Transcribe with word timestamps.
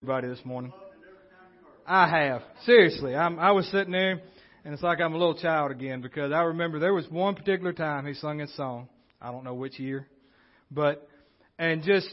everybody 0.00 0.28
this 0.28 0.44
morning. 0.44 0.72
I 1.84 2.08
have. 2.08 2.42
Seriously. 2.64 3.16
I'm, 3.16 3.36
I 3.40 3.50
was 3.50 3.66
sitting 3.66 3.90
there, 3.90 4.20
and 4.64 4.72
it's 4.72 4.82
like 4.82 5.00
I'm 5.00 5.12
a 5.12 5.18
little 5.18 5.34
child 5.34 5.72
again 5.72 6.02
because 6.02 6.30
I 6.30 6.42
remember 6.42 6.78
there 6.78 6.94
was 6.94 7.08
one 7.10 7.34
particular 7.34 7.72
time 7.72 8.06
he 8.06 8.14
sung 8.14 8.38
this 8.38 8.54
song. 8.56 8.88
I 9.20 9.32
don't 9.32 9.42
know 9.42 9.54
which 9.54 9.80
year. 9.80 10.06
But, 10.70 11.08
and 11.58 11.82
just 11.82 12.08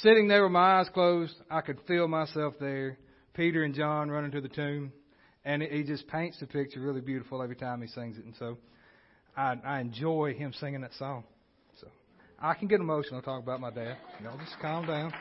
sitting 0.00 0.26
there 0.26 0.42
with 0.42 0.50
my 0.50 0.80
eyes 0.80 0.88
closed, 0.92 1.32
I 1.48 1.60
could 1.60 1.78
feel 1.86 2.08
myself 2.08 2.54
there. 2.58 2.98
Peter 3.34 3.62
and 3.62 3.72
John 3.72 4.10
running 4.10 4.32
to 4.32 4.40
the 4.40 4.48
tomb. 4.48 4.92
And 5.44 5.62
he 5.62 5.84
just 5.84 6.08
paints 6.08 6.40
the 6.40 6.48
picture 6.48 6.80
really 6.80 7.00
beautiful 7.00 7.40
every 7.40 7.56
time 7.56 7.82
he 7.82 7.86
sings 7.86 8.18
it. 8.18 8.24
And 8.24 8.34
so 8.36 8.58
I, 9.36 9.54
I 9.64 9.80
enjoy 9.80 10.34
him 10.34 10.52
singing 10.58 10.80
that 10.80 10.94
song. 10.98 11.22
So 11.80 11.86
I 12.40 12.54
can 12.54 12.66
get 12.66 12.80
emotional 12.80 13.22
talking 13.22 13.44
about 13.44 13.60
my 13.60 13.70
dad. 13.70 13.96
Y'all 14.24 14.38
just 14.38 14.58
calm 14.60 14.86
down. 14.86 15.12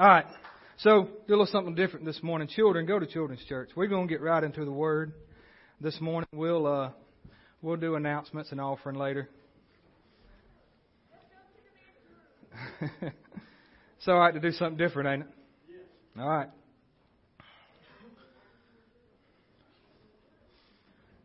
All 0.00 0.08
right. 0.08 0.24
So, 0.78 1.08
do 1.28 1.34
a 1.34 1.36
little 1.36 1.44
something 1.44 1.74
different 1.74 2.06
this 2.06 2.22
morning. 2.22 2.48
Children, 2.48 2.86
go 2.86 2.98
to 2.98 3.06
children's 3.06 3.44
church. 3.44 3.68
We're 3.76 3.86
going 3.86 4.08
to 4.08 4.10
get 4.10 4.22
right 4.22 4.42
into 4.42 4.64
the 4.64 4.72
Word 4.72 5.12
this 5.78 6.00
morning. 6.00 6.26
We'll 6.32 6.66
uh, 6.66 6.92
we'll 7.60 7.76
do 7.76 7.96
announcements 7.96 8.50
and 8.50 8.62
offering 8.62 8.96
later. 8.96 9.28
it's 12.80 14.08
all 14.08 14.18
right 14.18 14.32
to 14.32 14.40
do 14.40 14.52
something 14.52 14.78
different, 14.78 15.06
ain't 15.06 15.22
it? 15.24 15.28
All 16.18 16.30
right. 16.30 16.48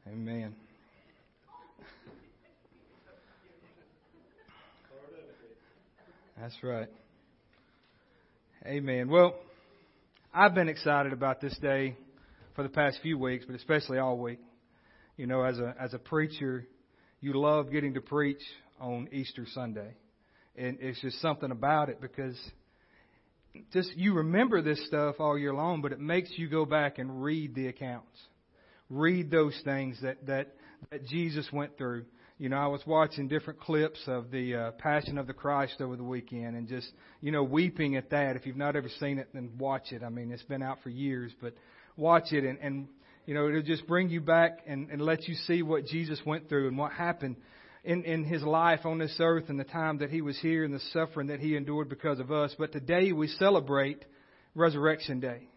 Amen. 0.06 0.54
That's 6.42 6.56
right. 6.62 6.90
Amen. 8.68 9.10
Well, 9.10 9.36
I've 10.34 10.56
been 10.56 10.70
excited 10.70 11.14
about 11.14 11.40
this 11.40 11.56
day 11.60 11.96
for 12.56 12.64
the 12.64 12.70
past 12.70 12.98
few 13.04 13.16
weeks, 13.16 13.46
but 13.46 13.56
especially 13.56 14.00
all 14.00 14.18
week. 14.18 14.40
You 15.18 15.28
know, 15.28 15.44
as 15.44 15.60
a 15.60 15.76
as 15.80 15.94
a 15.94 16.00
preacher, 16.00 16.66
you 17.22 17.40
love 17.40 17.72
getting 17.72 17.94
to 17.94 18.02
preach 18.02 18.42
on 18.82 19.08
Easter 19.12 19.46
Sunday. 19.54 19.94
And 20.56 20.80
it's 20.82 21.00
just 21.00 21.22
something 21.22 21.52
about 21.52 21.90
it 21.90 22.02
because 22.02 22.36
just 23.72 23.96
you 23.98 24.16
remember 24.16 24.64
this 24.64 24.84
stuff 24.88 25.18
all 25.20 25.38
year 25.38 25.54
long, 25.54 25.84
but 25.84 25.92
it 25.92 26.00
makes 26.00 26.32
you 26.36 26.50
go 26.50 26.66
back 26.66 26.98
and 26.98 27.22
read 27.22 27.54
the 27.54 27.68
accounts. 27.68 28.18
Read 28.90 29.30
those 29.30 29.56
things 29.64 30.00
that 30.02 30.26
that, 30.26 30.56
that 30.90 31.06
Jesus 31.06 31.48
went 31.54 31.78
through. 31.78 32.06
You 32.38 32.50
know, 32.50 32.58
I 32.58 32.68
was 32.68 32.82
watching 32.86 33.30
different 33.30 33.62
clips 33.62 34.00
of 34.08 34.30
the 34.30 34.56
uh, 34.56 34.72
Passion 34.72 35.18
of 35.18 35.26
the 35.26 35.34
Christ 35.34 35.80
over 35.80 35.96
the 35.96 36.04
weekend 36.04 36.58
and 36.58 36.68
just, 36.68 36.92
you 37.22 37.32
know, 37.32 37.44
weeping 37.44 37.96
at 37.96 38.10
that. 38.10 38.36
If 38.36 38.46
you've 38.46 38.58
not 38.58 38.76
ever 38.76 38.90
seen 39.00 39.20
it, 39.20 39.30
then 39.34 39.52
watch 39.58 39.94
it. 39.94 40.04
I 40.04 40.10
mean, 40.10 40.32
it's 40.32 40.44
been 40.44 40.62
out 40.62 40.80
for 40.84 40.90
years, 40.90 41.32
but 41.42 41.54
watch 41.96 42.34
it 42.34 42.44
and, 42.44 42.60
and 42.60 42.88
you 43.26 43.34
know, 43.34 43.48
it'll 43.48 43.62
just 43.62 43.88
bring 43.88 44.10
you 44.10 44.20
back 44.20 44.60
and, 44.68 44.90
and 44.90 45.02
let 45.02 45.30
you 45.30 45.36
see 45.48 45.64
what 45.64 45.86
Jesus 45.86 46.20
went 46.26 46.50
through 46.50 46.68
and 46.68 46.78
what 46.78 46.92
happened 46.92 47.38
in, 47.86 48.04
in 48.04 48.26
his 48.26 48.44
life 48.44 48.82
on 48.86 48.98
this 49.00 49.16
earth 49.20 49.46
and 49.48 49.58
the 49.58 49.64
time 49.64 50.00
that 50.00 50.10
he 50.10 50.22
was 50.22 50.38
here 50.40 50.66
and 50.66 50.74
the 50.74 50.82
suffering 50.92 51.28
that 51.28 51.40
he 51.40 51.56
endured 51.56 51.88
because 51.88 52.20
of 52.20 52.32
us. 52.32 52.54
But 52.58 52.74
today 52.74 53.14
we 53.14 53.28
celebrate 53.28 54.04
Resurrection 54.56 55.22
Day. 55.22 55.48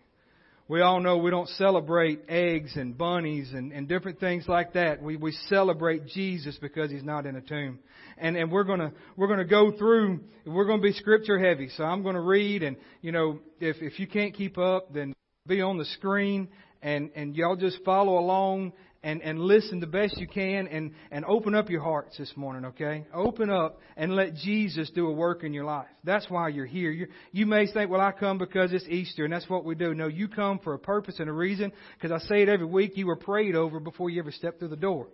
We 0.71 0.83
all 0.83 1.01
know 1.01 1.17
we 1.17 1.31
don't 1.31 1.49
celebrate 1.49 2.21
eggs 2.29 2.77
and 2.77 2.97
bunnies 2.97 3.55
and, 3.55 3.73
and 3.73 3.89
different 3.89 4.21
things 4.21 4.47
like 4.47 4.75
that. 4.75 5.03
We, 5.03 5.17
we 5.17 5.33
celebrate 5.49 6.07
Jesus 6.07 6.59
because 6.61 6.91
he's 6.91 7.03
not 7.03 7.25
in 7.25 7.37
a 7.37 7.41
tomb. 7.41 7.79
And, 8.19 8.37
and 8.37 8.53
we're 8.53 8.65
gonna, 8.65 8.93
we're 9.17 9.29
gonna 9.29 9.47
go 9.47 9.73
through, 9.73 10.21
we're 10.45 10.67
gonna 10.67 10.83
be 10.83 10.93
scripture 10.93 11.39
heavy. 11.39 11.71
So 11.71 11.85
I'm 11.85 12.03
gonna 12.03 12.21
read 12.21 12.63
and, 12.63 12.77
you 13.01 13.13
know, 13.13 13.39
if, 13.61 13.77
if 13.81 13.99
you 13.99 14.07
can't 14.07 14.35
keep 14.35 14.59
up, 14.59 14.93
then 14.93 15.15
be 15.47 15.63
on 15.63 15.79
the 15.79 15.87
screen 15.87 16.49
and, 16.83 17.13
and 17.17 17.35
y'all 17.35 17.57
just 17.57 17.83
follow 17.83 18.19
along 18.19 18.75
and, 19.09 19.23
and 19.23 19.41
listen 19.41 19.81
the 19.81 19.87
best 19.87 20.19
you 20.19 20.29
can 20.29 20.67
and, 20.67 20.93
and 21.11 21.25
open 21.25 21.55
up 21.55 21.71
your 21.71 21.81
hearts 21.83 22.19
this 22.19 22.31
morning, 22.37 22.67
okay? 22.67 23.07
Open 23.15 23.49
up 23.49 23.81
and 23.97 24.15
let 24.15 24.35
Jesus 24.35 24.91
do 24.91 25.07
a 25.07 25.13
work 25.13 25.45
in 25.45 25.55
your 25.55 25.65
life. 25.65 25.87
That's 26.05 26.29
why 26.29 26.49
you're 26.49 26.67
here. 26.67 26.91
you 26.91 27.07
you 27.33 27.47
may 27.47 27.73
think, 27.73 27.91
well, 27.91 28.03
I 28.03 28.13
come 28.13 28.37
because 28.37 28.71
it's 28.75 28.85
Easter 28.87 29.25
and 29.25 29.33
that's 29.33 29.49
what 29.49 29.65
we 29.65 29.77
do. 29.77 29.95
No, 29.95 30.09
you 30.09 30.29
come 30.29 30.59
for 30.59 30.75
a 30.75 30.79
purpose 30.79 31.21
and 31.21 31.31
a 31.31 31.33
reason 31.33 31.73
because 31.95 32.13
I 32.13 32.23
say 32.29 32.43
it 32.43 32.51
every 32.51 32.67
week. 32.67 32.99
You 32.99 33.07
were 33.07 33.17
prayed 33.17 33.57
over 33.57 33.81
before 33.81 34.11
you 34.11 34.21
ever 34.21 34.31
stepped 34.31 34.59
through 34.59 34.69
the 34.69 34.77
door. 34.77 35.09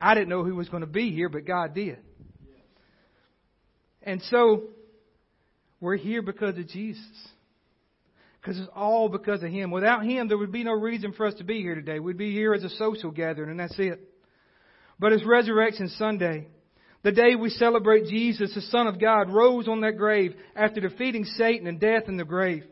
I 0.00 0.14
didn't 0.14 0.28
know 0.28 0.42
who 0.42 0.56
was 0.56 0.68
going 0.68 0.80
to 0.80 0.88
be 0.88 1.12
here, 1.12 1.28
but 1.28 1.46
God 1.46 1.72
did. 1.72 1.98
And 4.02 4.20
so, 4.22 4.64
we're 5.80 5.96
here 5.96 6.20
because 6.20 6.58
of 6.58 6.66
Jesus. 6.66 7.28
Because 8.46 8.60
it's 8.60 8.70
all 8.76 9.08
because 9.08 9.42
of 9.42 9.50
Him. 9.50 9.72
Without 9.72 10.04
Him, 10.04 10.28
there 10.28 10.38
would 10.38 10.52
be 10.52 10.62
no 10.62 10.72
reason 10.72 11.12
for 11.12 11.26
us 11.26 11.34
to 11.34 11.44
be 11.44 11.62
here 11.62 11.74
today. 11.74 11.98
We'd 11.98 12.16
be 12.16 12.30
here 12.30 12.54
as 12.54 12.62
a 12.62 12.70
social 12.70 13.10
gathering, 13.10 13.50
and 13.50 13.58
that's 13.58 13.76
it. 13.76 14.00
But 15.00 15.12
it's 15.12 15.24
Resurrection 15.24 15.88
Sunday. 15.98 16.46
The 17.02 17.10
day 17.10 17.34
we 17.34 17.50
celebrate 17.50 18.06
Jesus, 18.06 18.54
the 18.54 18.60
Son 18.60 18.86
of 18.86 19.00
God, 19.00 19.30
rose 19.30 19.66
on 19.66 19.80
that 19.80 19.96
grave 19.96 20.36
after 20.54 20.80
defeating 20.80 21.24
Satan 21.24 21.66
and 21.66 21.80
death 21.80 22.04
in 22.06 22.18
the 22.18 22.24
grave. 22.24 22.62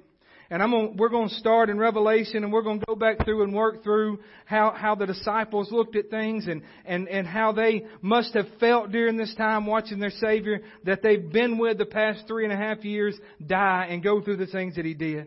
And 0.49 0.63
I'm 0.63 0.71
gonna, 0.71 0.91
we're 0.97 1.09
going 1.09 1.29
to 1.29 1.35
start 1.35 1.69
in 1.71 1.79
Revelation 1.79 2.45
and 2.45 2.53
we're 2.53 2.63
going 2.63 2.79
to 2.79 2.87
go 2.87 2.95
back 2.95 3.25
through 3.25 3.43
and 3.43 3.53
work 3.53 3.83
through 3.83 4.21
how, 4.45 4.73
how 4.77 4.95
the 4.95 5.07
disciples 5.07 5.73
looked 5.73 5.97
at 5.97 6.11
things 6.11 6.47
and, 6.47 6.63
and, 6.85 7.09
and 7.09 7.27
how 7.27 7.51
they 7.51 7.87
must 8.01 8.35
have 8.35 8.47
felt 8.61 8.93
during 8.93 9.17
this 9.17 9.35
time 9.35 9.67
watching 9.67 9.99
their 9.99 10.11
Savior 10.11 10.61
that 10.85 11.03
they've 11.03 11.33
been 11.33 11.59
with 11.59 11.79
the 11.79 11.87
past 11.87 12.29
three 12.29 12.45
and 12.45 12.53
a 12.53 12.57
half 12.57 12.85
years 12.85 13.19
die 13.45 13.89
and 13.91 14.05
go 14.05 14.21
through 14.21 14.37
the 14.37 14.47
things 14.47 14.77
that 14.77 14.85
He 14.85 14.95
did. 14.95 15.27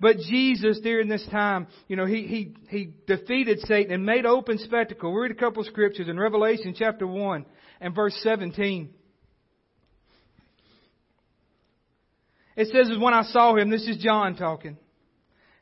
But 0.00 0.18
Jesus, 0.18 0.80
during 0.80 1.08
this 1.08 1.26
time, 1.30 1.66
you 1.86 1.96
know, 1.96 2.04
he, 2.04 2.26
he, 2.26 2.54
he 2.68 2.92
defeated 3.06 3.60
Satan 3.60 3.92
and 3.92 4.04
made 4.04 4.26
open 4.26 4.58
spectacle. 4.58 5.12
We 5.12 5.22
read 5.22 5.30
a 5.30 5.34
couple 5.34 5.62
of 5.62 5.66
scriptures 5.68 6.08
in 6.08 6.18
Revelation 6.18 6.74
chapter 6.76 7.06
1 7.06 7.46
and 7.80 7.94
verse 7.94 8.18
17. 8.22 8.90
It 12.56 12.68
says, 12.72 12.98
when 12.98 13.14
I 13.14 13.22
saw 13.22 13.56
him, 13.56 13.70
this 13.70 13.86
is 13.86 13.98
John 13.98 14.36
talking. 14.36 14.76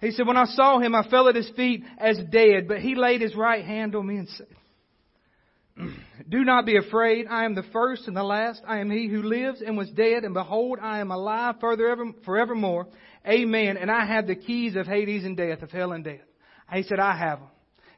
He 0.00 0.10
said, 0.10 0.26
when 0.26 0.36
I 0.36 0.46
saw 0.46 0.78
him, 0.78 0.94
I 0.94 1.08
fell 1.08 1.28
at 1.28 1.34
his 1.34 1.50
feet 1.56 1.84
as 1.98 2.18
dead, 2.30 2.68
but 2.68 2.80
he 2.80 2.94
laid 2.94 3.20
his 3.20 3.34
right 3.34 3.64
hand 3.64 3.94
on 3.94 4.06
me 4.06 4.16
and 4.16 4.28
said, 4.30 4.46
do 6.28 6.44
not 6.44 6.64
be 6.64 6.76
afraid. 6.76 7.26
I 7.28 7.44
am 7.44 7.54
the 7.54 7.64
first 7.72 8.06
and 8.06 8.16
the 8.16 8.22
last. 8.22 8.62
I 8.66 8.78
am 8.78 8.90
he 8.90 9.08
who 9.08 9.22
lives 9.22 9.60
and 9.60 9.76
was 9.76 9.90
dead, 9.90 10.24
and 10.24 10.34
behold, 10.34 10.78
I 10.80 11.00
am 11.00 11.10
alive 11.10 11.56
forever, 11.60 12.12
forevermore. 12.24 12.88
Amen. 13.26 13.76
And 13.76 13.90
I 13.90 14.06
have 14.06 14.26
the 14.26 14.36
keys 14.36 14.76
of 14.76 14.86
Hades 14.86 15.24
and 15.24 15.36
death, 15.36 15.62
of 15.62 15.70
hell 15.70 15.92
and 15.92 16.04
death. 16.04 16.20
He 16.72 16.82
said, 16.82 17.00
I 17.00 17.16
have 17.16 17.40
them. 17.40 17.48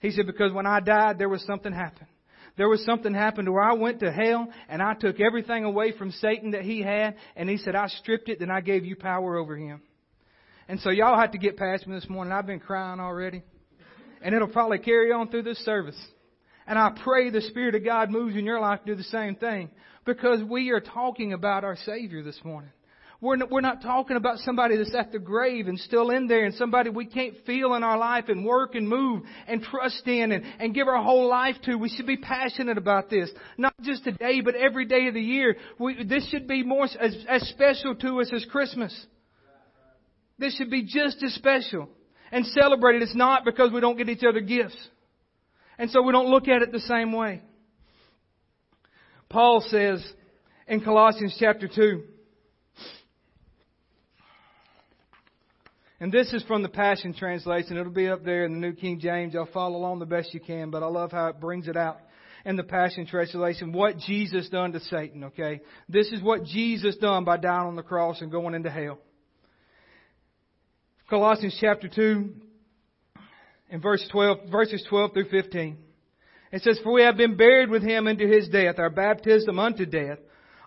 He 0.00 0.10
said, 0.10 0.26
because 0.26 0.52
when 0.52 0.66
I 0.66 0.80
died, 0.80 1.18
there 1.18 1.28
was 1.28 1.44
something 1.44 1.72
happened. 1.72 2.08
There 2.56 2.68
was 2.68 2.84
something 2.84 3.14
happened 3.14 3.52
where 3.52 3.62
I 3.62 3.74
went 3.74 4.00
to 4.00 4.10
hell 4.10 4.48
and 4.68 4.82
I 4.82 4.94
took 4.94 5.20
everything 5.20 5.64
away 5.64 5.92
from 5.96 6.10
Satan 6.10 6.52
that 6.52 6.62
he 6.62 6.82
had, 6.82 7.14
and 7.36 7.48
he 7.48 7.56
said, 7.56 7.76
I 7.76 7.86
stripped 7.86 8.28
it, 8.28 8.40
then 8.40 8.50
I 8.50 8.60
gave 8.60 8.84
you 8.84 8.96
power 8.96 9.36
over 9.36 9.56
him. 9.56 9.80
And 10.66 10.80
so 10.80 10.90
y'all 10.90 11.18
have 11.18 11.32
to 11.32 11.38
get 11.38 11.56
past 11.56 11.86
me 11.86 11.94
this 11.94 12.08
morning. 12.08 12.32
I've 12.32 12.46
been 12.46 12.60
crying 12.60 13.00
already. 13.00 13.42
And 14.20 14.34
it'll 14.34 14.48
probably 14.48 14.78
carry 14.78 15.12
on 15.12 15.28
through 15.28 15.44
this 15.44 15.58
service. 15.64 15.98
And 16.66 16.78
I 16.78 16.90
pray 17.04 17.30
the 17.30 17.40
Spirit 17.40 17.74
of 17.74 17.84
God 17.84 18.10
moves 18.10 18.36
in 18.36 18.44
your 18.44 18.60
life 18.60 18.80
to 18.80 18.86
do 18.86 18.96
the 18.96 19.04
same 19.04 19.36
thing. 19.36 19.70
Because 20.04 20.42
we 20.42 20.70
are 20.70 20.80
talking 20.80 21.32
about 21.32 21.64
our 21.64 21.76
Savior 21.76 22.22
this 22.22 22.38
morning. 22.44 22.70
We're 23.20 23.34
not, 23.34 23.50
we're 23.50 23.62
not 23.62 23.82
talking 23.82 24.16
about 24.16 24.38
somebody 24.38 24.76
that's 24.76 24.94
at 24.94 25.10
the 25.10 25.18
grave 25.18 25.66
and 25.66 25.76
still 25.80 26.10
in 26.10 26.28
there 26.28 26.44
and 26.44 26.54
somebody 26.54 26.90
we 26.90 27.06
can't 27.06 27.34
feel 27.44 27.74
in 27.74 27.82
our 27.82 27.98
life 27.98 28.26
and 28.28 28.44
work 28.44 28.76
and 28.76 28.88
move 28.88 29.22
and 29.48 29.60
trust 29.60 30.06
in 30.06 30.30
and, 30.30 30.44
and 30.60 30.72
give 30.72 30.86
our 30.86 31.02
whole 31.02 31.28
life 31.28 31.56
to. 31.64 31.74
We 31.74 31.88
should 31.88 32.06
be 32.06 32.16
passionate 32.16 32.78
about 32.78 33.10
this. 33.10 33.28
Not 33.56 33.74
just 33.82 34.04
today, 34.04 34.40
but 34.40 34.54
every 34.54 34.84
day 34.84 35.08
of 35.08 35.14
the 35.14 35.20
year. 35.20 35.56
We, 35.80 36.04
this 36.04 36.28
should 36.30 36.46
be 36.46 36.62
more 36.62 36.84
as, 36.84 37.16
as 37.28 37.42
special 37.48 37.96
to 37.96 38.20
us 38.20 38.30
as 38.32 38.44
Christmas. 38.44 39.06
This 40.38 40.56
should 40.56 40.70
be 40.70 40.84
just 40.84 41.20
as 41.24 41.34
special 41.34 41.88
and 42.30 42.46
celebrated. 42.46 43.02
It's 43.02 43.16
not 43.16 43.44
because 43.44 43.72
we 43.72 43.80
don't 43.80 43.96
get 43.96 44.08
each 44.08 44.22
other 44.22 44.40
gifts. 44.40 44.76
And 45.76 45.90
so 45.90 46.02
we 46.02 46.12
don't 46.12 46.30
look 46.30 46.46
at 46.46 46.62
it 46.62 46.70
the 46.70 46.78
same 46.80 47.12
way. 47.12 47.42
Paul 49.28 49.60
says 49.68 50.06
in 50.68 50.82
Colossians 50.82 51.36
chapter 51.40 51.68
2, 51.68 52.04
And 56.00 56.12
this 56.12 56.32
is 56.32 56.44
from 56.44 56.62
the 56.62 56.68
Passion 56.68 57.12
Translation. 57.12 57.76
It'll 57.76 57.92
be 57.92 58.08
up 58.08 58.24
there 58.24 58.44
in 58.44 58.52
the 58.52 58.58
New 58.58 58.72
King 58.72 59.00
James. 59.00 59.34
I'll 59.34 59.46
follow 59.46 59.76
along 59.76 59.98
the 59.98 60.06
best 60.06 60.32
you 60.32 60.38
can, 60.38 60.70
but 60.70 60.84
I 60.84 60.86
love 60.86 61.10
how 61.10 61.26
it 61.26 61.40
brings 61.40 61.66
it 61.66 61.76
out 61.76 61.98
in 62.44 62.54
the 62.54 62.62
Passion 62.62 63.04
Translation. 63.04 63.72
What 63.72 63.98
Jesus 63.98 64.48
done 64.48 64.72
to 64.72 64.80
Satan, 64.80 65.24
okay? 65.24 65.60
This 65.88 66.06
is 66.12 66.22
what 66.22 66.44
Jesus 66.44 66.96
done 66.96 67.24
by 67.24 67.36
dying 67.36 67.66
on 67.66 67.74
the 67.74 67.82
cross 67.82 68.20
and 68.20 68.30
going 68.30 68.54
into 68.54 68.70
hell. 68.70 68.98
Colossians 71.10 71.56
chapter 71.60 71.88
2 71.88 72.32
and 73.70 73.82
verse 73.82 74.06
12, 74.12 74.50
verses 74.50 74.84
12 74.88 75.14
through 75.14 75.28
15. 75.30 75.78
It 76.52 76.62
says, 76.62 76.78
For 76.84 76.92
we 76.92 77.02
have 77.02 77.16
been 77.16 77.36
buried 77.36 77.70
with 77.70 77.82
him 77.82 78.06
into 78.06 78.26
his 78.26 78.48
death, 78.48 78.78
our 78.78 78.90
baptism 78.90 79.58
unto 79.58 79.84
death 79.84 80.18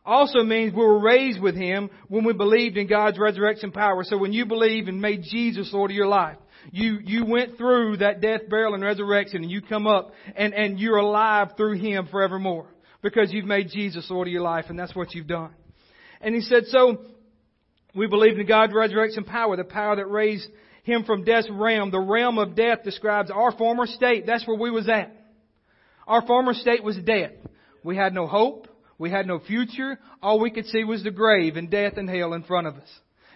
also 0.06 0.44
means 0.44 0.74
we 0.74 0.83
were 0.83 1.00
raised 1.00 1.39
with 1.39 1.56
Him 1.56 1.89
when 2.07 2.24
we 2.24 2.33
believed 2.33 2.77
in 2.77 2.88
God's 2.88 3.19
resurrection 3.19 3.71
power. 3.71 4.03
So 4.03 4.18
when 4.18 4.33
you 4.33 4.45
believe 4.45 4.88
and 4.88 5.01
made 5.01 5.24
Jesus 5.24 5.71
Lord 5.74 5.92
of 5.92 5.95
your 5.95 6.07
life, 6.07 6.38
you, 6.71 7.00
you 7.03 7.25
went 7.25 7.57
through 7.57 7.98
that 7.98 8.21
death, 8.21 8.42
burial, 8.50 8.74
and 8.74 8.83
resurrection 8.83 9.44
and 9.44 9.51
you 9.51 9.62
come 9.62 9.88
up 9.88 10.12
and, 10.36 10.53
and 10.53 10.80
you're 10.80 10.98
alive 10.98 11.50
through 11.57 11.80
Him 11.80 12.07
forevermore 12.12 12.68
because 13.01 13.31
you've 13.31 13.45
made 13.45 13.69
Jesus 13.69 14.09
Lord 14.09 14.27
of 14.27 14.31
your 14.31 14.44
life 14.44 14.65
and 14.69 14.77
that's 14.77 14.95
what 14.95 15.13
you've 15.13 15.27
done. 15.27 15.51
And 16.21 16.36
he 16.36 16.42
said, 16.42 16.65
so 16.68 17.01
we 17.95 18.07
believe 18.07 18.38
in 18.38 18.45
God's 18.45 18.74
resurrection 18.74 19.24
power, 19.24 19.57
the 19.57 19.63
power 19.63 19.95
that 19.95 20.06
raised 20.06 20.47
him 20.83 21.04
from 21.04 21.24
death's 21.24 21.50
realm. 21.51 21.92
The 21.92 22.00
realm 22.00 22.38
of 22.38 22.56
death 22.56 22.83
describes 22.83 23.30
our 23.30 23.51
former 23.51 23.86
state. 23.86 24.25
That's 24.25 24.47
where 24.47 24.57
we 24.57 24.71
was 24.71 24.89
at. 24.89 25.15
Our 26.07 26.25
former 26.25 26.54
state 26.54 26.83
was 26.83 26.97
death. 26.97 27.31
We 27.83 27.95
had 27.95 28.13
no 28.13 28.27
hope. 28.27 28.68
We 29.01 29.09
had 29.09 29.25
no 29.25 29.39
future. 29.39 29.98
All 30.21 30.39
we 30.39 30.51
could 30.51 30.68
see 30.68 30.83
was 30.83 31.03
the 31.03 31.09
grave 31.09 31.57
and 31.57 31.71
death 31.71 31.94
and 31.98 32.07
hell 32.07 32.33
in 32.33 32.44
front 32.44 32.68
of 32.68 32.75
us. 32.75 32.88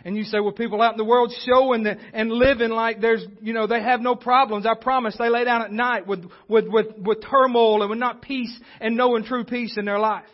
And 0.05 0.15
you 0.15 0.23
say, 0.23 0.39
well, 0.39 0.51
people 0.51 0.79
out 0.79 0.91
in 0.91 0.99
the 0.99 1.03
world 1.03 1.33
showing 1.43 1.81
the, 1.81 1.97
and 2.13 2.31
living 2.31 2.69
like 2.69 3.01
there's, 3.01 3.25
you 3.41 3.53
know, 3.53 3.65
they 3.65 3.81
have 3.81 3.99
no 3.99 4.15
problems. 4.15 4.67
I 4.67 4.75
promise 4.79 5.15
they 5.17 5.29
lay 5.29 5.43
down 5.43 5.63
at 5.63 5.71
night 5.71 6.05
with, 6.05 6.23
with, 6.47 6.67
with, 6.67 6.95
with 6.99 7.23
turmoil 7.27 7.81
and 7.81 7.89
with 7.89 7.97
not 7.97 8.21
peace 8.21 8.55
and 8.79 8.95
knowing 8.95 9.23
true 9.23 9.43
peace 9.43 9.75
in 9.75 9.85
their 9.85 9.97
life. 9.97 10.27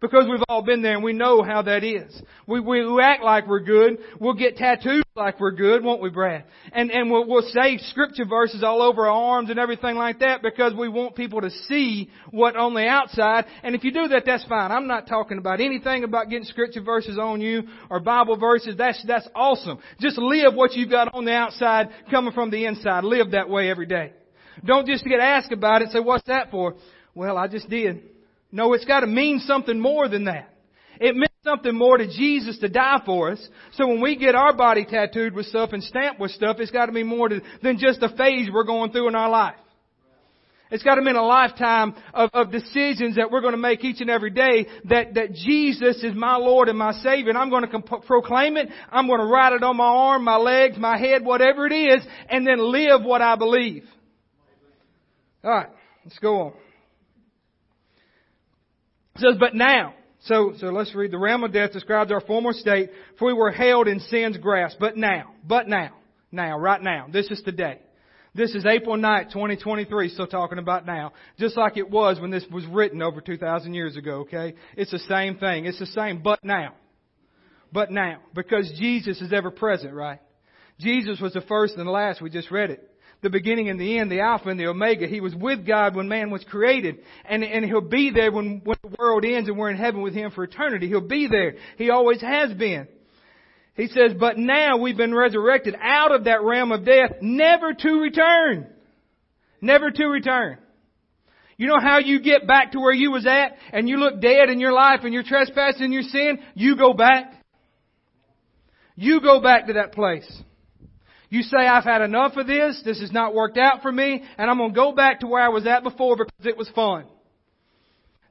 Because 0.00 0.24
we've 0.30 0.42
all 0.48 0.62
been 0.62 0.80
there 0.80 0.94
and 0.94 1.04
we 1.04 1.12
know 1.12 1.42
how 1.42 1.60
that 1.62 1.84
is. 1.84 2.10
We, 2.46 2.58
we, 2.58 2.90
we 2.90 3.02
act 3.02 3.22
like 3.22 3.46
we're 3.46 3.60
good. 3.60 3.98
We'll 4.18 4.32
get 4.32 4.56
tattoos 4.56 5.02
like 5.14 5.38
we're 5.38 5.50
good, 5.50 5.84
won't 5.84 6.00
we, 6.00 6.08
Brad? 6.08 6.44
And, 6.72 6.90
and 6.90 7.10
we'll, 7.10 7.28
we'll 7.28 7.48
say 7.50 7.76
scripture 7.76 8.24
verses 8.24 8.62
all 8.62 8.80
over 8.80 9.06
our 9.06 9.12
arms 9.12 9.50
and 9.50 9.58
everything 9.58 9.96
like 9.96 10.20
that 10.20 10.40
because 10.40 10.72
we 10.72 10.88
want 10.88 11.16
people 11.16 11.42
to 11.42 11.50
see 11.68 12.08
what 12.30 12.56
on 12.56 12.72
the 12.72 12.86
outside. 12.86 13.44
And 13.62 13.74
if 13.74 13.84
you 13.84 13.92
do 13.92 14.08
that, 14.08 14.22
that's 14.24 14.44
fine. 14.46 14.72
I'm 14.72 14.86
not 14.86 15.06
talking 15.06 15.36
about 15.36 15.60
anything 15.60 16.02
about 16.04 16.30
getting 16.30 16.46
scripture 16.46 16.82
verses 16.82 17.18
on 17.18 17.42
you 17.42 17.64
or 17.90 18.00
Bible 18.00 18.38
verses. 18.38 18.76
That's, 18.78 19.04
that's 19.06 19.28
awesome. 19.34 19.80
Just 20.00 20.16
live 20.16 20.54
what 20.54 20.72
you've 20.72 20.90
got 20.90 21.14
on 21.14 21.26
the 21.26 21.34
outside 21.34 21.90
coming 22.10 22.32
from 22.32 22.50
the 22.50 22.64
inside. 22.64 23.04
Live 23.04 23.32
that 23.32 23.50
way 23.50 23.68
every 23.68 23.86
day. 23.86 24.14
Don't 24.64 24.86
just 24.86 25.04
get 25.04 25.20
asked 25.20 25.52
about 25.52 25.82
it 25.82 25.90
say, 25.90 26.00
what's 26.00 26.26
that 26.26 26.50
for? 26.50 26.76
Well, 27.14 27.36
I 27.36 27.48
just 27.48 27.68
did. 27.68 28.09
No, 28.52 28.72
it's 28.72 28.84
got 28.84 29.00
to 29.00 29.06
mean 29.06 29.40
something 29.40 29.78
more 29.78 30.08
than 30.08 30.24
that. 30.24 30.48
It 31.00 31.16
meant 31.16 31.32
something 31.44 31.74
more 31.74 31.96
to 31.96 32.06
Jesus 32.06 32.58
to 32.58 32.68
die 32.68 33.00
for 33.06 33.32
us. 33.32 33.48
So 33.72 33.86
when 33.86 34.02
we 34.02 34.16
get 34.16 34.34
our 34.34 34.54
body 34.54 34.84
tattooed 34.84 35.34
with 35.34 35.46
stuff 35.46 35.70
and 35.72 35.82
stamped 35.82 36.20
with 36.20 36.30
stuff, 36.32 36.56
it's 36.58 36.70
got 36.70 36.86
to 36.86 36.92
be 36.92 37.02
more 37.02 37.28
to, 37.28 37.40
than 37.62 37.78
just 37.78 38.02
a 38.02 38.14
phase 38.16 38.48
we're 38.52 38.64
going 38.64 38.92
through 38.92 39.08
in 39.08 39.14
our 39.14 39.30
life. 39.30 39.54
It's 40.70 40.84
got 40.84 40.96
to 40.96 41.02
mean 41.02 41.16
a 41.16 41.24
lifetime 41.24 41.94
of, 42.14 42.30
of 42.32 42.52
decisions 42.52 43.16
that 43.16 43.30
we're 43.32 43.40
going 43.40 43.54
to 43.54 43.58
make 43.58 43.82
each 43.82 44.00
and 44.00 44.08
every 44.08 44.30
day 44.30 44.66
that, 44.88 45.14
that 45.14 45.32
Jesus 45.32 46.04
is 46.04 46.14
my 46.14 46.36
Lord 46.36 46.68
and 46.68 46.78
my 46.78 46.92
Savior 46.92 47.30
and 47.30 47.38
I'm 47.38 47.50
going 47.50 47.62
to 47.62 47.68
comp- 47.68 48.04
proclaim 48.04 48.56
it. 48.56 48.68
I'm 48.90 49.08
going 49.08 49.20
to 49.20 49.26
write 49.26 49.52
it 49.52 49.64
on 49.64 49.76
my 49.76 49.84
arm, 49.84 50.22
my 50.22 50.36
legs, 50.36 50.76
my 50.78 50.96
head, 50.96 51.24
whatever 51.24 51.66
it 51.66 51.72
is, 51.72 52.06
and 52.28 52.46
then 52.46 52.58
live 52.58 53.02
what 53.02 53.20
I 53.20 53.34
believe. 53.34 53.84
Alright, 55.42 55.70
let's 56.04 56.18
go 56.18 56.40
on. 56.40 56.52
Says, 59.20 59.36
but 59.38 59.54
now. 59.54 59.94
So, 60.24 60.52
so 60.58 60.66
let's 60.66 60.94
read. 60.94 61.12
The 61.12 61.18
realm 61.18 61.44
of 61.44 61.52
death 61.52 61.72
describes 61.72 62.10
our 62.10 62.20
former 62.20 62.52
state, 62.52 62.90
for 63.18 63.26
we 63.26 63.32
were 63.32 63.50
held 63.50 63.88
in 63.88 64.00
sin's 64.00 64.36
grasp. 64.36 64.78
But 64.78 64.96
now, 64.96 65.32
but 65.46 65.68
now, 65.68 65.90
now, 66.30 66.58
right 66.58 66.82
now, 66.82 67.06
this 67.10 67.30
is 67.30 67.40
today. 67.42 67.80
This 68.34 68.54
is 68.54 68.64
April 68.64 68.96
9th, 68.96 69.32
2023, 69.32 70.10
still 70.10 70.26
talking 70.26 70.58
about 70.58 70.86
now. 70.86 71.12
Just 71.38 71.56
like 71.56 71.76
it 71.76 71.90
was 71.90 72.20
when 72.20 72.30
this 72.30 72.44
was 72.50 72.64
written 72.66 73.02
over 73.02 73.20
2,000 73.20 73.74
years 73.74 73.96
ago, 73.96 74.20
okay? 74.20 74.54
It's 74.76 74.92
the 74.92 75.00
same 75.00 75.36
thing. 75.36 75.64
It's 75.64 75.80
the 75.80 75.86
same, 75.86 76.22
but 76.22 76.38
now. 76.44 76.74
But 77.72 77.90
now. 77.90 78.20
Because 78.34 78.72
Jesus 78.78 79.20
is 79.20 79.32
ever 79.32 79.50
present, 79.50 79.94
right? 79.94 80.20
Jesus 80.78 81.20
was 81.20 81.32
the 81.32 81.40
first 81.42 81.76
and 81.76 81.86
the 81.86 81.90
last. 81.90 82.22
We 82.22 82.30
just 82.30 82.50
read 82.50 82.70
it 82.70 82.88
the 83.22 83.30
beginning 83.30 83.68
and 83.68 83.78
the 83.78 83.98
end, 83.98 84.10
the 84.10 84.20
Alpha 84.20 84.48
and 84.48 84.58
the 84.58 84.66
Omega. 84.66 85.06
He 85.06 85.20
was 85.20 85.34
with 85.34 85.66
God 85.66 85.94
when 85.94 86.08
man 86.08 86.30
was 86.30 86.44
created. 86.44 87.00
And, 87.24 87.44
and 87.44 87.64
He'll 87.64 87.80
be 87.80 88.10
there 88.10 88.32
when, 88.32 88.62
when 88.64 88.76
the 88.82 88.96
world 88.98 89.24
ends 89.24 89.48
and 89.48 89.58
we're 89.58 89.70
in 89.70 89.76
heaven 89.76 90.02
with 90.02 90.14
Him 90.14 90.30
for 90.30 90.44
eternity. 90.44 90.88
He'll 90.88 91.06
be 91.06 91.28
there. 91.28 91.54
He 91.76 91.90
always 91.90 92.20
has 92.22 92.52
been. 92.54 92.88
He 93.74 93.86
says, 93.88 94.12
but 94.18 94.36
now 94.36 94.78
we've 94.78 94.96
been 94.96 95.14
resurrected 95.14 95.76
out 95.80 96.14
of 96.14 96.24
that 96.24 96.42
realm 96.42 96.72
of 96.72 96.84
death, 96.84 97.12
never 97.22 97.72
to 97.72 97.88
return. 98.00 98.66
Never 99.60 99.90
to 99.90 100.06
return. 100.06 100.58
You 101.56 101.66
know 101.66 101.78
how 101.78 101.98
you 101.98 102.20
get 102.20 102.46
back 102.46 102.72
to 102.72 102.80
where 102.80 102.92
you 102.92 103.10
was 103.10 103.26
at 103.26 103.56
and 103.72 103.88
you 103.88 103.98
look 103.98 104.20
dead 104.20 104.48
in 104.48 104.60
your 104.60 104.72
life 104.72 105.00
and 105.02 105.12
you're 105.12 105.22
trespassing 105.22 105.92
your 105.92 106.02
sin? 106.02 106.38
You 106.54 106.76
go 106.76 106.94
back. 106.94 107.34
You 108.96 109.20
go 109.20 109.40
back 109.40 109.66
to 109.66 109.74
that 109.74 109.92
place. 109.92 110.26
You 111.30 111.42
say, 111.42 111.58
I've 111.58 111.84
had 111.84 112.02
enough 112.02 112.36
of 112.36 112.48
this, 112.48 112.82
this 112.84 113.00
has 113.00 113.12
not 113.12 113.34
worked 113.34 113.56
out 113.56 113.82
for 113.82 113.90
me, 113.90 114.22
and 114.36 114.50
I'm 114.50 114.58
going 114.58 114.70
to 114.70 114.74
go 114.74 114.92
back 114.92 115.20
to 115.20 115.28
where 115.28 115.42
I 115.42 115.48
was 115.48 115.64
at 115.64 115.84
before 115.84 116.16
because 116.16 116.44
it 116.44 116.56
was 116.56 116.68
fun. 116.74 117.06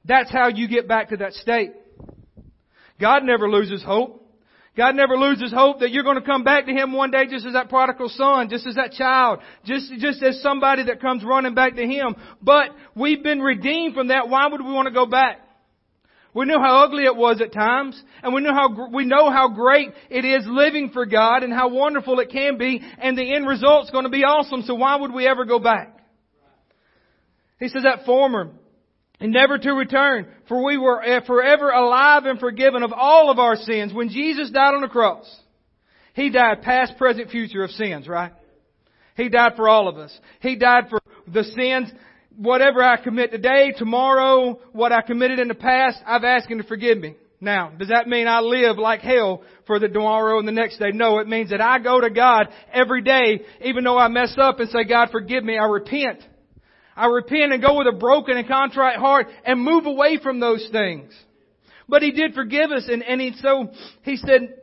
That's 0.03 0.29
how 0.29 0.49
you 0.49 0.67
get 0.67 0.87
back 0.87 1.09
to 1.09 1.17
that 1.17 1.33
state. 1.33 1.71
God 2.99 3.23
never 3.23 3.49
loses 3.49 3.81
hope. 3.81 4.17
God 4.75 4.95
never 4.95 5.17
loses 5.17 5.51
hope 5.51 5.79
that 5.79 5.91
you're 5.91 6.03
going 6.03 6.19
to 6.19 6.25
come 6.25 6.43
back 6.43 6.65
to 6.65 6.73
Him 6.73 6.91
one 6.91 7.11
day 7.11 7.25
just 7.25 7.45
as 7.45 7.53
that 7.53 7.69
prodigal 7.69 8.09
son, 8.09 8.49
just 8.49 8.67
as 8.67 8.75
that 8.75 8.91
child, 8.91 9.39
just, 9.65 9.91
just 9.99 10.21
as 10.21 10.41
somebody 10.41 10.83
that 10.85 11.01
comes 11.01 11.23
running 11.23 11.53
back 11.53 11.75
to 11.75 11.85
Him. 11.85 12.15
But 12.41 12.71
we've 12.95 13.23
been 13.23 13.39
redeemed 13.39 13.95
from 13.95 14.09
that. 14.09 14.29
Why 14.29 14.47
would 14.47 14.61
we 14.61 14.71
want 14.71 14.87
to 14.87 14.93
go 14.93 15.05
back? 15.05 15.39
We 16.33 16.45
knew 16.45 16.59
how 16.59 16.83
ugly 16.83 17.05
it 17.05 17.15
was 17.15 17.41
at 17.41 17.51
times, 17.51 18.01
and 18.21 18.33
we 18.33 18.41
know 18.41 18.53
how 18.53 18.89
we 18.93 19.03
know 19.03 19.31
how 19.31 19.49
great 19.49 19.89
it 20.09 20.25
is 20.25 20.45
living 20.45 20.91
for 20.91 21.05
God, 21.05 21.43
and 21.43 21.51
how 21.51 21.69
wonderful 21.69 22.19
it 22.19 22.29
can 22.29 22.57
be, 22.57 22.81
and 22.99 23.17
the 23.17 23.33
end 23.35 23.47
result's 23.47 23.89
going 23.89 24.03
to 24.03 24.11
be 24.11 24.23
awesome. 24.23 24.61
So 24.61 24.75
why 24.75 24.95
would 24.95 25.11
we 25.11 25.27
ever 25.27 25.45
go 25.45 25.59
back? 25.59 25.97
He 27.59 27.67
says 27.67 27.83
that 27.83 28.05
former, 28.05 28.51
and 29.19 29.31
never 29.31 29.57
to 29.57 29.71
return, 29.73 30.27
for 30.47 30.63
we 30.63 30.77
were 30.77 31.01
eh, 31.01 31.19
forever 31.25 31.71
alive 31.71 32.25
and 32.25 32.39
forgiven 32.39 32.83
of 32.83 32.93
all 32.93 33.31
of 33.31 33.39
our 33.39 33.55
sins. 33.55 33.91
When 33.91 34.09
Jesus 34.09 34.51
died 34.51 34.75
on 34.75 34.81
the 34.81 34.87
cross, 34.87 35.25
He 36.13 36.29
died 36.29 36.61
past, 36.61 36.97
present, 36.97 37.31
future 37.31 37.63
of 37.63 37.71
sins, 37.71 38.07
right? 38.07 38.33
He 39.17 39.29
died 39.29 39.53
for 39.55 39.67
all 39.67 39.87
of 39.87 39.97
us. 39.97 40.17
He 40.41 40.55
died 40.55 40.85
for 40.89 41.01
the 41.27 41.43
sins 41.43 41.91
whatever 42.39 42.81
I 42.81 42.95
commit 42.97 43.31
today, 43.31 43.73
tomorrow, 43.77 44.59
what 44.71 44.93
I 44.93 45.01
committed 45.01 45.39
in 45.39 45.49
the 45.49 45.55
past, 45.55 45.99
I've 46.05 46.23
asked 46.23 46.49
Him 46.49 46.59
to 46.59 46.63
forgive 46.63 46.97
me. 46.97 47.15
Now, 47.41 47.71
does 47.77 47.89
that 47.89 48.07
mean 48.07 48.27
I 48.27 48.39
live 48.39 48.77
like 48.77 49.01
hell 49.01 49.43
for 49.67 49.79
the 49.79 49.87
tomorrow 49.87 50.39
and 50.39 50.47
the 50.47 50.53
next 50.53 50.77
day? 50.77 50.91
No, 50.93 51.19
it 51.19 51.27
means 51.27 51.51
that 51.51 51.61
I 51.61 51.79
go 51.79 52.01
to 52.01 52.09
God 52.09 52.47
every 52.73 53.01
day, 53.01 53.41
even 53.61 53.83
though 53.83 53.97
I 53.97 54.07
mess 54.07 54.35
up 54.37 54.59
and 54.59 54.69
say, 54.69 54.83
God 54.83 55.09
forgive 55.11 55.43
me, 55.43 55.57
I 55.57 55.65
repent. 55.65 56.21
I 56.95 57.07
repent 57.07 57.53
and 57.53 57.61
go 57.61 57.77
with 57.77 57.87
a 57.87 57.97
broken 57.97 58.37
and 58.37 58.47
contrite 58.47 58.97
heart 58.97 59.27
and 59.45 59.61
move 59.61 59.85
away 59.85 60.19
from 60.21 60.39
those 60.39 60.67
things. 60.71 61.13
But 61.87 62.01
He 62.01 62.11
did 62.11 62.33
forgive 62.33 62.71
us 62.71 62.87
and, 62.89 63.03
and 63.03 63.19
He, 63.19 63.33
so, 63.41 63.71
He 64.03 64.15
said, 64.17 64.55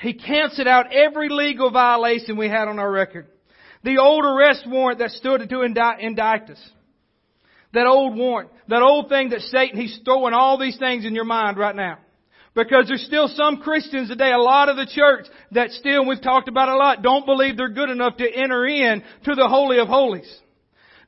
He 0.00 0.14
canceled 0.14 0.68
out 0.68 0.92
every 0.92 1.28
legal 1.28 1.70
violation 1.70 2.36
we 2.36 2.48
had 2.48 2.68
on 2.68 2.78
our 2.78 2.90
record. 2.90 3.26
The 3.84 3.98
old 3.98 4.24
arrest 4.24 4.64
warrant 4.66 4.98
that 4.98 5.10
stood 5.10 5.48
to 5.48 5.62
indict, 5.62 6.00
indict 6.00 6.50
us. 6.50 6.70
That 7.72 7.86
old 7.86 8.16
warrant. 8.16 8.50
That 8.68 8.82
old 8.82 9.08
thing 9.08 9.30
that 9.30 9.40
Satan, 9.40 9.80
he's 9.80 10.00
throwing 10.04 10.34
all 10.34 10.58
these 10.58 10.78
things 10.78 11.04
in 11.04 11.14
your 11.14 11.24
mind 11.24 11.58
right 11.58 11.76
now. 11.76 11.98
Because 12.54 12.88
there's 12.88 13.04
still 13.04 13.28
some 13.28 13.58
Christians 13.58 14.08
today, 14.08 14.32
a 14.32 14.38
lot 14.38 14.68
of 14.68 14.76
the 14.76 14.86
church, 14.86 15.26
that 15.52 15.70
still, 15.70 16.04
we've 16.06 16.22
talked 16.22 16.48
about 16.48 16.68
a 16.68 16.76
lot, 16.76 17.02
don't 17.02 17.24
believe 17.24 17.56
they're 17.56 17.68
good 17.68 17.90
enough 17.90 18.16
to 18.16 18.28
enter 18.28 18.66
in 18.66 19.02
to 19.24 19.34
the 19.34 19.46
Holy 19.46 19.78
of 19.78 19.86
Holies. 19.86 20.28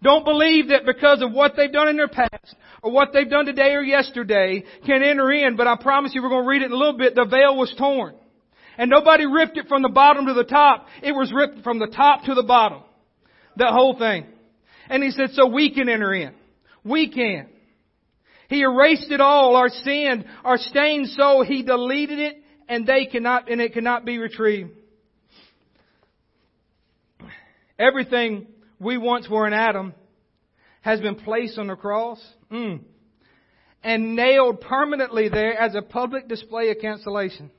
Don't 0.02 0.24
believe 0.24 0.68
that 0.68 0.86
because 0.86 1.22
of 1.22 1.32
what 1.32 1.54
they've 1.56 1.72
done 1.72 1.88
in 1.88 1.96
their 1.96 2.08
past, 2.08 2.54
or 2.82 2.92
what 2.92 3.08
they've 3.12 3.28
done 3.28 3.46
today 3.46 3.72
or 3.72 3.82
yesterday, 3.82 4.64
can 4.86 5.02
enter 5.02 5.30
in, 5.32 5.56
but 5.56 5.66
I 5.66 5.76
promise 5.76 6.12
you 6.14 6.22
we're 6.22 6.28
going 6.28 6.44
to 6.44 6.48
read 6.48 6.62
it 6.62 6.66
in 6.66 6.72
a 6.72 6.76
little 6.76 6.96
bit, 6.96 7.14
the 7.14 7.26
veil 7.26 7.56
was 7.56 7.74
torn. 7.76 8.14
And 8.78 8.90
nobody 8.90 9.26
ripped 9.26 9.56
it 9.56 9.68
from 9.68 9.82
the 9.82 9.88
bottom 9.88 10.26
to 10.26 10.34
the 10.34 10.44
top. 10.44 10.86
It 11.02 11.12
was 11.12 11.32
ripped 11.32 11.62
from 11.62 11.78
the 11.78 11.88
top 11.88 12.24
to 12.24 12.34
the 12.34 12.42
bottom. 12.42 12.82
That 13.56 13.72
whole 13.72 13.98
thing. 13.98 14.26
And 14.88 15.02
he 15.02 15.10
said, 15.10 15.30
so 15.32 15.46
we 15.46 15.74
can 15.74 15.88
enter 15.88 16.12
in. 16.14 16.32
We 16.84 17.10
can. 17.10 17.48
He 18.48 18.62
erased 18.62 19.10
it 19.10 19.20
all, 19.20 19.54
our 19.54 19.68
sin, 19.68 20.24
our 20.44 20.58
stained 20.58 21.08
soul. 21.08 21.44
He 21.44 21.62
deleted 21.62 22.18
it 22.18 22.36
and 22.68 22.86
they 22.86 23.06
cannot, 23.06 23.50
and 23.50 23.60
it 23.60 23.72
cannot 23.72 24.04
be 24.04 24.18
retrieved. 24.18 24.70
Everything 27.78 28.46
we 28.78 28.96
once 28.96 29.28
were 29.28 29.46
in 29.46 29.52
Adam 29.52 29.94
has 30.82 31.00
been 31.00 31.16
placed 31.16 31.58
on 31.58 31.66
the 31.66 31.76
cross 31.76 32.20
mm, 32.50 32.80
and 33.82 34.16
nailed 34.16 34.60
permanently 34.60 35.28
there 35.28 35.58
as 35.58 35.74
a 35.74 35.82
public 35.82 36.28
display 36.28 36.70
of 36.70 36.78
cancellation. 36.80 37.50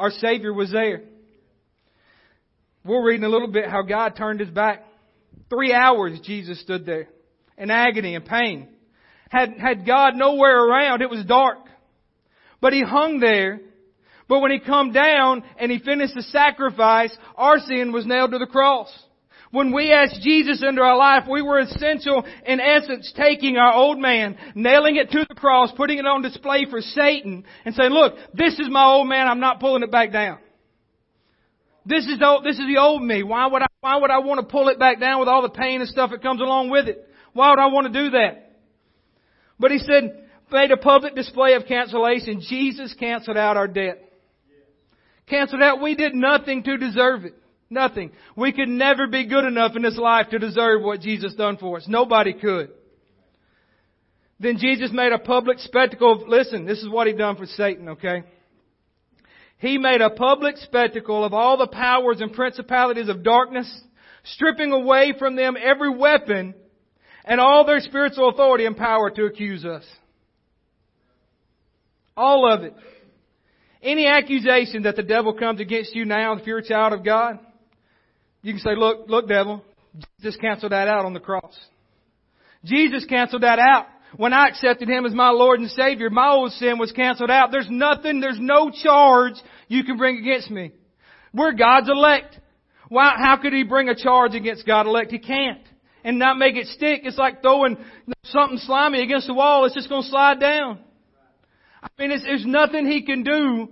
Our 0.00 0.10
Savior 0.12 0.54
was 0.54 0.72
there. 0.72 1.02
We'll 2.86 3.02
read 3.02 3.16
in 3.16 3.24
a 3.24 3.28
little 3.28 3.52
bit 3.52 3.68
how 3.68 3.82
God 3.82 4.16
turned 4.16 4.40
his 4.40 4.48
back. 4.48 4.82
Three 5.50 5.74
hours 5.74 6.18
Jesus 6.24 6.58
stood 6.62 6.86
there 6.86 7.08
in 7.58 7.70
agony 7.70 8.14
and 8.14 8.24
pain. 8.24 8.68
Had, 9.28 9.58
had 9.58 9.86
God 9.86 10.14
nowhere 10.16 10.64
around, 10.64 11.02
it 11.02 11.10
was 11.10 11.22
dark. 11.26 11.58
But 12.62 12.72
he 12.72 12.82
hung 12.82 13.20
there. 13.20 13.60
But 14.26 14.40
when 14.40 14.50
he 14.50 14.58
come 14.58 14.92
down 14.92 15.44
and 15.58 15.70
he 15.70 15.78
finished 15.78 16.14
the 16.14 16.22
sacrifice, 16.22 17.14
our 17.36 17.58
sin 17.58 17.92
was 17.92 18.06
nailed 18.06 18.30
to 18.30 18.38
the 18.38 18.46
cross. 18.46 18.88
When 19.52 19.72
we 19.72 19.92
asked 19.92 20.20
Jesus 20.22 20.62
into 20.66 20.80
our 20.80 20.96
life, 20.96 21.24
we 21.28 21.42
were 21.42 21.58
essential, 21.58 22.24
in 22.46 22.60
essence, 22.60 23.12
taking 23.16 23.56
our 23.56 23.74
old 23.74 23.98
man, 23.98 24.36
nailing 24.54 24.94
it 24.94 25.10
to 25.10 25.26
the 25.28 25.34
cross, 25.34 25.72
putting 25.76 25.98
it 25.98 26.06
on 26.06 26.22
display 26.22 26.66
for 26.70 26.80
Satan, 26.80 27.44
and 27.64 27.74
saying, 27.74 27.90
look, 27.90 28.14
this 28.32 28.58
is 28.60 28.68
my 28.70 28.84
old 28.84 29.08
man, 29.08 29.26
I'm 29.26 29.40
not 29.40 29.58
pulling 29.58 29.82
it 29.82 29.90
back 29.90 30.12
down. 30.12 30.38
This 31.84 32.06
is 32.06 32.18
the, 32.18 32.40
this 32.44 32.58
is 32.58 32.66
the 32.66 32.80
old 32.80 33.02
me. 33.02 33.24
Why 33.24 33.48
would 33.48 33.62
I, 33.62 33.66
why 33.80 33.96
would 33.96 34.10
I 34.10 34.18
want 34.18 34.40
to 34.40 34.46
pull 34.46 34.68
it 34.68 34.78
back 34.78 35.00
down 35.00 35.18
with 35.18 35.28
all 35.28 35.42
the 35.42 35.48
pain 35.48 35.80
and 35.80 35.88
stuff 35.88 36.10
that 36.10 36.22
comes 36.22 36.40
along 36.40 36.70
with 36.70 36.86
it? 36.86 37.08
Why 37.32 37.50
would 37.50 37.58
I 37.58 37.66
want 37.66 37.92
to 37.92 38.04
do 38.04 38.10
that? 38.10 38.52
But 39.58 39.72
he 39.72 39.78
said, 39.78 40.28
made 40.52 40.70
a 40.70 40.76
public 40.76 41.16
display 41.16 41.54
of 41.54 41.66
cancellation. 41.66 42.40
Jesus 42.48 42.94
canceled 42.98 43.36
out 43.36 43.56
our 43.56 43.66
debt. 43.66 44.04
Canceled 45.26 45.62
out. 45.62 45.80
We 45.80 45.96
did 45.96 46.14
nothing 46.14 46.62
to 46.64 46.76
deserve 46.76 47.24
it. 47.24 47.34
Nothing. 47.70 48.10
We 48.34 48.52
could 48.52 48.68
never 48.68 49.06
be 49.06 49.26
good 49.26 49.44
enough 49.44 49.76
in 49.76 49.82
this 49.82 49.96
life 49.96 50.30
to 50.30 50.40
deserve 50.40 50.82
what 50.82 51.00
Jesus 51.00 51.34
done 51.36 51.56
for 51.56 51.76
us. 51.76 51.86
Nobody 51.86 52.32
could. 52.32 52.70
Then 54.40 54.58
Jesus 54.58 54.90
made 54.92 55.12
a 55.12 55.18
public 55.18 55.58
spectacle 55.60 56.12
of, 56.12 56.28
listen, 56.28 56.66
this 56.66 56.80
is 56.80 56.88
what 56.88 57.06
he 57.06 57.12
done 57.12 57.36
for 57.36 57.46
Satan, 57.46 57.90
okay? 57.90 58.24
He 59.58 59.78
made 59.78 60.00
a 60.00 60.10
public 60.10 60.56
spectacle 60.56 61.24
of 61.24 61.32
all 61.32 61.58
the 61.58 61.68
powers 61.68 62.20
and 62.20 62.32
principalities 62.32 63.08
of 63.08 63.22
darkness, 63.22 63.70
stripping 64.24 64.72
away 64.72 65.14
from 65.16 65.36
them 65.36 65.56
every 65.62 65.94
weapon 65.94 66.54
and 67.24 67.40
all 67.40 67.64
their 67.64 67.80
spiritual 67.80 68.30
authority 68.30 68.64
and 68.64 68.76
power 68.76 69.10
to 69.10 69.26
accuse 69.26 69.64
us. 69.64 69.84
All 72.16 72.50
of 72.50 72.62
it. 72.62 72.74
Any 73.82 74.06
accusation 74.06 74.82
that 74.82 74.96
the 74.96 75.02
devil 75.02 75.34
comes 75.34 75.60
against 75.60 75.94
you 75.94 76.04
now, 76.04 76.32
if 76.36 76.46
you're 76.46 76.58
a 76.58 76.66
child 76.66 76.94
of 76.94 77.04
God, 77.04 77.38
you 78.42 78.52
can 78.52 78.60
say, 78.60 78.74
look, 78.76 79.08
look 79.08 79.28
devil, 79.28 79.64
Jesus 80.20 80.36
canceled 80.36 80.72
that 80.72 80.88
out 80.88 81.04
on 81.04 81.14
the 81.14 81.20
cross. 81.20 81.58
Jesus 82.64 83.04
canceled 83.06 83.42
that 83.42 83.58
out. 83.58 83.86
When 84.16 84.32
I 84.32 84.48
accepted 84.48 84.88
Him 84.88 85.06
as 85.06 85.14
my 85.14 85.30
Lord 85.30 85.60
and 85.60 85.70
Savior, 85.70 86.10
my 86.10 86.30
old 86.30 86.52
sin 86.52 86.78
was 86.78 86.92
canceled 86.92 87.30
out. 87.30 87.50
There's 87.52 87.70
nothing, 87.70 88.20
there's 88.20 88.40
no 88.40 88.70
charge 88.70 89.34
you 89.68 89.84
can 89.84 89.96
bring 89.96 90.18
against 90.18 90.50
me. 90.50 90.72
We're 91.32 91.52
God's 91.52 91.88
elect. 91.88 92.38
Why, 92.88 93.14
how 93.16 93.36
could 93.40 93.52
He 93.52 93.62
bring 93.62 93.88
a 93.88 93.94
charge 93.94 94.34
against 94.34 94.66
God 94.66 94.86
elect? 94.86 95.12
He 95.12 95.18
can't. 95.18 95.62
And 96.02 96.18
not 96.18 96.38
make 96.38 96.56
it 96.56 96.66
stick. 96.66 97.02
It's 97.04 97.18
like 97.18 97.42
throwing 97.42 97.76
something 98.24 98.58
slimy 98.58 99.02
against 99.02 99.26
the 99.26 99.34
wall. 99.34 99.64
It's 99.66 99.74
just 99.74 99.88
going 99.88 100.02
to 100.02 100.08
slide 100.08 100.40
down. 100.40 100.80
I 101.82 101.88
mean, 101.98 102.10
there's 102.10 102.46
nothing 102.46 102.86
He 102.86 103.02
can 103.02 103.22
do 103.22 103.68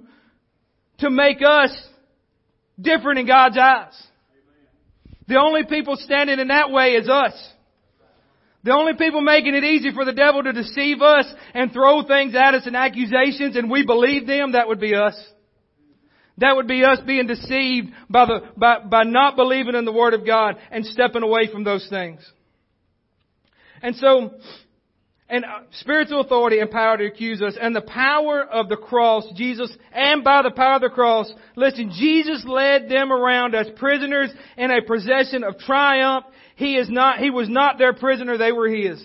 to 0.98 1.10
make 1.10 1.38
us 1.44 1.70
different 2.80 3.18
in 3.18 3.26
God's 3.26 3.58
eyes. 3.58 4.07
The 5.28 5.36
only 5.36 5.64
people 5.64 5.96
standing 5.96 6.40
in 6.40 6.48
that 6.48 6.70
way 6.70 6.92
is 6.92 7.08
us. 7.08 7.34
The 8.64 8.72
only 8.72 8.94
people 8.94 9.20
making 9.20 9.54
it 9.54 9.62
easy 9.62 9.92
for 9.92 10.04
the 10.04 10.12
devil 10.12 10.42
to 10.42 10.52
deceive 10.52 11.00
us 11.00 11.26
and 11.54 11.72
throw 11.72 12.02
things 12.02 12.34
at 12.34 12.54
us 12.54 12.66
and 12.66 12.74
accusations 12.74 13.56
and 13.56 13.70
we 13.70 13.86
believe 13.86 14.26
them, 14.26 14.52
that 14.52 14.66
would 14.66 14.80
be 14.80 14.94
us. 14.94 15.14
That 16.38 16.56
would 16.56 16.66
be 16.66 16.84
us 16.84 16.98
being 17.06 17.26
deceived 17.26 17.90
by 18.08 18.26
the, 18.26 18.40
by, 18.56 18.80
by 18.80 19.04
not 19.04 19.36
believing 19.36 19.74
in 19.74 19.84
the 19.84 19.92
Word 19.92 20.14
of 20.14 20.26
God 20.26 20.56
and 20.70 20.84
stepping 20.86 21.22
away 21.22 21.48
from 21.52 21.64
those 21.64 21.86
things. 21.88 22.20
And 23.82 23.96
so, 23.96 24.32
and 25.28 25.44
uh, 25.44 25.60
spiritual 25.72 26.20
authority 26.20 26.58
and 26.58 26.70
power 26.70 26.96
to 26.96 27.04
accuse 27.04 27.42
us 27.42 27.54
and 27.60 27.76
the 27.76 27.82
power 27.82 28.42
of 28.42 28.68
the 28.68 28.76
cross, 28.76 29.26
Jesus, 29.34 29.70
and 29.92 30.24
by 30.24 30.42
the 30.42 30.50
power 30.50 30.76
of 30.76 30.82
the 30.82 30.88
cross, 30.88 31.30
listen, 31.54 31.92
Jesus 31.94 32.44
led 32.46 32.88
them 32.88 33.12
around 33.12 33.54
as 33.54 33.68
prisoners 33.76 34.30
in 34.56 34.70
a 34.70 34.82
possession 34.82 35.44
of 35.44 35.58
triumph. 35.58 36.24
He 36.56 36.76
is 36.76 36.88
not, 36.88 37.18
he 37.18 37.30
was 37.30 37.48
not 37.48 37.78
their 37.78 37.92
prisoner, 37.92 38.38
they 38.38 38.52
were 38.52 38.68
his. 38.68 39.02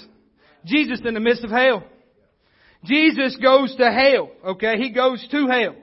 Jesus 0.66 1.02
in 1.06 1.14
the 1.14 1.20
midst 1.20 1.44
of 1.44 1.52
hell. 1.52 1.84
Jesus 2.86 3.38
goes 3.42 3.76
to 3.76 3.92
hell, 3.92 4.30
okay? 4.46 4.78
He 4.78 4.92
goes 4.92 5.26
to 5.32 5.48
hell. 5.48 5.76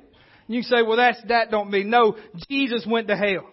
You 0.49 0.63
say, 0.63 0.83
well 0.83 0.97
that's, 0.97 1.23
that 1.29 1.51
don't 1.51 1.71
mean, 1.71 1.91
no, 1.91 2.17
Jesus 2.49 2.87
went 2.89 3.09
to 3.09 3.17
hell. 3.17 3.49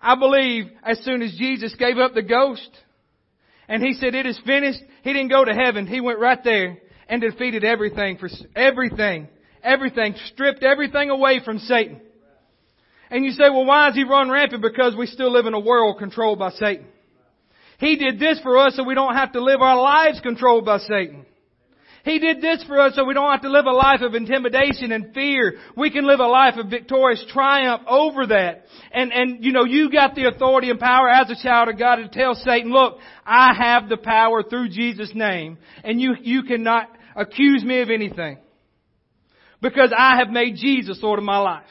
I 0.00 0.16
believe 0.16 0.64
as 0.82 0.98
soon 1.04 1.22
as 1.22 1.32
Jesus 1.38 1.74
gave 1.76 1.96
up 1.96 2.12
the 2.12 2.22
ghost, 2.22 2.68
and 3.68 3.82
he 3.82 3.94
said, 3.94 4.14
it 4.14 4.26
is 4.26 4.38
finished. 4.44 4.80
He 5.02 5.12
didn't 5.12 5.30
go 5.30 5.44
to 5.44 5.52
heaven. 5.52 5.86
He 5.86 6.00
went 6.00 6.18
right 6.18 6.42
there 6.42 6.78
and 7.08 7.20
defeated 7.20 7.64
everything 7.64 8.18
for, 8.18 8.28
everything, 8.56 9.28
everything, 9.62 10.14
stripped 10.32 10.62
everything 10.62 11.10
away 11.10 11.40
from 11.44 11.58
Satan. 11.58 12.00
And 13.10 13.24
you 13.24 13.32
say, 13.32 13.50
well, 13.50 13.66
why 13.66 13.90
is 13.90 13.94
he 13.94 14.04
run 14.04 14.30
rampant? 14.30 14.62
Because 14.62 14.96
we 14.96 15.06
still 15.06 15.30
live 15.30 15.46
in 15.46 15.54
a 15.54 15.60
world 15.60 15.98
controlled 15.98 16.38
by 16.38 16.50
Satan. 16.50 16.86
He 17.78 17.96
did 17.96 18.18
this 18.18 18.40
for 18.42 18.56
us 18.58 18.76
so 18.76 18.84
we 18.84 18.94
don't 18.94 19.14
have 19.14 19.32
to 19.32 19.42
live 19.42 19.60
our 19.60 19.80
lives 19.80 20.20
controlled 20.20 20.64
by 20.64 20.78
Satan. 20.78 21.26
He 22.04 22.18
did 22.18 22.40
this 22.40 22.64
for 22.66 22.80
us 22.80 22.94
so 22.96 23.04
we 23.04 23.14
don't 23.14 23.30
have 23.30 23.42
to 23.42 23.50
live 23.50 23.66
a 23.66 23.70
life 23.70 24.00
of 24.00 24.14
intimidation 24.14 24.90
and 24.90 25.14
fear. 25.14 25.54
We 25.76 25.90
can 25.90 26.04
live 26.04 26.18
a 26.18 26.26
life 26.26 26.54
of 26.56 26.68
victorious 26.68 27.24
triumph 27.28 27.82
over 27.86 28.26
that. 28.26 28.64
And, 28.90 29.12
and, 29.12 29.44
you 29.44 29.52
know, 29.52 29.64
you 29.64 29.90
got 29.90 30.16
the 30.16 30.26
authority 30.26 30.70
and 30.70 30.80
power 30.80 31.08
as 31.08 31.30
a 31.30 31.40
child 31.40 31.68
of 31.68 31.78
God 31.78 31.96
to 31.96 32.08
tell 32.08 32.34
Satan, 32.34 32.72
look, 32.72 32.98
I 33.24 33.54
have 33.56 33.88
the 33.88 33.96
power 33.96 34.42
through 34.42 34.70
Jesus' 34.70 35.12
name, 35.14 35.58
and 35.84 36.00
you, 36.00 36.14
you 36.20 36.42
cannot 36.42 36.88
accuse 37.14 37.62
me 37.62 37.80
of 37.82 37.90
anything. 37.90 38.38
Because 39.60 39.92
I 39.96 40.16
have 40.18 40.28
made 40.28 40.56
Jesus 40.56 40.98
Lord 41.02 41.20
of 41.20 41.24
my 41.24 41.38
life. 41.38 41.66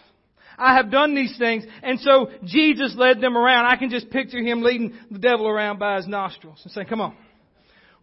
I 0.58 0.76
have 0.76 0.92
done 0.92 1.14
these 1.14 1.36
things. 1.38 1.66
And 1.84 2.00
so 2.00 2.30
Jesus 2.46 2.96
led 2.96 3.20
them 3.20 3.36
around. 3.36 3.66
I 3.66 3.76
can 3.76 3.90
just 3.90 4.10
picture 4.12 4.42
him 4.42 4.62
leading 4.62 4.94
the 5.10 5.20
devil 5.20 5.48
around 5.48 5.80
by 5.80 5.98
his 5.98 6.08
nostrils 6.08 6.62
and 6.64 6.72
saying, 6.72 6.88
come 6.88 7.02
on. 7.02 7.18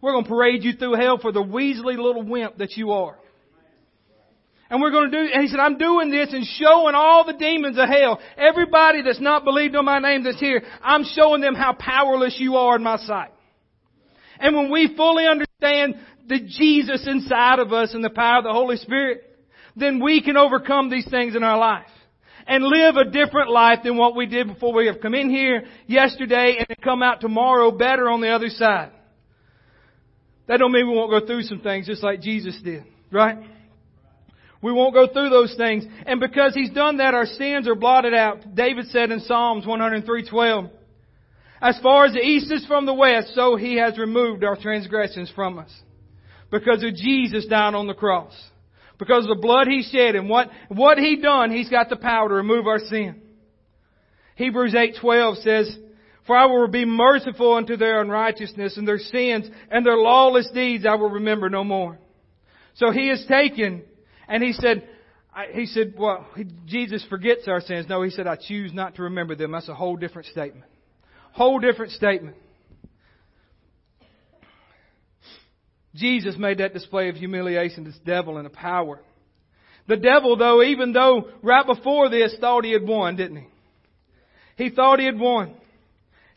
We're 0.01 0.13
going 0.13 0.23
to 0.23 0.29
parade 0.29 0.63
you 0.63 0.73
through 0.73 0.95
hell 0.95 1.17
for 1.17 1.31
the 1.31 1.43
weaselly 1.43 1.97
little 1.97 2.23
wimp 2.23 2.57
that 2.57 2.77
you 2.77 2.91
are. 2.91 3.17
And 4.69 4.81
we're 4.81 4.91
going 4.91 5.09
to 5.09 5.17
do, 5.17 5.31
and 5.33 5.41
he 5.41 5.47
said, 5.47 5.59
I'm 5.59 5.79
doing 5.79 6.11
this 6.11 6.31
and 6.31 6.45
showing 6.45 6.93
all 6.93 7.25
the 7.25 7.33
demons 7.33 7.77
of 7.77 7.89
hell, 7.89 8.19
everybody 8.37 9.01
that's 9.01 9.19
not 9.19 9.43
believed 9.43 9.75
on 9.75 9.83
my 9.83 9.97
name 9.97 10.23
that's 10.23 10.39
here, 10.39 10.61
I'm 10.83 11.03
showing 11.03 11.41
them 11.41 11.55
how 11.55 11.73
powerless 11.73 12.35
you 12.37 12.55
are 12.55 12.75
in 12.75 12.83
my 12.83 12.97
sight. 12.97 13.31
And 14.39 14.55
when 14.55 14.71
we 14.71 14.93
fully 14.95 15.25
understand 15.25 15.95
the 16.27 16.39
Jesus 16.39 17.07
inside 17.07 17.57
of 17.57 17.73
us 17.73 17.95
and 17.95 18.03
the 18.03 18.11
power 18.11 18.37
of 18.37 18.43
the 18.43 18.53
Holy 18.53 18.77
Spirit, 18.77 19.23
then 19.75 20.01
we 20.03 20.21
can 20.21 20.37
overcome 20.37 20.91
these 20.91 21.09
things 21.09 21.35
in 21.35 21.43
our 21.43 21.57
life 21.57 21.87
and 22.45 22.63
live 22.63 22.95
a 22.95 23.09
different 23.09 23.49
life 23.49 23.79
than 23.83 23.97
what 23.97 24.15
we 24.15 24.27
did 24.27 24.47
before 24.47 24.73
we 24.73 24.85
have 24.85 25.01
come 25.01 25.15
in 25.15 25.31
here 25.31 25.63
yesterday 25.87 26.57
and 26.67 26.77
come 26.83 27.01
out 27.01 27.21
tomorrow 27.21 27.71
better 27.71 28.07
on 28.09 28.21
the 28.21 28.29
other 28.29 28.49
side. 28.49 28.91
That 30.49 30.57
don't 30.57 30.71
mean 30.71 30.89
we 30.89 30.95
won't 30.95 31.11
go 31.11 31.25
through 31.25 31.43
some 31.43 31.61
things 31.61 31.85
just 31.85 32.01
like 32.01 32.21
Jesus 32.21 32.59
did, 32.63 32.83
right? 33.11 33.37
We 34.63 34.71
won't 34.71 34.95
go 34.95 35.05
through 35.05 35.29
those 35.29 35.53
things. 35.55 35.85
And 36.07 36.19
because 36.19 36.55
He's 36.55 36.71
done 36.71 36.97
that, 36.97 37.13
our 37.13 37.27
sins 37.27 37.67
are 37.67 37.75
blotted 37.75 38.15
out. 38.15 38.55
David 38.55 38.87
said 38.87 39.11
in 39.11 39.19
Psalms 39.19 39.63
103:12, 39.63 40.71
As 41.61 41.79
far 41.83 42.05
as 42.05 42.13
the 42.13 42.19
east 42.19 42.51
is 42.51 42.65
from 42.65 42.87
the 42.87 42.95
west, 42.95 43.35
so 43.35 43.57
He 43.57 43.75
has 43.75 43.99
removed 43.99 44.43
our 44.43 44.57
transgressions 44.57 45.31
from 45.35 45.59
us. 45.59 45.71
Because 46.49 46.83
of 46.83 46.95
Jesus 46.95 47.45
dying 47.45 47.75
on 47.75 47.85
the 47.85 47.93
cross. 47.93 48.33
Because 48.97 49.25
of 49.25 49.29
the 49.29 49.41
blood 49.41 49.67
He 49.67 49.83
shed 49.83 50.15
and 50.15 50.27
what, 50.27 50.49
what 50.69 50.97
He 50.97 51.21
done, 51.21 51.51
He's 51.51 51.69
got 51.69 51.89
the 51.89 51.95
power 51.95 52.27
to 52.27 52.33
remove 52.33 52.65
our 52.65 52.79
sin. 52.79 53.21
Hebrews 54.35 54.73
8:12 54.73 55.43
says, 55.43 55.77
for 56.29 56.37
I 56.37 56.45
will 56.45 56.67
be 56.67 56.85
merciful 56.85 57.55
unto 57.55 57.75
their 57.75 58.01
unrighteousness 58.01 58.77
and 58.77 58.87
their 58.87 58.99
sins 58.99 59.49
and 59.71 59.83
their 59.83 59.97
lawless 59.97 60.47
deeds 60.53 60.85
I 60.85 60.93
will 60.93 61.09
remember 61.09 61.49
no 61.49 61.63
more. 61.63 61.97
So 62.75 62.91
he 62.91 63.09
is 63.09 63.25
taken 63.27 63.81
and 64.27 64.43
he 64.43 64.53
said, 64.53 64.87
he 65.53 65.65
said, 65.65 65.95
well, 65.97 66.27
Jesus 66.67 67.03
forgets 67.09 67.47
our 67.47 67.61
sins. 67.61 67.87
No, 67.89 68.03
he 68.03 68.11
said, 68.11 68.27
I 68.27 68.35
choose 68.35 68.71
not 68.75 68.97
to 68.97 69.03
remember 69.05 69.33
them. 69.33 69.53
That's 69.53 69.69
a 69.69 69.73
whole 69.73 69.95
different 69.95 70.27
statement. 70.27 70.65
Whole 71.31 71.57
different 71.57 71.93
statement. 71.93 72.35
Jesus 75.95 76.35
made 76.37 76.59
that 76.59 76.73
display 76.73 77.09
of 77.09 77.15
humiliation 77.15 77.85
to 77.85 77.89
the 77.89 78.05
devil 78.05 78.37
and 78.37 78.45
a 78.45 78.51
power. 78.51 79.01
The 79.87 79.97
devil, 79.97 80.37
though, 80.37 80.61
even 80.61 80.93
though 80.93 81.27
right 81.41 81.65
before 81.65 82.09
this 82.09 82.35
thought 82.39 82.65
he 82.65 82.71
had 82.71 82.87
won, 82.87 83.15
didn't 83.15 83.37
he? 83.37 83.47
He 84.57 84.69
thought 84.69 84.99
he 84.99 85.07
had 85.07 85.19
won. 85.19 85.55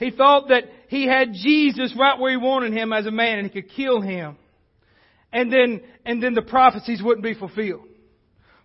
He 0.02 0.11
thought 0.11 0.49
that 0.49 0.64
he 0.88 1.06
had 1.06 1.32
Jesus 1.32 1.94
right 1.97 2.18
where 2.18 2.32
he 2.32 2.37
wanted 2.37 2.73
him 2.73 2.92
as 2.92 3.06
a 3.06 3.12
man 3.12 3.38
and 3.38 3.49
he 3.49 3.62
could 3.62 3.71
kill 3.71 4.00
him. 4.00 4.37
And 5.32 5.52
then, 5.52 5.80
and 6.04 6.21
then 6.21 6.35
the 6.35 6.42
prophecies 6.42 7.00
wouldn't 7.00 7.23
be 7.23 7.35
fulfilled. 7.35 7.87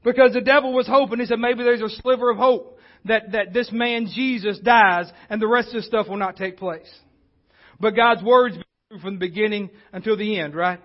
Because 0.03 0.33
the 0.33 0.41
devil 0.41 0.73
was 0.73 0.87
hoping, 0.87 1.19
he 1.19 1.27
said 1.27 1.37
maybe 1.37 1.63
there's 1.63 1.81
a 1.81 1.89
sliver 2.01 2.31
of 2.31 2.37
hope 2.37 2.79
that, 3.05 3.33
that 3.33 3.53
this 3.53 3.71
man 3.71 4.07
Jesus 4.15 4.57
dies 4.57 5.11
and 5.29 5.39
the 5.39 5.47
rest 5.47 5.67
of 5.69 5.75
the 5.75 5.81
stuff 5.83 6.07
will 6.07 6.17
not 6.17 6.37
take 6.37 6.57
place. 6.57 6.91
But 7.79 7.95
God's 7.95 8.23
words 8.23 8.57
from 8.99 9.13
the 9.13 9.19
beginning 9.19 9.69
until 9.93 10.17
the 10.17 10.39
end, 10.39 10.55
right? 10.55 10.79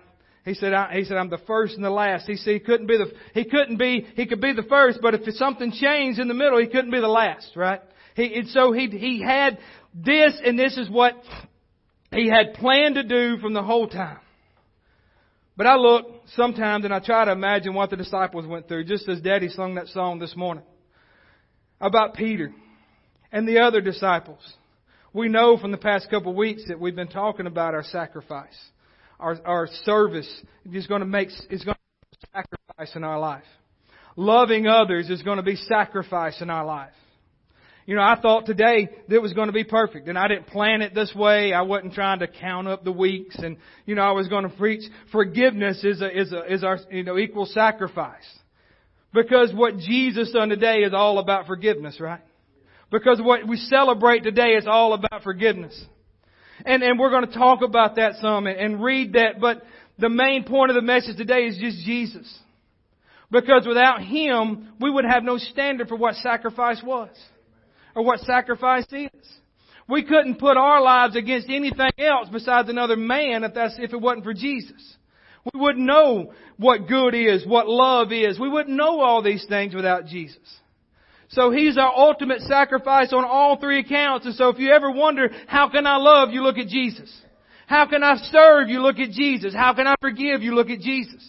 He 0.45 0.53
said, 0.53 0.73
I, 0.73 0.93
he 0.97 1.05
said, 1.05 1.17
I'm 1.17 1.31
the 1.31 1.39
first 1.47 1.75
and 1.75 1.83
the 1.83 1.89
last. 1.89 2.27
He 2.27 2.35
said 2.35 2.53
he 2.53 2.59
couldn't 2.59 2.85
be 2.85 2.97
the, 2.97 3.11
he 3.33 3.45
couldn't 3.45 3.77
be, 3.77 4.05
he 4.15 4.27
could 4.27 4.41
be 4.41 4.53
the 4.53 4.63
first, 4.63 4.99
but 5.01 5.15
if 5.15 5.21
something 5.35 5.71
changed 5.71 6.19
in 6.19 6.27
the 6.27 6.33
middle, 6.35 6.59
he 6.59 6.67
couldn't 6.67 6.91
be 6.91 6.99
the 6.99 7.07
last, 7.07 7.55
right? 7.55 7.81
He, 8.15 8.35
and 8.35 8.47
so 8.49 8.71
he, 8.71 8.87
he 8.89 9.23
had 9.23 9.57
this, 9.93 10.39
and 10.43 10.57
this 10.57 10.77
is 10.77 10.89
what 10.89 11.15
he 12.11 12.29
had 12.29 12.55
planned 12.55 12.95
to 12.95 13.03
do 13.03 13.37
from 13.37 13.53
the 13.53 13.63
whole 13.63 13.87
time. 13.87 14.19
But 15.55 15.67
I 15.67 15.75
look 15.75 16.07
sometimes 16.35 16.83
and 16.85 16.93
I 16.93 16.99
try 16.99 17.25
to 17.25 17.31
imagine 17.31 17.73
what 17.73 17.89
the 17.89 17.95
disciples 17.95 18.47
went 18.47 18.67
through, 18.67 18.85
just 18.85 19.07
as 19.07 19.21
Daddy 19.21 19.49
sung 19.49 19.75
that 19.75 19.87
song 19.87 20.19
this 20.19 20.35
morning 20.35 20.63
about 21.79 22.15
Peter 22.15 22.51
and 23.31 23.47
the 23.47 23.59
other 23.59 23.81
disciples. 23.81 24.39
We 25.13 25.29
know 25.29 25.57
from 25.57 25.71
the 25.71 25.77
past 25.77 26.09
couple 26.09 26.31
of 26.31 26.37
weeks 26.37 26.63
that 26.69 26.79
we've 26.79 26.95
been 26.95 27.07
talking 27.07 27.45
about 27.45 27.75
our 27.75 27.83
sacrifice. 27.83 28.57
Our, 29.19 29.37
our 29.45 29.67
service 29.83 30.29
is 30.71 30.87
going 30.87 31.01
to 31.01 31.07
make, 31.07 31.29
is 31.51 31.63
going 31.63 31.75
to 31.75 32.27
sacrifice 32.33 32.95
in 32.95 33.03
our 33.03 33.19
life. 33.19 33.43
Loving 34.15 34.67
others 34.67 35.09
is 35.09 35.21
going 35.21 35.37
to 35.37 35.43
be 35.43 35.55
sacrifice 35.55 36.41
in 36.41 36.49
our 36.49 36.65
life. 36.65 36.93
You 37.85 37.95
know, 37.95 38.01
I 38.01 38.17
thought 38.21 38.45
today 38.45 38.87
that 39.09 39.21
was 39.21 39.33
going 39.33 39.47
to 39.47 39.53
be 39.53 39.65
perfect, 39.65 40.07
and 40.07 40.17
I 40.17 40.29
didn't 40.29 40.47
plan 40.47 40.81
it 40.81 40.95
this 40.95 41.13
way. 41.13 41.51
I 41.51 41.63
wasn't 41.63 41.93
trying 41.93 42.19
to 42.19 42.27
count 42.27 42.67
up 42.67 42.85
the 42.85 42.93
weeks, 42.93 43.35
and 43.37 43.57
you 43.85 43.95
know, 43.95 44.03
I 44.03 44.11
was 44.11 44.29
going 44.29 44.43
to 44.43 44.55
preach 44.55 44.83
forgiveness 45.11 45.83
is 45.83 46.01
a, 46.01 46.17
is 46.17 46.31
a, 46.31 46.53
is 46.53 46.63
our 46.63 46.79
you 46.89 47.03
know 47.03 47.17
equal 47.17 47.45
sacrifice, 47.45 48.23
because 49.13 49.51
what 49.53 49.77
Jesus 49.79 50.31
done 50.31 50.47
today 50.47 50.79
is 50.79 50.93
all 50.93 51.19
about 51.19 51.45
forgiveness, 51.45 51.99
right? 51.99 52.21
Because 52.89 53.19
what 53.21 53.45
we 53.45 53.57
celebrate 53.57 54.23
today 54.23 54.51
is 54.51 54.65
all 54.65 54.93
about 54.93 55.23
forgiveness, 55.23 55.77
and 56.65 56.83
and 56.83 56.97
we're 56.97 57.09
going 57.09 57.27
to 57.27 57.37
talk 57.37 57.63
about 57.63 57.97
that 57.97 58.13
some 58.21 58.47
and, 58.47 58.57
and 58.57 58.81
read 58.81 59.13
that. 59.13 59.41
But 59.41 59.61
the 59.99 60.09
main 60.09 60.45
point 60.45 60.71
of 60.71 60.75
the 60.75 60.81
message 60.81 61.17
today 61.17 61.47
is 61.47 61.57
just 61.57 61.85
Jesus, 61.85 62.39
because 63.29 63.67
without 63.67 64.01
Him, 64.01 64.69
we 64.79 64.89
would 64.89 65.03
have 65.03 65.23
no 65.23 65.37
standard 65.37 65.89
for 65.89 65.97
what 65.97 66.15
sacrifice 66.15 66.81
was 66.81 67.09
or 67.95 68.03
what 68.03 68.19
sacrifice 68.21 68.85
is. 68.91 69.29
We 69.87 70.03
couldn't 70.03 70.39
put 70.39 70.57
our 70.57 70.81
lives 70.81 71.15
against 71.15 71.49
anything 71.49 71.91
else 71.97 72.29
besides 72.31 72.69
another 72.69 72.95
man 72.95 73.43
if 73.43 73.53
that's, 73.53 73.75
if 73.77 73.93
it 73.93 73.99
wasn't 73.99 74.23
for 74.23 74.33
Jesus. 74.33 74.97
We 75.53 75.59
wouldn't 75.59 75.85
know 75.85 76.33
what 76.57 76.87
good 76.87 77.13
is, 77.13 77.45
what 77.45 77.67
love 77.67 78.11
is. 78.13 78.39
We 78.39 78.49
wouldn't 78.49 78.75
know 78.75 79.01
all 79.01 79.21
these 79.21 79.45
things 79.47 79.75
without 79.75 80.05
Jesus. 80.05 80.37
So 81.29 81.51
He's 81.51 81.77
our 81.77 81.91
ultimate 81.93 82.41
sacrifice 82.41 83.11
on 83.11 83.25
all 83.25 83.59
three 83.59 83.79
accounts. 83.79 84.25
And 84.25 84.35
so 84.35 84.49
if 84.49 84.59
you 84.59 84.71
ever 84.71 84.89
wonder, 84.89 85.29
how 85.47 85.69
can 85.69 85.85
I 85.85 85.97
love? 85.97 86.29
You 86.29 86.43
look 86.43 86.57
at 86.57 86.67
Jesus. 86.67 87.13
How 87.67 87.87
can 87.87 88.03
I 88.03 88.15
serve? 88.31 88.69
You 88.69 88.81
look 88.81 88.99
at 88.99 89.09
Jesus. 89.09 89.53
How 89.53 89.73
can 89.73 89.87
I 89.87 89.95
forgive? 89.99 90.43
You 90.43 90.55
look 90.55 90.69
at 90.69 90.79
Jesus. 90.79 91.27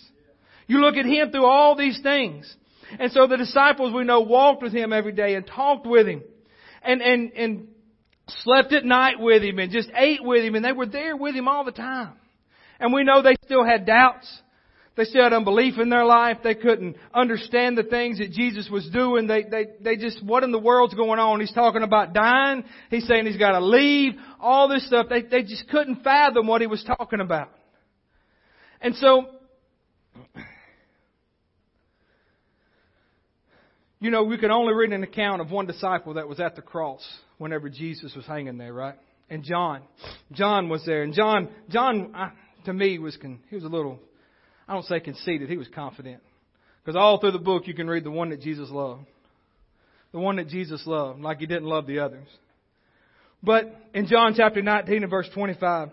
You 0.66 0.78
look 0.78 0.96
at 0.96 1.06
Him 1.06 1.30
through 1.30 1.46
all 1.46 1.74
these 1.74 2.00
things. 2.02 2.54
And 3.00 3.10
so 3.10 3.26
the 3.26 3.36
disciples 3.36 3.92
we 3.92 4.04
know 4.04 4.20
walked 4.20 4.62
with 4.62 4.72
Him 4.72 4.92
every 4.92 5.12
day 5.12 5.34
and 5.34 5.46
talked 5.46 5.86
with 5.86 6.06
Him 6.06 6.22
and, 6.84 7.02
and, 7.02 7.32
and 7.32 7.68
slept 8.42 8.72
at 8.72 8.84
night 8.84 9.18
with 9.18 9.42
him 9.42 9.58
and 9.58 9.70
just 9.70 9.90
ate 9.96 10.22
with 10.22 10.42
him 10.44 10.54
and 10.54 10.64
they 10.64 10.72
were 10.72 10.86
there 10.86 11.16
with 11.16 11.34
him 11.34 11.48
all 11.48 11.64
the 11.64 11.72
time. 11.72 12.14
And 12.80 12.92
we 12.92 13.04
know 13.04 13.22
they 13.22 13.36
still 13.44 13.64
had 13.64 13.86
doubts. 13.86 14.26
They 14.96 15.04
still 15.04 15.24
had 15.24 15.32
unbelief 15.32 15.78
in 15.78 15.88
their 15.88 16.04
life. 16.04 16.38
They 16.44 16.54
couldn't 16.54 16.96
understand 17.12 17.76
the 17.76 17.82
things 17.82 18.18
that 18.18 18.30
Jesus 18.30 18.68
was 18.70 18.88
doing. 18.92 19.26
They, 19.26 19.42
they, 19.42 19.66
they 19.80 19.96
just, 19.96 20.24
what 20.24 20.44
in 20.44 20.52
the 20.52 20.58
world's 20.58 20.94
going 20.94 21.18
on? 21.18 21.40
He's 21.40 21.52
talking 21.52 21.82
about 21.82 22.12
dying. 22.12 22.62
He's 22.90 23.06
saying 23.06 23.26
he's 23.26 23.36
got 23.36 23.58
to 23.58 23.64
leave. 23.64 24.12
All 24.40 24.68
this 24.68 24.86
stuff. 24.86 25.06
They, 25.08 25.22
they 25.22 25.42
just 25.42 25.68
couldn't 25.68 26.04
fathom 26.04 26.46
what 26.46 26.60
he 26.60 26.68
was 26.68 26.84
talking 26.84 27.20
about. 27.20 27.50
And 28.80 28.94
so, 28.96 29.26
You 34.04 34.10
know, 34.10 34.22
we 34.22 34.36
can 34.36 34.50
only 34.50 34.74
read 34.74 34.92
an 34.92 35.02
account 35.02 35.40
of 35.40 35.50
one 35.50 35.64
disciple 35.64 36.12
that 36.14 36.28
was 36.28 36.38
at 36.38 36.56
the 36.56 36.60
cross 36.60 37.00
whenever 37.38 37.70
Jesus 37.70 38.14
was 38.14 38.26
hanging 38.26 38.58
there, 38.58 38.70
right? 38.70 38.96
And 39.30 39.42
John, 39.42 39.80
John 40.30 40.68
was 40.68 40.84
there, 40.84 41.04
and 41.04 41.14
John, 41.14 41.48
John, 41.70 42.12
I, 42.14 42.32
to 42.66 42.74
me 42.74 42.98
was 42.98 43.16
con, 43.16 43.40
he 43.48 43.54
was 43.54 43.64
a 43.64 43.68
little, 43.68 43.98
I 44.68 44.74
don't 44.74 44.84
say 44.84 45.00
conceited, 45.00 45.48
he 45.48 45.56
was 45.56 45.68
confident, 45.74 46.22
because 46.84 46.96
all 46.96 47.18
through 47.18 47.30
the 47.30 47.38
book 47.38 47.66
you 47.66 47.72
can 47.72 47.88
read 47.88 48.04
the 48.04 48.10
one 48.10 48.28
that 48.28 48.42
Jesus 48.42 48.68
loved, 48.68 49.06
the 50.12 50.18
one 50.18 50.36
that 50.36 50.48
Jesus 50.48 50.82
loved, 50.84 51.22
like 51.22 51.38
he 51.38 51.46
didn't 51.46 51.64
love 51.64 51.86
the 51.86 52.00
others. 52.00 52.28
But 53.42 53.74
in 53.94 54.06
John 54.06 54.34
chapter 54.36 54.60
19 54.60 55.04
and 55.04 55.10
verse 55.10 55.30
25, 55.32 55.88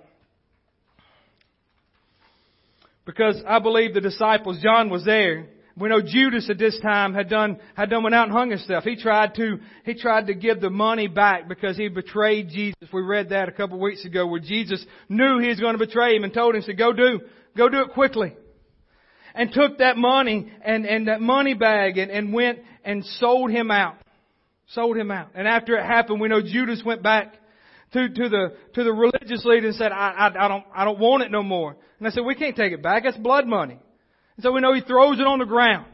because 3.06 3.42
I 3.48 3.60
believe 3.60 3.94
the 3.94 4.02
disciples, 4.02 4.60
John 4.62 4.90
was 4.90 5.06
there, 5.06 5.48
we 5.78 5.90
know 5.90 6.02
Judas 6.02 6.50
at 6.50 6.58
this 6.58 6.78
time 6.82 7.14
had 7.14 7.30
done, 7.30 7.58
had 7.76 7.90
done 7.90 8.04
went 8.04 8.14
out 8.14 8.26
and 8.26 8.34
hung 8.34 8.50
himself. 8.50 8.84
He 8.84 8.96
tried 8.96 9.36
to, 9.36 9.60
he 9.86 9.94
tried 9.94 10.28
to 10.28 10.34
give 10.34 10.60
the 10.60 10.70
money 10.70 11.08
back 11.08 11.48
because 11.48 11.78
he 11.78 11.88
betrayed 11.88 12.50
Jesus. 12.50 12.90
We 12.92 13.02
read 13.02 13.30
that 13.30 13.48
a 13.48 13.52
couple 13.54 13.76
of 13.76 13.82
weeks 13.82 14.04
ago 14.04 14.28
where 14.28 14.42
Jesus 14.42 14.86
knew 15.08 15.40
he 15.40 15.48
was 15.48 15.60
going 15.60 15.78
to 15.78 15.86
betray 15.86 16.16
him 16.16 16.24
and 16.24 16.34
told 16.34 16.56
him, 16.56 16.62
said, 16.62 16.78
go 16.78 16.92
do, 16.92 17.22
go 17.56 17.70
do 17.70 17.82
it 17.82 17.92
quickly. 17.94 18.36
And 19.34 19.52
took 19.54 19.78
that 19.78 19.96
money 19.96 20.52
and, 20.62 20.86
and 20.86 21.08
that 21.08 21.22
money 21.22 21.54
bag 21.54 21.98
and, 21.98 22.12
and 22.12 22.34
went 22.34 22.60
and 22.84 23.06
sold 23.06 23.50
him 23.50 23.72
out. 23.72 23.96
Sold 24.68 24.98
him 24.98 25.10
out. 25.10 25.30
And 25.36 25.48
after 25.48 25.78
it 25.78 25.86
happened, 25.86 26.20
we 26.20 26.28
know 26.28 26.42
Judas 26.42 26.82
went 26.86 27.02
back 27.02 27.34
to, 27.94 28.10
to 28.10 28.30
the, 28.30 28.56
to 28.74 28.84
the 28.84 28.92
religious 28.92 29.46
leader 29.46 29.68
and 29.68 29.76
said, 29.76 29.94
I, 29.94 30.12
I, 30.12 30.46
I 30.46 30.48
don't, 30.50 30.66
I 30.76 30.84
don't 30.84 31.00
want 31.00 31.24
it 31.24 31.32
no 31.32 31.44
more. 31.44 31.78
And 32.00 32.08
I 32.08 32.12
said, 32.12 32.26
we 32.26 32.36
can't 32.36 32.56
take 32.56 32.74
it 32.74 32.84
back. 32.84 33.04
That's 33.04 33.18
blood 33.18 33.48
money. 33.48 33.80
So 34.40 34.52
we 34.52 34.62
know 34.62 34.74
he 34.74 34.82
throws 34.82 35.20
it 35.20 35.28
on 35.28 35.40
the 35.40 35.46
ground. 35.46 35.86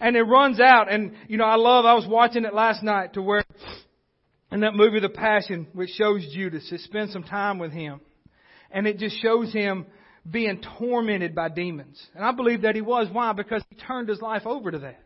And 0.00 0.16
it 0.16 0.22
runs 0.22 0.60
out. 0.60 0.90
And, 0.90 1.12
you 1.28 1.36
know, 1.36 1.44
I 1.44 1.56
love, 1.56 1.84
I 1.84 1.94
was 1.94 2.06
watching 2.06 2.44
it 2.44 2.54
last 2.54 2.82
night 2.82 3.14
to 3.14 3.22
where, 3.22 3.44
in 4.50 4.60
that 4.60 4.74
movie, 4.74 5.00
The 5.00 5.08
Passion, 5.10 5.66
which 5.74 5.90
shows 5.90 6.26
Judas, 6.32 6.70
it 6.72 6.80
spends 6.80 7.12
some 7.12 7.24
time 7.24 7.58
with 7.58 7.72
him. 7.72 8.00
And 8.70 8.86
it 8.86 8.98
just 8.98 9.20
shows 9.20 9.52
him 9.52 9.86
being 10.28 10.62
tormented 10.78 11.34
by 11.34 11.48
demons. 11.48 12.00
And 12.14 12.24
I 12.24 12.32
believe 12.32 12.62
that 12.62 12.74
he 12.74 12.80
was. 12.80 13.08
Why? 13.10 13.32
Because 13.32 13.62
he 13.68 13.76
turned 13.76 14.08
his 14.08 14.20
life 14.20 14.46
over 14.46 14.70
to 14.70 14.78
that. 14.80 15.00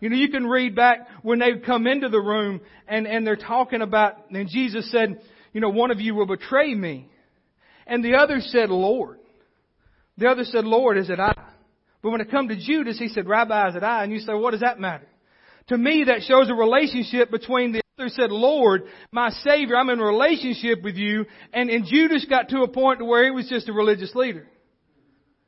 You 0.00 0.10
know, 0.10 0.16
you 0.16 0.28
can 0.28 0.46
read 0.46 0.76
back 0.76 1.08
when 1.22 1.38
they 1.38 1.58
come 1.64 1.86
into 1.86 2.08
the 2.08 2.20
room 2.20 2.60
and, 2.86 3.06
and 3.06 3.26
they're 3.26 3.36
talking 3.36 3.82
about, 3.82 4.30
and 4.30 4.48
Jesus 4.48 4.90
said, 4.92 5.20
you 5.52 5.60
know, 5.60 5.70
one 5.70 5.90
of 5.90 6.00
you 6.00 6.14
will 6.14 6.26
betray 6.26 6.72
me. 6.74 7.08
And 7.86 8.04
the 8.04 8.14
other 8.14 8.40
said, 8.40 8.70
Lord. 8.70 9.18
The 10.16 10.28
other 10.28 10.44
said, 10.44 10.64
Lord, 10.64 10.98
is 10.98 11.10
it 11.10 11.18
I? 11.18 11.34
But 12.02 12.10
when 12.10 12.20
it 12.20 12.30
come 12.30 12.48
to 12.48 12.56
Judas, 12.56 12.98
he 12.98 13.08
said, 13.08 13.26
Rabbi, 13.26 13.70
is 13.70 13.76
it 13.76 13.82
I? 13.82 14.04
And 14.04 14.12
you 14.12 14.20
say, 14.20 14.34
what 14.34 14.52
does 14.52 14.60
that 14.60 14.78
matter? 14.78 15.06
To 15.68 15.76
me, 15.76 16.04
that 16.06 16.22
shows 16.22 16.48
a 16.48 16.54
relationship 16.54 17.30
between 17.30 17.72
the 17.72 17.82
other 17.98 18.08
said, 18.08 18.30
Lord, 18.30 18.84
my 19.10 19.30
Savior, 19.30 19.76
I'm 19.76 19.90
in 19.90 19.98
relationship 19.98 20.82
with 20.82 20.96
you. 20.96 21.26
And, 21.52 21.68
and 21.68 21.84
Judas 21.84 22.24
got 22.28 22.48
to 22.50 22.62
a 22.62 22.68
point 22.68 23.00
to 23.00 23.04
where 23.04 23.24
he 23.24 23.30
was 23.30 23.48
just 23.48 23.68
a 23.68 23.72
religious 23.72 24.14
leader. 24.14 24.46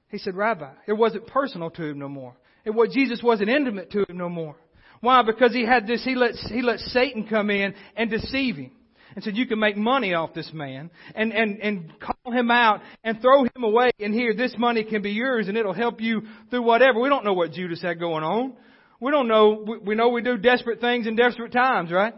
He 0.08 0.18
said, 0.18 0.34
Rabbi. 0.34 0.72
It 0.86 0.92
wasn't 0.94 1.28
personal 1.28 1.70
to 1.70 1.84
him 1.84 1.98
no 1.98 2.08
more. 2.08 2.34
It 2.64 2.70
was, 2.70 2.92
Jesus 2.92 3.22
wasn't 3.22 3.48
intimate 3.48 3.92
to 3.92 4.00
him 4.08 4.18
no 4.18 4.28
more. 4.28 4.56
Why? 5.00 5.22
Because 5.22 5.54
he 5.54 5.64
had 5.64 5.86
this, 5.86 6.04
he 6.04 6.14
let, 6.14 6.34
he 6.34 6.60
let 6.60 6.80
Satan 6.80 7.26
come 7.26 7.48
in 7.48 7.74
and 7.96 8.10
deceive 8.10 8.56
him 8.56 8.72
and 9.14 9.24
said, 9.24 9.36
you 9.36 9.46
can 9.46 9.58
make 9.58 9.76
money 9.76 10.14
off 10.14 10.34
this 10.34 10.50
man 10.52 10.90
and, 11.14 11.32
and, 11.32 11.58
and 11.60 11.92
call 12.00 12.32
him 12.32 12.50
out 12.50 12.80
and 13.04 13.20
throw 13.20 13.44
him 13.44 13.62
away 13.62 13.90
and 14.00 14.14
here, 14.14 14.34
this 14.34 14.54
money 14.58 14.84
can 14.84 15.02
be 15.02 15.10
yours 15.10 15.48
and 15.48 15.56
it'll 15.56 15.72
help 15.72 16.00
you 16.00 16.22
through 16.50 16.62
whatever. 16.62 17.00
We 17.00 17.08
don't 17.08 17.24
know 17.24 17.34
what 17.34 17.52
Judas 17.52 17.82
had 17.82 17.98
going 17.98 18.24
on. 18.24 18.54
We 19.00 19.10
don't 19.10 19.28
know, 19.28 19.64
we, 19.66 19.78
we 19.78 19.94
know 19.94 20.10
we 20.10 20.22
do 20.22 20.36
desperate 20.36 20.80
things 20.80 21.06
in 21.06 21.16
desperate 21.16 21.52
times, 21.52 21.90
right? 21.90 22.14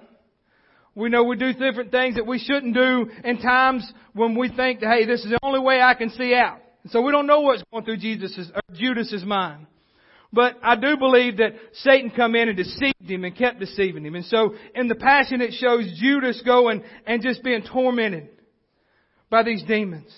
We 0.94 1.08
know 1.08 1.24
we 1.24 1.36
do 1.36 1.52
different 1.52 1.90
things 1.90 2.16
that 2.16 2.26
we 2.26 2.38
shouldn't 2.38 2.74
do 2.74 3.06
in 3.24 3.38
times 3.38 3.90
when 4.12 4.36
we 4.36 4.50
think, 4.54 4.80
hey, 4.80 5.06
this 5.06 5.24
is 5.24 5.30
the 5.30 5.38
only 5.42 5.60
way 5.60 5.80
I 5.80 5.94
can 5.94 6.10
see 6.10 6.34
out. 6.34 6.58
So 6.88 7.00
we 7.00 7.12
don't 7.12 7.26
know 7.26 7.40
what's 7.40 7.62
going 7.72 7.84
through 7.84 7.98
Jesus' 7.98 8.50
or 8.54 8.60
Judas's 8.74 9.24
mind. 9.24 9.66
But 10.32 10.56
I 10.62 10.76
do 10.76 10.96
believe 10.96 11.36
that 11.38 11.52
Satan 11.74 12.10
come 12.10 12.34
in 12.34 12.48
and 12.48 12.56
deceived 12.56 13.10
him 13.10 13.24
and 13.24 13.36
kept 13.36 13.60
deceiving 13.60 14.04
him. 14.04 14.14
And 14.14 14.24
so 14.24 14.54
in 14.74 14.88
the 14.88 14.94
passion 14.94 15.42
it 15.42 15.52
shows 15.52 15.92
Judas 16.00 16.40
going 16.44 16.82
and 17.06 17.22
just 17.22 17.42
being 17.42 17.62
tormented 17.70 18.30
by 19.28 19.42
these 19.42 19.62
demons. 19.64 20.10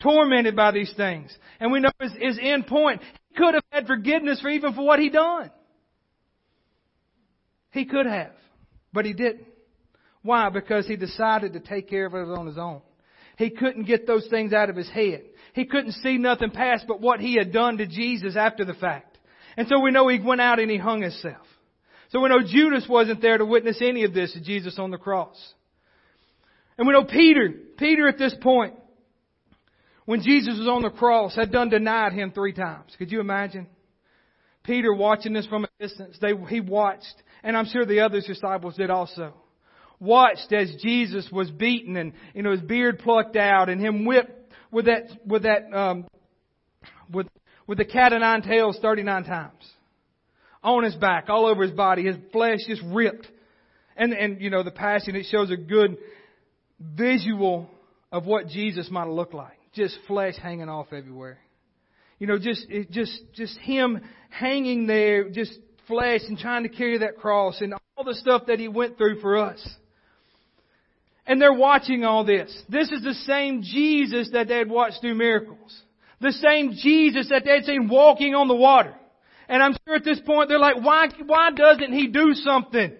Tormented 0.00 0.54
by 0.54 0.70
these 0.70 0.92
things. 0.96 1.36
And 1.58 1.72
we 1.72 1.80
know 1.80 1.90
his, 2.00 2.12
his 2.20 2.38
end 2.40 2.68
point, 2.68 3.02
he 3.28 3.34
could 3.34 3.54
have 3.54 3.64
had 3.70 3.86
forgiveness 3.86 4.40
for 4.40 4.50
even 4.50 4.72
for 4.74 4.86
what 4.86 5.00
he 5.00 5.10
done. 5.10 5.50
He 7.70 7.86
could 7.86 8.06
have. 8.06 8.32
But 8.92 9.04
he 9.04 9.14
didn't. 9.14 9.46
Why? 10.22 10.48
Because 10.48 10.86
he 10.86 10.96
decided 10.96 11.54
to 11.54 11.60
take 11.60 11.88
care 11.88 12.06
of 12.06 12.14
it 12.14 12.38
on 12.38 12.46
his 12.46 12.58
own. 12.58 12.82
He 13.36 13.50
couldn't 13.50 13.84
get 13.84 14.06
those 14.06 14.26
things 14.28 14.52
out 14.52 14.70
of 14.70 14.76
his 14.76 14.88
head. 14.88 15.22
He 15.54 15.64
couldn't 15.64 15.92
see 15.92 16.18
nothing 16.18 16.50
past 16.50 16.84
but 16.86 17.00
what 17.00 17.20
he 17.20 17.34
had 17.34 17.52
done 17.52 17.78
to 17.78 17.86
Jesus 17.86 18.36
after 18.36 18.64
the 18.64 18.74
fact. 18.74 19.15
And 19.56 19.68
so 19.68 19.80
we 19.80 19.90
know 19.90 20.08
he 20.08 20.20
went 20.20 20.40
out 20.40 20.58
and 20.58 20.70
he 20.70 20.76
hung 20.76 21.02
himself. 21.02 21.46
So 22.10 22.20
we 22.20 22.28
know 22.28 22.40
Judas 22.46 22.86
wasn't 22.88 23.20
there 23.20 23.38
to 23.38 23.44
witness 23.44 23.78
any 23.80 24.04
of 24.04 24.14
this 24.14 24.32
to 24.34 24.40
Jesus 24.40 24.78
on 24.78 24.90
the 24.90 24.98
cross. 24.98 25.36
And 26.78 26.86
we 26.86 26.92
know 26.92 27.04
Peter, 27.04 27.52
Peter 27.78 28.06
at 28.06 28.18
this 28.18 28.34
point, 28.40 28.74
when 30.04 30.22
Jesus 30.22 30.58
was 30.58 30.68
on 30.68 30.82
the 30.82 30.90
cross, 30.90 31.34
had 31.34 31.50
done 31.50 31.68
denied 31.68 32.12
him 32.12 32.30
three 32.30 32.52
times. 32.52 32.94
Could 32.96 33.10
you 33.10 33.20
imagine? 33.20 33.66
Peter 34.62 34.92
watching 34.92 35.32
this 35.32 35.46
from 35.46 35.64
a 35.64 35.68
distance. 35.80 36.16
They, 36.20 36.32
he 36.48 36.60
watched, 36.60 37.22
and 37.42 37.56
I'm 37.56 37.66
sure 37.66 37.84
the 37.86 38.00
other 38.00 38.20
disciples 38.20 38.76
did 38.76 38.90
also. 38.90 39.34
Watched 39.98 40.52
as 40.52 40.74
Jesus 40.82 41.28
was 41.32 41.50
beaten 41.50 41.96
and, 41.96 42.12
you 42.34 42.42
know, 42.42 42.52
his 42.52 42.60
beard 42.60 42.98
plucked 42.98 43.36
out 43.36 43.68
and 43.68 43.80
him 43.80 44.04
whipped 44.04 44.52
with 44.70 44.86
that, 44.86 45.08
with 45.24 45.44
that, 45.44 45.72
um, 45.72 46.06
with, 47.10 47.26
with 47.66 47.78
the 47.78 47.84
cat 47.84 48.12
o' 48.12 48.18
nine 48.18 48.42
tails 48.42 48.78
39 48.80 49.24
times. 49.24 49.72
On 50.62 50.82
his 50.82 50.94
back, 50.94 51.28
all 51.28 51.46
over 51.46 51.62
his 51.62 51.72
body, 51.72 52.04
his 52.04 52.16
flesh 52.32 52.60
just 52.66 52.82
ripped. 52.86 53.26
And, 53.96 54.12
and, 54.12 54.40
you 54.40 54.50
know, 54.50 54.62
the 54.62 54.70
passion, 54.70 55.16
it 55.16 55.26
shows 55.30 55.50
a 55.50 55.56
good 55.56 55.96
visual 56.80 57.70
of 58.12 58.26
what 58.26 58.48
Jesus 58.48 58.90
might 58.90 59.04
have 59.04 59.12
looked 59.12 59.34
like. 59.34 59.58
Just 59.74 59.96
flesh 60.06 60.34
hanging 60.36 60.68
off 60.68 60.92
everywhere. 60.92 61.38
You 62.18 62.26
know, 62.26 62.38
just, 62.38 62.66
it 62.68 62.90
just, 62.90 63.20
just 63.34 63.58
him 63.58 64.00
hanging 64.30 64.86
there, 64.86 65.28
just 65.30 65.52
flesh 65.86 66.20
and 66.28 66.38
trying 66.38 66.62
to 66.62 66.68
carry 66.68 66.98
that 66.98 67.16
cross 67.16 67.60
and 67.60 67.74
all 67.74 68.04
the 68.04 68.14
stuff 68.14 68.46
that 68.46 68.58
he 68.58 68.68
went 68.68 68.96
through 68.96 69.20
for 69.20 69.36
us. 69.36 69.66
And 71.26 71.40
they're 71.40 71.52
watching 71.52 72.04
all 72.04 72.24
this. 72.24 72.56
This 72.68 72.90
is 72.90 73.02
the 73.02 73.14
same 73.14 73.62
Jesus 73.62 74.30
that 74.32 74.48
they 74.48 74.58
had 74.58 74.70
watched 74.70 75.02
do 75.02 75.14
miracles. 75.14 75.82
The 76.20 76.32
same 76.32 76.72
Jesus 76.72 77.28
that 77.30 77.44
they'd 77.44 77.64
seen 77.64 77.88
walking 77.88 78.34
on 78.34 78.48
the 78.48 78.54
water. 78.54 78.94
And 79.48 79.62
I'm 79.62 79.76
sure 79.86 79.96
at 79.96 80.04
this 80.04 80.20
point 80.20 80.48
they're 80.48 80.58
like, 80.58 80.82
why, 80.82 81.08
why 81.24 81.50
doesn't 81.50 81.92
he 81.92 82.08
do 82.08 82.32
something? 82.34 82.94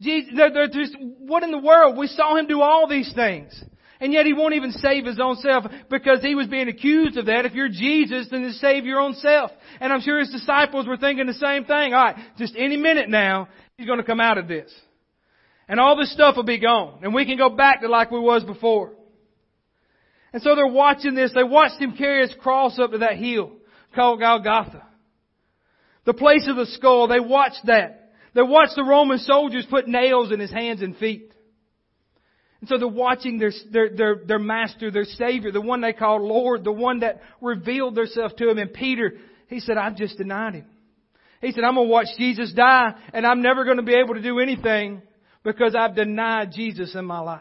Jesus, 0.00 0.32
they're, 0.36 0.52
they're 0.52 0.68
just, 0.68 0.96
what 0.98 1.42
in 1.42 1.50
the 1.50 1.58
world? 1.58 1.96
We 1.96 2.06
saw 2.06 2.36
him 2.36 2.46
do 2.46 2.60
all 2.60 2.88
these 2.88 3.12
things. 3.14 3.64
And 4.00 4.14
yet 4.14 4.24
he 4.24 4.32
won't 4.32 4.54
even 4.54 4.72
save 4.72 5.04
his 5.04 5.20
own 5.20 5.36
self 5.36 5.64
because 5.90 6.22
he 6.22 6.34
was 6.34 6.46
being 6.46 6.68
accused 6.68 7.18
of 7.18 7.26
that. 7.26 7.44
If 7.44 7.52
you're 7.52 7.68
Jesus, 7.68 8.28
then 8.30 8.42
to 8.42 8.52
save 8.54 8.86
your 8.86 8.98
own 8.98 9.14
self. 9.14 9.50
And 9.78 9.92
I'm 9.92 10.00
sure 10.00 10.18
his 10.18 10.30
disciples 10.30 10.86
were 10.86 10.96
thinking 10.96 11.26
the 11.26 11.34
same 11.34 11.64
thing. 11.64 11.92
Alright, 11.92 12.16
just 12.38 12.54
any 12.56 12.78
minute 12.78 13.10
now, 13.10 13.48
he's 13.76 13.86
to 13.86 14.02
come 14.02 14.20
out 14.20 14.38
of 14.38 14.48
this. 14.48 14.72
And 15.68 15.78
all 15.78 15.96
this 15.96 16.12
stuff 16.12 16.36
will 16.36 16.44
be 16.44 16.58
gone. 16.58 17.00
And 17.02 17.14
we 17.14 17.26
can 17.26 17.36
go 17.36 17.50
back 17.50 17.82
to 17.82 17.88
like 17.88 18.10
we 18.10 18.20
was 18.20 18.42
before. 18.42 18.92
And 20.32 20.42
so 20.42 20.54
they're 20.54 20.66
watching 20.66 21.14
this. 21.14 21.32
They 21.34 21.44
watched 21.44 21.80
him 21.80 21.96
carry 21.96 22.26
his 22.26 22.36
cross 22.40 22.78
up 22.78 22.92
to 22.92 22.98
that 22.98 23.16
hill 23.16 23.52
called 23.94 24.20
Golgotha. 24.20 24.84
The 26.04 26.14
place 26.14 26.46
of 26.48 26.56
the 26.56 26.66
skull. 26.66 27.08
They 27.08 27.20
watched 27.20 27.66
that. 27.66 28.12
They 28.34 28.42
watched 28.42 28.76
the 28.76 28.84
Roman 28.84 29.18
soldiers 29.18 29.66
put 29.68 29.88
nails 29.88 30.32
in 30.32 30.38
his 30.38 30.52
hands 30.52 30.82
and 30.82 30.96
feet. 30.96 31.32
And 32.60 32.68
so 32.68 32.78
they're 32.78 32.86
watching 32.86 33.38
their, 33.38 33.52
their, 33.70 33.88
their, 33.90 34.16
their 34.26 34.38
master, 34.38 34.90
their 34.90 35.04
savior, 35.04 35.50
the 35.50 35.60
one 35.60 35.80
they 35.80 35.92
called 35.92 36.22
Lord, 36.22 36.62
the 36.62 36.72
one 36.72 37.00
that 37.00 37.20
revealed 37.40 37.94
themselves 37.94 38.34
to 38.34 38.50
him. 38.50 38.58
And 38.58 38.72
Peter, 38.72 39.14
he 39.48 39.60
said, 39.60 39.76
I've 39.76 39.96
just 39.96 40.18
denied 40.18 40.54
him. 40.54 40.66
He 41.40 41.52
said, 41.52 41.64
I'm 41.64 41.74
going 41.74 41.88
to 41.88 41.92
watch 41.92 42.08
Jesus 42.18 42.52
die 42.52 42.94
and 43.14 43.26
I'm 43.26 43.40
never 43.40 43.64
going 43.64 43.78
to 43.78 43.82
be 43.82 43.94
able 43.94 44.14
to 44.14 44.22
do 44.22 44.40
anything 44.40 45.00
because 45.42 45.74
I've 45.74 45.96
denied 45.96 46.52
Jesus 46.52 46.94
in 46.94 47.06
my 47.06 47.20
life. 47.20 47.40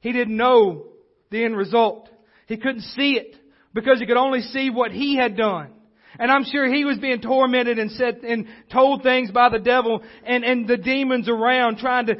He 0.00 0.12
didn't 0.12 0.36
know 0.36 0.86
the 1.30 1.44
end 1.44 1.56
result. 1.56 2.08
He 2.46 2.56
couldn't 2.56 2.82
see 2.82 3.12
it 3.12 3.36
because 3.74 3.98
he 3.98 4.06
could 4.06 4.16
only 4.16 4.40
see 4.40 4.70
what 4.70 4.92
he 4.92 5.16
had 5.16 5.36
done. 5.36 5.70
And 6.18 6.30
I'm 6.30 6.44
sure 6.44 6.66
he 6.66 6.84
was 6.84 6.98
being 6.98 7.20
tormented 7.20 7.78
and 7.78 7.90
said 7.90 8.18
and 8.22 8.46
told 8.72 9.02
things 9.02 9.30
by 9.30 9.50
the 9.50 9.58
devil 9.58 10.02
and, 10.24 10.44
and 10.44 10.66
the 10.66 10.78
demons 10.78 11.28
around 11.28 11.76
trying 11.76 12.06
to 12.06 12.16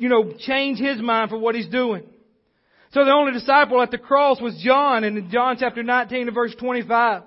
you 0.00 0.08
know, 0.08 0.32
change 0.38 0.78
his 0.78 1.00
mind 1.00 1.30
for 1.30 1.38
what 1.38 1.54
he's 1.54 1.68
doing. 1.68 2.04
So 2.92 3.04
the 3.04 3.12
only 3.12 3.32
disciple 3.32 3.82
at 3.82 3.90
the 3.90 3.98
cross 3.98 4.40
was 4.40 4.60
John, 4.64 5.04
and 5.04 5.16
in 5.16 5.30
John 5.30 5.56
chapter 5.60 5.82
19 5.82 6.26
and 6.26 6.34
verse 6.34 6.54
25, 6.58 7.22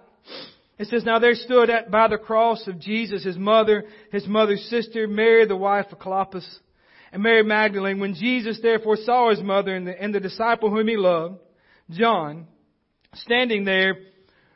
it 0.79 0.87
says, 0.87 1.05
Now 1.05 1.19
there 1.19 1.35
stood 1.35 1.69
at, 1.69 1.91
by 1.91 2.07
the 2.07 2.17
cross 2.17 2.67
of 2.67 2.79
Jesus 2.79 3.23
his 3.23 3.37
mother, 3.37 3.85
his 4.11 4.27
mother's 4.27 4.63
sister, 4.69 5.07
Mary 5.07 5.45
the 5.45 5.55
wife 5.55 5.85
of 5.91 5.99
Clopas, 5.99 6.45
and 7.13 7.21
Mary 7.21 7.43
Magdalene. 7.43 7.99
When 7.99 8.15
Jesus 8.15 8.59
therefore 8.61 8.97
saw 8.97 9.29
his 9.29 9.41
mother 9.41 9.73
and 9.73 9.87
the, 9.87 10.01
and 10.01 10.13
the 10.13 10.19
disciple 10.19 10.69
whom 10.69 10.87
he 10.87 10.97
loved, 10.97 11.37
John, 11.91 12.47
standing 13.13 13.63
there, 13.63 13.95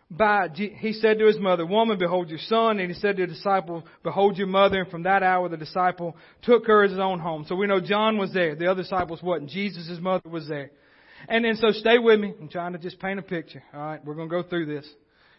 by, 0.09 0.47
he 0.55 0.93
said 0.93 1.19
to 1.19 1.27
his 1.27 1.37
mother, 1.37 1.65
Woman, 1.65 1.99
behold 1.99 2.29
your 2.29 2.39
son. 2.39 2.79
And 2.79 2.89
he 2.89 2.99
said 2.99 3.17
to 3.17 3.27
the 3.27 3.33
disciple, 3.33 3.85
Behold 4.03 4.37
your 4.37 4.47
mother. 4.47 4.79
And 4.81 4.89
from 4.89 5.03
that 5.03 5.21
hour 5.21 5.49
the 5.49 5.57
disciple 5.57 6.15
took 6.41 6.65
her 6.65 6.83
as 6.83 6.91
his 6.91 6.99
own 6.99 7.19
home. 7.19 7.45
So 7.47 7.55
we 7.55 7.67
know 7.67 7.79
John 7.81 8.17
was 8.17 8.33
there. 8.33 8.55
The 8.55 8.71
other 8.71 8.83
disciples 8.83 9.21
wasn't. 9.21 9.49
Jesus' 9.49 9.99
mother 9.99 10.29
was 10.29 10.47
there. 10.47 10.71
And 11.27 11.43
then 11.43 11.55
so 11.57 11.71
stay 11.71 11.99
with 11.99 12.19
me. 12.19 12.33
I'm 12.39 12.47
trying 12.47 12.71
to 12.71 12.79
just 12.79 12.99
paint 12.99 13.19
a 13.19 13.23
picture. 13.23 13.61
Alright, 13.73 14.03
we're 14.05 14.15
gonna 14.15 14.29
go 14.29 14.43
through 14.43 14.67
this. 14.67 14.87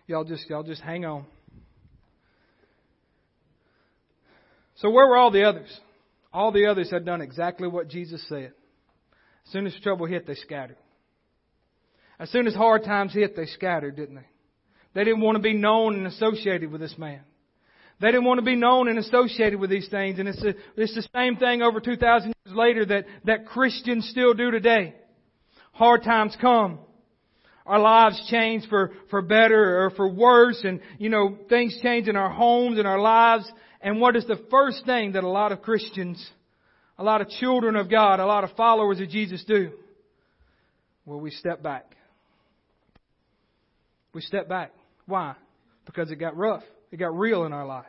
Y'all 0.07 0.24
just, 0.24 0.48
y'all 0.50 0.62
just 0.62 0.83
hang 0.83 1.04
on. 1.04 1.24
So 4.76 4.90
where 4.90 5.09
were 5.09 5.16
all 5.16 5.31
the 5.31 5.44
others? 5.44 5.81
All 6.38 6.53
the 6.53 6.66
others 6.66 6.88
had 6.88 7.05
done 7.05 7.20
exactly 7.20 7.66
what 7.66 7.88
Jesus 7.88 8.24
said. 8.29 8.53
As 9.44 9.53
soon 9.53 9.66
as 9.66 9.74
trouble 9.83 10.07
hit, 10.07 10.24
they 10.24 10.37
scattered. 10.37 10.77
As 12.20 12.31
soon 12.31 12.46
as 12.46 12.55
hard 12.55 12.85
times 12.85 13.12
hit, 13.12 13.35
they 13.35 13.46
scattered, 13.46 13.96
didn't 13.96 14.14
they? 14.14 14.29
They 14.94 15.03
didn't 15.03 15.20
want 15.20 15.35
to 15.35 15.42
be 15.42 15.53
known 15.53 15.96
and 15.96 16.07
associated 16.07 16.70
with 16.70 16.81
this 16.81 16.96
man. 16.96 17.22
They 18.01 18.07
didn't 18.12 18.24
want 18.24 18.38
to 18.38 18.44
be 18.44 18.55
known 18.55 18.87
and 18.87 19.01
associated 19.01 19.59
with 19.59 19.68
these 19.68 19.88
things. 19.88 20.20
And 20.20 20.29
it's, 20.29 20.40
a, 20.44 20.55
it's 20.77 20.94
the 20.94 21.09
same 21.12 21.38
thing 21.38 21.61
over 21.61 21.81
2,000 21.81 22.29
years 22.29 22.57
later 22.57 22.87
that, 22.87 23.07
that 23.24 23.46
Christians 23.46 24.09
still 24.09 24.33
do 24.33 24.53
today. 24.53 24.94
Hard 25.72 26.05
times 26.05 26.37
come. 26.40 26.79
Our 27.66 27.81
lives 27.81 28.29
change 28.31 28.68
for, 28.68 28.92
for 29.11 29.22
better 29.22 29.87
or 29.87 29.90
for 29.90 30.09
worse 30.09 30.61
and, 30.62 30.83
you 31.01 31.09
know, 31.09 31.37
things 31.48 31.77
change 31.83 32.07
in 32.07 32.14
our 32.14 32.31
homes 32.31 32.79
and 32.79 32.87
our 32.87 33.01
lives. 33.01 33.51
And 33.81 34.01
what 34.01 34.17
is 34.17 34.27
the 34.27 34.41
first 34.51 34.85
thing 34.87 35.12
that 35.12 35.25
a 35.25 35.29
lot 35.29 35.53
of 35.53 35.62
Christians, 35.62 36.25
a 36.99 37.05
lot 37.05 37.21
of 37.21 37.29
children 37.29 37.77
of 37.77 37.91
God, 37.91 38.21
a 38.21 38.27
lot 38.27 38.45
of 38.45 38.51
followers 38.57 39.01
of 39.01 39.09
Jesus 39.09 39.45
do? 39.45 39.71
Well, 41.07 41.21
we 41.21 41.31
step 41.31 41.62
back. 41.62 41.97
We 44.12 44.21
step 44.21 44.49
back. 44.49 44.73
Why? 45.07 45.35
Because 45.87 46.11
it 46.11 46.17
got 46.17 46.37
rough. 46.37 46.62
It 46.91 46.97
got 46.97 47.17
real 47.17 47.45
in 47.45 47.53
our 47.53 47.67
life. 47.67 47.87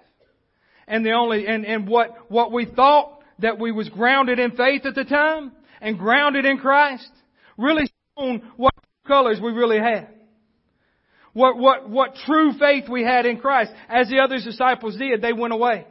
And 0.88 1.06
the 1.06 1.12
only, 1.12 1.48
and, 1.48 1.66
and 1.66 1.88
what, 1.88 2.32
what 2.32 2.52
we 2.52 2.66
thought 2.66 3.22
that 3.40 3.60
we 3.60 3.72
was 3.72 3.90
grounded 3.90 4.40
in 4.40 4.52
faith 4.52 4.86
at 4.86 4.96
the 4.96 5.04
time 5.04 5.52
and 5.82 5.98
grounded 5.98 6.46
in 6.46 6.58
Christ 6.58 7.10
really 7.58 7.90
shown 8.18 8.42
what 8.58 8.74
colors 9.08 9.40
we 9.42 9.52
really 9.52 9.80
had. 9.80 10.08
What, 11.34 11.58
what, 11.58 11.90
what 11.90 12.16
true 12.26 12.54
faith 12.58 12.90
we 12.90 13.04
had 13.04 13.26
in 13.26 13.38
Christ. 13.38 13.72
As 13.88 14.10
the 14.10 14.20
other 14.20 14.38
disciples 14.40 14.98
did, 14.98 15.22
they 15.22 15.34
went 15.34 15.54
away. 15.54 15.86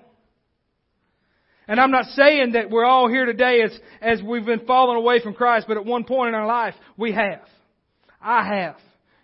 And 1.69 1.79
I'm 1.79 1.91
not 1.91 2.07
saying 2.07 2.53
that 2.53 2.71
we're 2.71 2.87
all 2.87 3.09
here 3.09 3.27
today 3.27 3.61
as, 3.63 3.79
as 4.01 4.23
we've 4.23 4.47
been 4.47 4.67
falling 4.67 4.97
away 4.97 5.23
from 5.23 5.35
Christ, 5.35 5.67
but 5.69 5.77
at 5.77 5.85
one 5.85 6.05
point 6.05 6.31
in 6.31 6.35
our 6.35 6.47
life, 6.47 6.75
we 6.97 7.13
have. 7.13 7.43
I 8.23 8.45
have. 8.57 8.77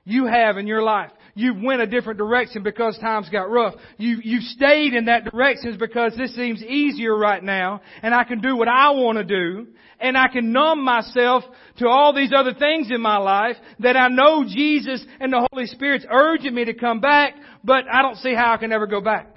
You 0.04 0.26
have 0.26 0.58
in 0.58 0.66
your 0.66 0.82
life. 0.82 1.10
You 1.34 1.54
went 1.60 1.82
a 1.82 1.86
different 1.86 2.18
direction 2.18 2.62
because 2.62 2.96
times 2.98 3.28
got 3.28 3.50
rough. 3.50 3.74
You, 3.98 4.18
you 4.22 4.40
stayed 4.40 4.94
in 4.94 5.06
that 5.06 5.24
direction 5.24 5.76
because 5.78 6.14
this 6.16 6.34
seems 6.36 6.62
easier 6.62 7.16
right 7.16 7.42
now 7.42 7.80
and 8.02 8.14
I 8.14 8.22
can 8.22 8.40
do 8.40 8.56
what 8.56 8.68
I 8.68 8.90
want 8.90 9.18
to 9.18 9.24
do 9.24 9.66
and 9.98 10.16
I 10.16 10.28
can 10.28 10.52
numb 10.52 10.84
myself 10.84 11.42
to 11.78 11.88
all 11.88 12.14
these 12.14 12.32
other 12.34 12.54
things 12.54 12.88
in 12.90 13.00
my 13.00 13.16
life 13.16 13.56
that 13.80 13.96
I 13.96 14.08
know 14.08 14.44
Jesus 14.44 15.04
and 15.18 15.32
the 15.32 15.46
Holy 15.50 15.66
Spirit's 15.66 16.06
urging 16.08 16.54
me 16.54 16.66
to 16.66 16.74
come 16.74 17.00
back, 17.00 17.34
but 17.64 17.84
I 17.92 18.02
don't 18.02 18.16
see 18.18 18.34
how 18.34 18.54
I 18.54 18.56
can 18.56 18.70
ever 18.70 18.86
go 18.86 19.00
back. 19.00 19.34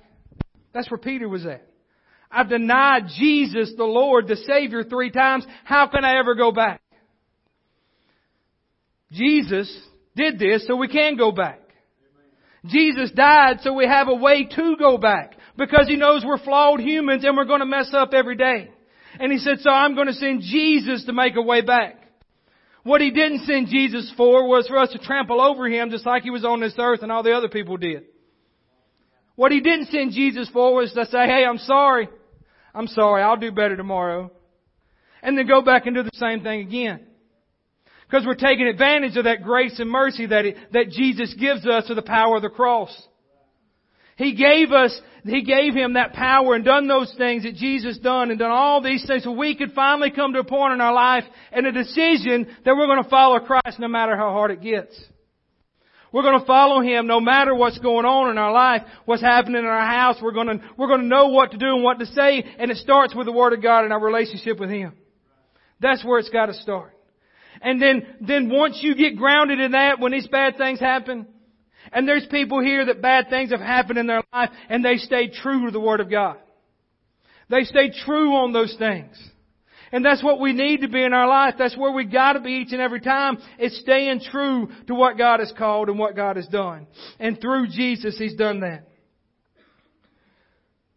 That's 0.73 0.91
where 0.91 0.99
Peter 0.99 1.27
was 1.27 1.45
at. 1.47 1.67
I've 2.29 2.49
denied 2.49 3.03
Jesus, 3.17 3.73
the 3.75 3.85
Lord, 3.85 4.27
the 4.27 4.35
Savior 4.35 4.83
three 4.83 5.09
times. 5.09 5.45
How 5.63 5.87
can 5.87 6.05
I 6.05 6.19
ever 6.19 6.35
go 6.35 6.51
back? 6.51 6.81
Jesus 9.11 9.73
did 10.15 10.37
this 10.37 10.67
so 10.67 10.75
we 10.75 10.89
can 10.89 11.15
go 11.15 11.31
back. 11.31 11.61
Jesus 12.65 13.11
died 13.11 13.59
so 13.61 13.73
we 13.73 13.85
have 13.85 14.07
a 14.07 14.15
way 14.15 14.45
to 14.45 14.75
go 14.77 14.97
back 14.97 15.37
because 15.57 15.87
He 15.87 15.95
knows 15.95 16.23
we're 16.25 16.37
flawed 16.37 16.79
humans 16.79 17.23
and 17.23 17.37
we're 17.37 17.45
going 17.45 17.59
to 17.59 17.65
mess 17.65 17.91
up 17.93 18.13
every 18.13 18.35
day. 18.35 18.69
And 19.19 19.31
He 19.31 19.37
said, 19.37 19.59
so 19.59 19.69
I'm 19.69 19.95
going 19.95 20.07
to 20.07 20.13
send 20.13 20.41
Jesus 20.41 21.05
to 21.05 21.13
make 21.13 21.35
a 21.35 21.41
way 21.41 21.61
back. 21.61 22.01
What 22.83 23.01
He 23.01 23.11
didn't 23.11 23.45
send 23.45 23.67
Jesus 23.67 24.11
for 24.15 24.47
was 24.47 24.67
for 24.67 24.77
us 24.77 24.91
to 24.91 24.99
trample 24.99 25.41
over 25.41 25.67
Him 25.67 25.89
just 25.89 26.05
like 26.05 26.23
He 26.23 26.29
was 26.29 26.45
on 26.45 26.59
this 26.59 26.75
earth 26.77 27.01
and 27.03 27.11
all 27.11 27.23
the 27.23 27.33
other 27.33 27.49
people 27.49 27.77
did. 27.77 28.03
What 29.35 29.51
He 29.51 29.61
didn't 29.61 29.87
send 29.87 30.13
Jesus 30.13 30.49
for 30.51 30.73
was 30.73 30.91
to 30.93 31.05
say, 31.05 31.25
hey, 31.25 31.45
I'm 31.45 31.59
sorry. 31.59 32.09
I'm 32.73 32.87
sorry. 32.87 33.23
I'll 33.23 33.37
do 33.37 33.51
better 33.51 33.75
tomorrow. 33.75 34.31
And 35.21 35.37
then 35.37 35.47
go 35.47 35.61
back 35.61 35.85
and 35.85 35.95
do 35.95 36.03
the 36.03 36.11
same 36.13 36.43
thing 36.43 36.61
again. 36.61 37.06
Because 38.09 38.25
we're 38.25 38.35
taking 38.35 38.67
advantage 38.67 39.17
of 39.17 39.25
that 39.25 39.43
grace 39.43 39.79
and 39.79 39.89
mercy 39.89 40.27
that, 40.27 40.45
that 40.71 40.89
Jesus 40.89 41.33
gives 41.33 41.65
us 41.65 41.85
through 41.85 41.95
the 41.95 42.01
power 42.01 42.37
of 42.37 42.41
the 42.41 42.49
cross. 42.49 42.95
He 44.17 44.33
gave 44.33 44.71
us, 44.71 44.99
He 45.25 45.43
gave 45.43 45.73
Him 45.73 45.93
that 45.93 46.13
power 46.13 46.55
and 46.55 46.65
done 46.65 46.87
those 46.87 47.13
things 47.17 47.43
that 47.43 47.55
Jesus 47.55 47.99
done 47.99 48.31
and 48.31 48.39
done 48.39 48.49
all 48.49 48.81
these 48.81 49.05
things 49.05 49.23
so 49.23 49.31
we 49.31 49.55
could 49.55 49.73
finally 49.73 50.09
come 50.09 50.33
to 50.33 50.39
a 50.39 50.43
point 50.43 50.73
in 50.73 50.81
our 50.81 50.93
life 50.93 51.23
and 51.51 51.67
a 51.67 51.71
decision 51.71 52.47
that 52.65 52.75
we're 52.75 52.87
going 52.87 53.03
to 53.03 53.09
follow 53.09 53.39
Christ 53.39 53.79
no 53.79 53.87
matter 53.87 54.17
how 54.17 54.31
hard 54.31 54.51
it 54.51 54.61
gets. 54.61 54.99
We're 56.11 56.23
going 56.23 56.39
to 56.39 56.45
follow 56.47 56.81
Him 56.81 57.05
no 57.05 57.19
matter 57.19 57.53
what's 57.53 57.77
going 57.77 58.05
on 58.05 58.31
in 58.31 58.39
our 58.39 58.51
life, 58.51 58.81
what's 59.05 59.21
happening 59.21 59.59
in 59.59 59.65
our 59.65 59.85
house. 59.85 60.15
We're 60.19 60.31
going 60.31 60.47
to, 60.47 60.69
we're 60.77 60.87
going 60.87 61.01
to 61.01 61.07
know 61.07 61.27
what 61.27 61.51
to 61.51 61.57
do 61.57 61.75
and 61.75 61.83
what 61.83 61.99
to 61.99 62.07
say 62.07 62.43
and 62.57 62.71
it 62.71 62.77
starts 62.77 63.13
with 63.13 63.27
the 63.27 63.31
Word 63.31 63.53
of 63.53 63.61
God 63.61 63.83
and 63.83 63.93
our 63.93 64.01
relationship 64.01 64.59
with 64.59 64.71
Him. 64.71 64.93
That's 65.79 66.03
where 66.03 66.17
it's 66.17 66.29
got 66.29 66.47
to 66.47 66.53
start. 66.55 66.96
And 67.61 67.81
then, 67.81 68.05
then 68.21 68.49
once 68.49 68.79
you 68.81 68.95
get 68.95 69.17
grounded 69.17 69.59
in 69.59 69.71
that, 69.71 69.99
when 69.99 70.11
these 70.11 70.27
bad 70.27 70.57
things 70.57 70.79
happen, 70.79 71.27
and 71.91 72.07
there's 72.07 72.25
people 72.29 72.61
here 72.61 72.85
that 72.85 73.01
bad 73.01 73.29
things 73.29 73.51
have 73.51 73.59
happened 73.59 73.97
in 73.97 74.07
their 74.07 74.23
life 74.33 74.49
and 74.69 74.83
they 74.83 74.97
stay 74.97 75.29
true 75.29 75.65
to 75.65 75.71
the 75.71 75.79
Word 75.79 75.99
of 75.99 76.09
God. 76.09 76.37
They 77.49 77.63
stay 77.63 77.91
true 78.05 78.33
on 78.33 78.51
those 78.51 78.75
things. 78.77 79.17
And 79.91 80.03
that's 80.03 80.21
what 80.21 80.41
we 80.41 80.51
need 80.51 80.81
to 80.81 80.89
be 80.89 81.01
in 81.01 81.13
our 81.13 81.27
life. 81.27 81.55
That's 81.57 81.77
where 81.77 81.93
we 81.93 82.03
gotta 82.03 82.41
be 82.41 82.51
each 82.51 82.73
and 82.73 82.81
every 82.81 82.99
time. 82.99 83.37
It's 83.57 83.79
staying 83.79 84.21
true 84.29 84.67
to 84.87 84.93
what 84.93 85.17
God 85.17 85.39
has 85.39 85.53
called 85.57 85.87
and 85.87 85.97
what 85.97 86.15
God 86.15 86.35
has 86.35 86.47
done. 86.47 86.87
And 87.19 87.39
through 87.39 87.67
Jesus, 87.69 88.17
He's 88.17 88.35
done 88.35 88.59
that. 88.61 88.87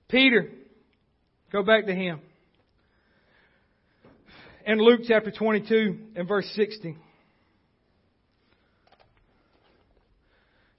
Peter, 0.08 0.50
go 1.52 1.62
back 1.62 1.86
to 1.86 1.94
him. 1.94 2.20
In 4.66 4.78
Luke 4.78 5.00
chapter 5.06 5.30
22 5.30 5.98
and 6.16 6.28
verse 6.28 6.48
60. 6.54 6.96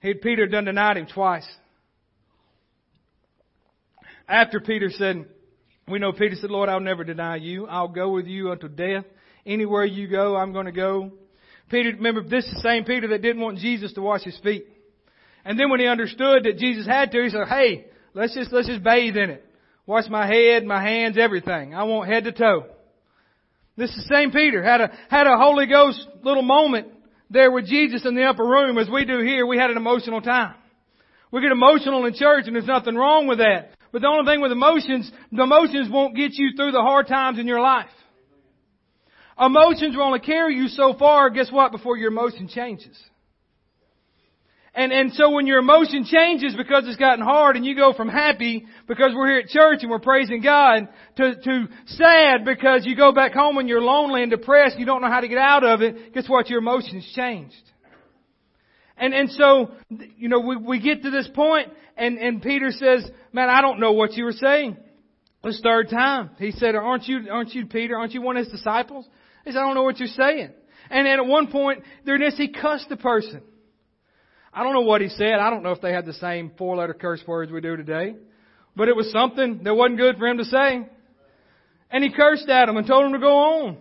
He, 0.00 0.08
had 0.08 0.20
Peter 0.20 0.46
done 0.46 0.64
denied 0.64 0.96
him 0.96 1.06
twice. 1.12 1.46
After 4.28 4.60
Peter 4.60 4.88
said, 4.90 5.26
we 5.88 5.98
know 5.98 6.12
Peter 6.12 6.36
said, 6.36 6.50
Lord, 6.50 6.68
I'll 6.68 6.80
never 6.80 7.04
deny 7.04 7.36
you. 7.36 7.66
I'll 7.66 7.88
go 7.88 8.10
with 8.10 8.26
you 8.26 8.52
until 8.52 8.68
death. 8.68 9.04
Anywhere 9.44 9.84
you 9.84 10.08
go, 10.08 10.36
I'm 10.36 10.52
going 10.52 10.66
to 10.66 10.72
go. 10.72 11.12
Peter, 11.68 11.90
remember, 11.90 12.22
this 12.22 12.44
is 12.44 12.54
the 12.54 12.60
same 12.60 12.84
Peter 12.84 13.08
that 13.08 13.22
didn't 13.22 13.42
want 13.42 13.58
Jesus 13.58 13.92
to 13.94 14.02
wash 14.02 14.22
his 14.22 14.38
feet. 14.40 14.66
And 15.44 15.58
then 15.58 15.70
when 15.70 15.80
he 15.80 15.86
understood 15.86 16.44
that 16.44 16.58
Jesus 16.58 16.86
had 16.86 17.10
to, 17.10 17.22
he 17.22 17.30
said, 17.30 17.48
hey, 17.48 17.86
let's 18.14 18.34
just, 18.34 18.52
let's 18.52 18.68
just 18.68 18.84
bathe 18.84 19.16
in 19.16 19.30
it. 19.30 19.44
Wash 19.86 20.08
my 20.08 20.26
head, 20.26 20.64
my 20.64 20.80
hands, 20.80 21.18
everything. 21.18 21.74
I 21.74 21.82
want 21.82 22.08
head 22.08 22.24
to 22.24 22.32
toe. 22.32 22.66
This 23.76 23.90
is 23.90 24.06
same 24.08 24.30
Peter. 24.30 24.62
Had 24.62 24.80
a, 24.80 24.90
had 25.08 25.26
a 25.26 25.36
Holy 25.36 25.66
Ghost 25.66 26.06
little 26.22 26.42
moment 26.42 26.88
there 27.30 27.50
with 27.50 27.66
Jesus 27.66 28.04
in 28.04 28.14
the 28.14 28.24
upper 28.24 28.44
room 28.44 28.76
as 28.78 28.88
we 28.90 29.04
do 29.04 29.20
here, 29.20 29.46
we 29.46 29.56
had 29.56 29.70
an 29.70 29.76
emotional 29.76 30.20
time. 30.20 30.54
We 31.30 31.40
get 31.40 31.50
emotional 31.50 32.04
in 32.04 32.14
church 32.14 32.44
and 32.46 32.54
there's 32.54 32.66
nothing 32.66 32.94
wrong 32.94 33.26
with 33.26 33.38
that. 33.38 33.70
But 33.90 34.02
the 34.02 34.08
only 34.08 34.30
thing 34.30 34.40
with 34.42 34.52
emotions, 34.52 35.10
the 35.30 35.42
emotions 35.42 35.88
won't 35.90 36.14
get 36.14 36.32
you 36.34 36.50
through 36.56 36.72
the 36.72 36.80
hard 36.80 37.08
times 37.08 37.38
in 37.38 37.46
your 37.46 37.60
life. 37.60 37.88
Emotions 39.40 39.96
will 39.96 40.04
only 40.04 40.20
carry 40.20 40.56
you 40.56 40.68
so 40.68 40.94
far, 40.98 41.30
guess 41.30 41.50
what, 41.50 41.72
before 41.72 41.96
your 41.96 42.10
emotion 42.10 42.48
changes. 42.48 42.98
And, 44.74 44.90
and 44.90 45.12
so 45.12 45.30
when 45.30 45.46
your 45.46 45.58
emotion 45.58 46.04
changes 46.04 46.54
because 46.56 46.84
it's 46.86 46.96
gotten 46.96 47.22
hard 47.22 47.56
and 47.56 47.66
you 47.66 47.76
go 47.76 47.92
from 47.92 48.08
happy 48.08 48.64
because 48.88 49.12
we're 49.14 49.28
here 49.28 49.40
at 49.40 49.48
church 49.48 49.80
and 49.82 49.90
we're 49.90 49.98
praising 49.98 50.40
God 50.40 50.88
to, 51.16 51.34
to 51.34 51.68
sad 51.86 52.46
because 52.46 52.86
you 52.86 52.96
go 52.96 53.12
back 53.12 53.34
home 53.34 53.58
and 53.58 53.68
you're 53.68 53.82
lonely 53.82 54.22
and 54.22 54.30
depressed, 54.30 54.72
and 54.72 54.80
you 54.80 54.86
don't 54.86 55.02
know 55.02 55.10
how 55.10 55.20
to 55.20 55.28
get 55.28 55.36
out 55.36 55.62
of 55.62 55.82
it, 55.82 56.14
guess 56.14 56.26
what? 56.26 56.48
Your 56.48 56.60
emotions 56.60 57.10
changed. 57.14 57.54
And, 58.96 59.12
and 59.12 59.30
so, 59.32 59.72
you 60.16 60.30
know, 60.30 60.40
we, 60.40 60.56
we 60.56 60.80
get 60.80 61.02
to 61.02 61.10
this 61.10 61.28
point 61.34 61.68
and, 61.96 62.16
and 62.18 62.40
Peter 62.40 62.70
says, 62.70 63.10
man, 63.30 63.50
I 63.50 63.60
don't 63.60 63.78
know 63.78 63.92
what 63.92 64.14
you 64.14 64.24
were 64.24 64.32
saying. 64.32 64.78
This 65.44 65.60
third 65.62 65.90
time. 65.90 66.30
He 66.38 66.52
said, 66.52 66.76
aren't 66.76 67.08
you, 67.08 67.28
aren't 67.30 67.52
you 67.52 67.66
Peter? 67.66 67.96
Aren't 67.96 68.12
you 68.12 68.22
one 68.22 68.38
of 68.38 68.44
his 68.44 68.52
disciples? 68.52 69.06
He 69.44 69.50
said, 69.50 69.58
I 69.58 69.66
don't 69.66 69.74
know 69.74 69.82
what 69.82 69.98
you're 69.98 70.08
saying. 70.08 70.50
And 70.88 71.06
then 71.06 71.18
at 71.18 71.26
one 71.26 71.48
point, 71.48 71.82
during 72.06 72.22
this, 72.22 72.36
he 72.36 72.48
cussed 72.48 72.88
the 72.88 72.96
person. 72.96 73.42
I 74.52 74.62
don't 74.62 74.74
know 74.74 74.82
what 74.82 75.00
he 75.00 75.08
said. 75.08 75.34
I 75.34 75.50
don't 75.50 75.62
know 75.62 75.72
if 75.72 75.80
they 75.80 75.92
had 75.92 76.04
the 76.04 76.12
same 76.14 76.52
four 76.58 76.76
letter 76.76 76.94
curse 76.94 77.22
words 77.26 77.50
we 77.50 77.60
do 77.60 77.76
today. 77.76 78.16
But 78.76 78.88
it 78.88 78.96
was 78.96 79.10
something 79.10 79.62
that 79.64 79.74
wasn't 79.74 79.98
good 79.98 80.16
for 80.18 80.26
him 80.26 80.38
to 80.38 80.44
say. 80.44 80.86
And 81.90 82.04
he 82.04 82.10
cursed 82.10 82.48
at 82.48 82.68
him 82.68 82.76
and 82.76 82.86
told 82.86 83.06
him 83.06 83.12
to 83.12 83.18
go 83.18 83.36
on. 83.36 83.78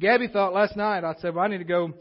Gabby 0.00 0.28
thought 0.28 0.52
last 0.52 0.76
night, 0.76 1.04
I 1.04 1.14
said, 1.20 1.34
well, 1.34 1.44
I 1.44 1.48
need 1.48 1.58
to 1.58 1.64
go 1.64 1.94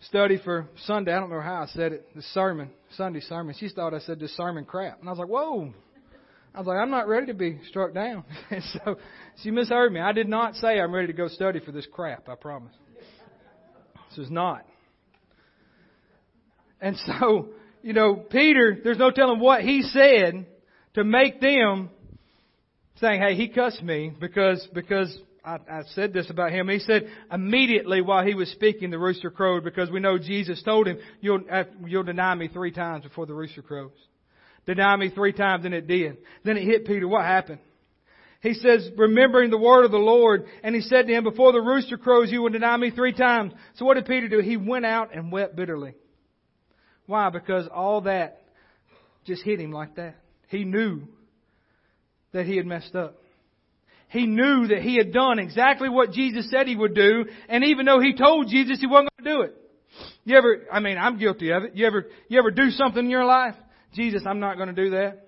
study 0.00 0.38
for 0.42 0.68
Sunday. 0.84 1.12
I 1.12 1.20
don't 1.20 1.30
know 1.30 1.40
how 1.40 1.62
I 1.62 1.66
said 1.66 1.92
it. 1.92 2.14
The 2.14 2.22
sermon, 2.34 2.70
Sunday 2.96 3.20
sermon. 3.20 3.54
She 3.58 3.68
thought 3.70 3.94
I 3.94 4.00
said 4.00 4.20
this 4.20 4.36
sermon 4.36 4.64
crap. 4.64 5.00
And 5.00 5.08
I 5.08 5.12
was 5.12 5.18
like, 5.18 5.28
whoa. 5.28 5.72
I 6.54 6.58
was 6.58 6.66
like, 6.66 6.78
I'm 6.78 6.90
not 6.90 7.08
ready 7.08 7.26
to 7.26 7.34
be 7.34 7.58
struck 7.68 7.94
down. 7.94 8.24
and 8.50 8.62
so 8.74 8.98
she 9.42 9.50
misheard 9.50 9.92
me. 9.92 10.00
I 10.00 10.12
did 10.12 10.28
not 10.28 10.56
say 10.56 10.78
I'm 10.78 10.92
ready 10.92 11.06
to 11.06 11.12
go 11.14 11.28
study 11.28 11.60
for 11.60 11.72
this 11.72 11.86
crap. 11.90 12.28
I 12.28 12.34
promise. 12.34 12.74
This 14.10 14.26
is 14.26 14.30
not. 14.30 14.66
And 16.82 16.96
so, 17.06 17.50
you 17.82 17.92
know, 17.92 18.16
Peter, 18.16 18.76
there's 18.82 18.98
no 18.98 19.12
telling 19.12 19.38
what 19.38 19.62
he 19.62 19.82
said 19.82 20.44
to 20.94 21.04
make 21.04 21.40
them 21.40 21.90
saying, 22.96 23.22
hey, 23.22 23.36
he 23.36 23.48
cussed 23.48 23.82
me 23.82 24.12
because, 24.20 24.68
because 24.74 25.16
I, 25.44 25.58
I 25.70 25.82
said 25.94 26.12
this 26.12 26.28
about 26.28 26.50
him. 26.50 26.68
He 26.68 26.80
said 26.80 27.08
immediately 27.32 28.02
while 28.02 28.26
he 28.26 28.34
was 28.34 28.50
speaking, 28.50 28.90
the 28.90 28.98
rooster 28.98 29.30
crowed 29.30 29.62
because 29.62 29.90
we 29.90 30.00
know 30.00 30.18
Jesus 30.18 30.60
told 30.64 30.88
him, 30.88 30.98
you'll, 31.20 31.40
uh, 31.50 31.64
you'll 31.86 32.02
deny 32.02 32.34
me 32.34 32.48
three 32.48 32.72
times 32.72 33.04
before 33.04 33.26
the 33.26 33.34
rooster 33.34 33.62
crows. 33.62 33.92
Deny 34.66 34.96
me 34.96 35.10
three 35.10 35.32
times 35.32 35.64
and 35.64 35.72
it 35.72 35.86
did. 35.86 36.18
Then 36.44 36.56
it 36.56 36.64
hit 36.64 36.84
Peter. 36.84 37.06
What 37.06 37.24
happened? 37.24 37.60
He 38.40 38.54
says, 38.54 38.90
remembering 38.96 39.50
the 39.50 39.58
word 39.58 39.84
of 39.84 39.92
the 39.92 39.98
Lord, 39.98 40.46
and 40.64 40.74
he 40.74 40.80
said 40.80 41.06
to 41.06 41.12
him, 41.12 41.22
before 41.22 41.52
the 41.52 41.60
rooster 41.60 41.96
crows, 41.96 42.32
you 42.32 42.42
will 42.42 42.50
deny 42.50 42.76
me 42.76 42.90
three 42.90 43.12
times. 43.12 43.52
So 43.76 43.84
what 43.84 43.94
did 43.94 44.06
Peter 44.06 44.28
do? 44.28 44.40
He 44.40 44.56
went 44.56 44.84
out 44.84 45.14
and 45.14 45.30
wept 45.30 45.54
bitterly. 45.54 45.94
Why? 47.06 47.30
Because 47.30 47.68
all 47.72 48.02
that 48.02 48.42
just 49.24 49.42
hit 49.42 49.60
him 49.60 49.72
like 49.72 49.96
that. 49.96 50.16
He 50.48 50.64
knew 50.64 51.02
that 52.32 52.46
he 52.46 52.56
had 52.56 52.66
messed 52.66 52.94
up. 52.94 53.16
He 54.08 54.26
knew 54.26 54.66
that 54.68 54.82
he 54.82 54.96
had 54.96 55.12
done 55.12 55.38
exactly 55.38 55.88
what 55.88 56.12
Jesus 56.12 56.50
said 56.50 56.66
he 56.66 56.76
would 56.76 56.94
do, 56.94 57.24
and 57.48 57.64
even 57.64 57.86
though 57.86 57.98
he 57.98 58.14
told 58.14 58.48
Jesus 58.48 58.78
he 58.78 58.86
wasn't 58.86 59.08
going 59.18 59.24
to 59.24 59.30
do 59.30 59.42
it. 59.42 59.56
You 60.24 60.36
ever, 60.36 60.66
I 60.70 60.80
mean, 60.80 60.98
I'm 60.98 61.18
guilty 61.18 61.50
of 61.50 61.64
it. 61.64 61.74
You 61.74 61.86
ever, 61.86 62.06
you 62.28 62.38
ever 62.38 62.50
do 62.50 62.70
something 62.70 63.04
in 63.04 63.10
your 63.10 63.24
life? 63.24 63.54
Jesus, 63.94 64.22
I'm 64.26 64.38
not 64.40 64.56
going 64.56 64.68
to 64.68 64.74
do 64.74 64.90
that. 64.90 65.26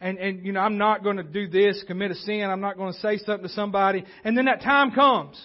And, 0.00 0.18
and, 0.18 0.44
you 0.44 0.52
know, 0.52 0.60
I'm 0.60 0.78
not 0.78 1.04
going 1.04 1.18
to 1.18 1.22
do 1.22 1.48
this, 1.48 1.84
commit 1.86 2.10
a 2.10 2.14
sin. 2.14 2.44
I'm 2.50 2.60
not 2.60 2.76
going 2.76 2.92
to 2.92 2.98
say 2.98 3.18
something 3.18 3.46
to 3.46 3.52
somebody. 3.52 4.04
And 4.24 4.36
then 4.36 4.46
that 4.46 4.62
time 4.62 4.90
comes 4.90 5.40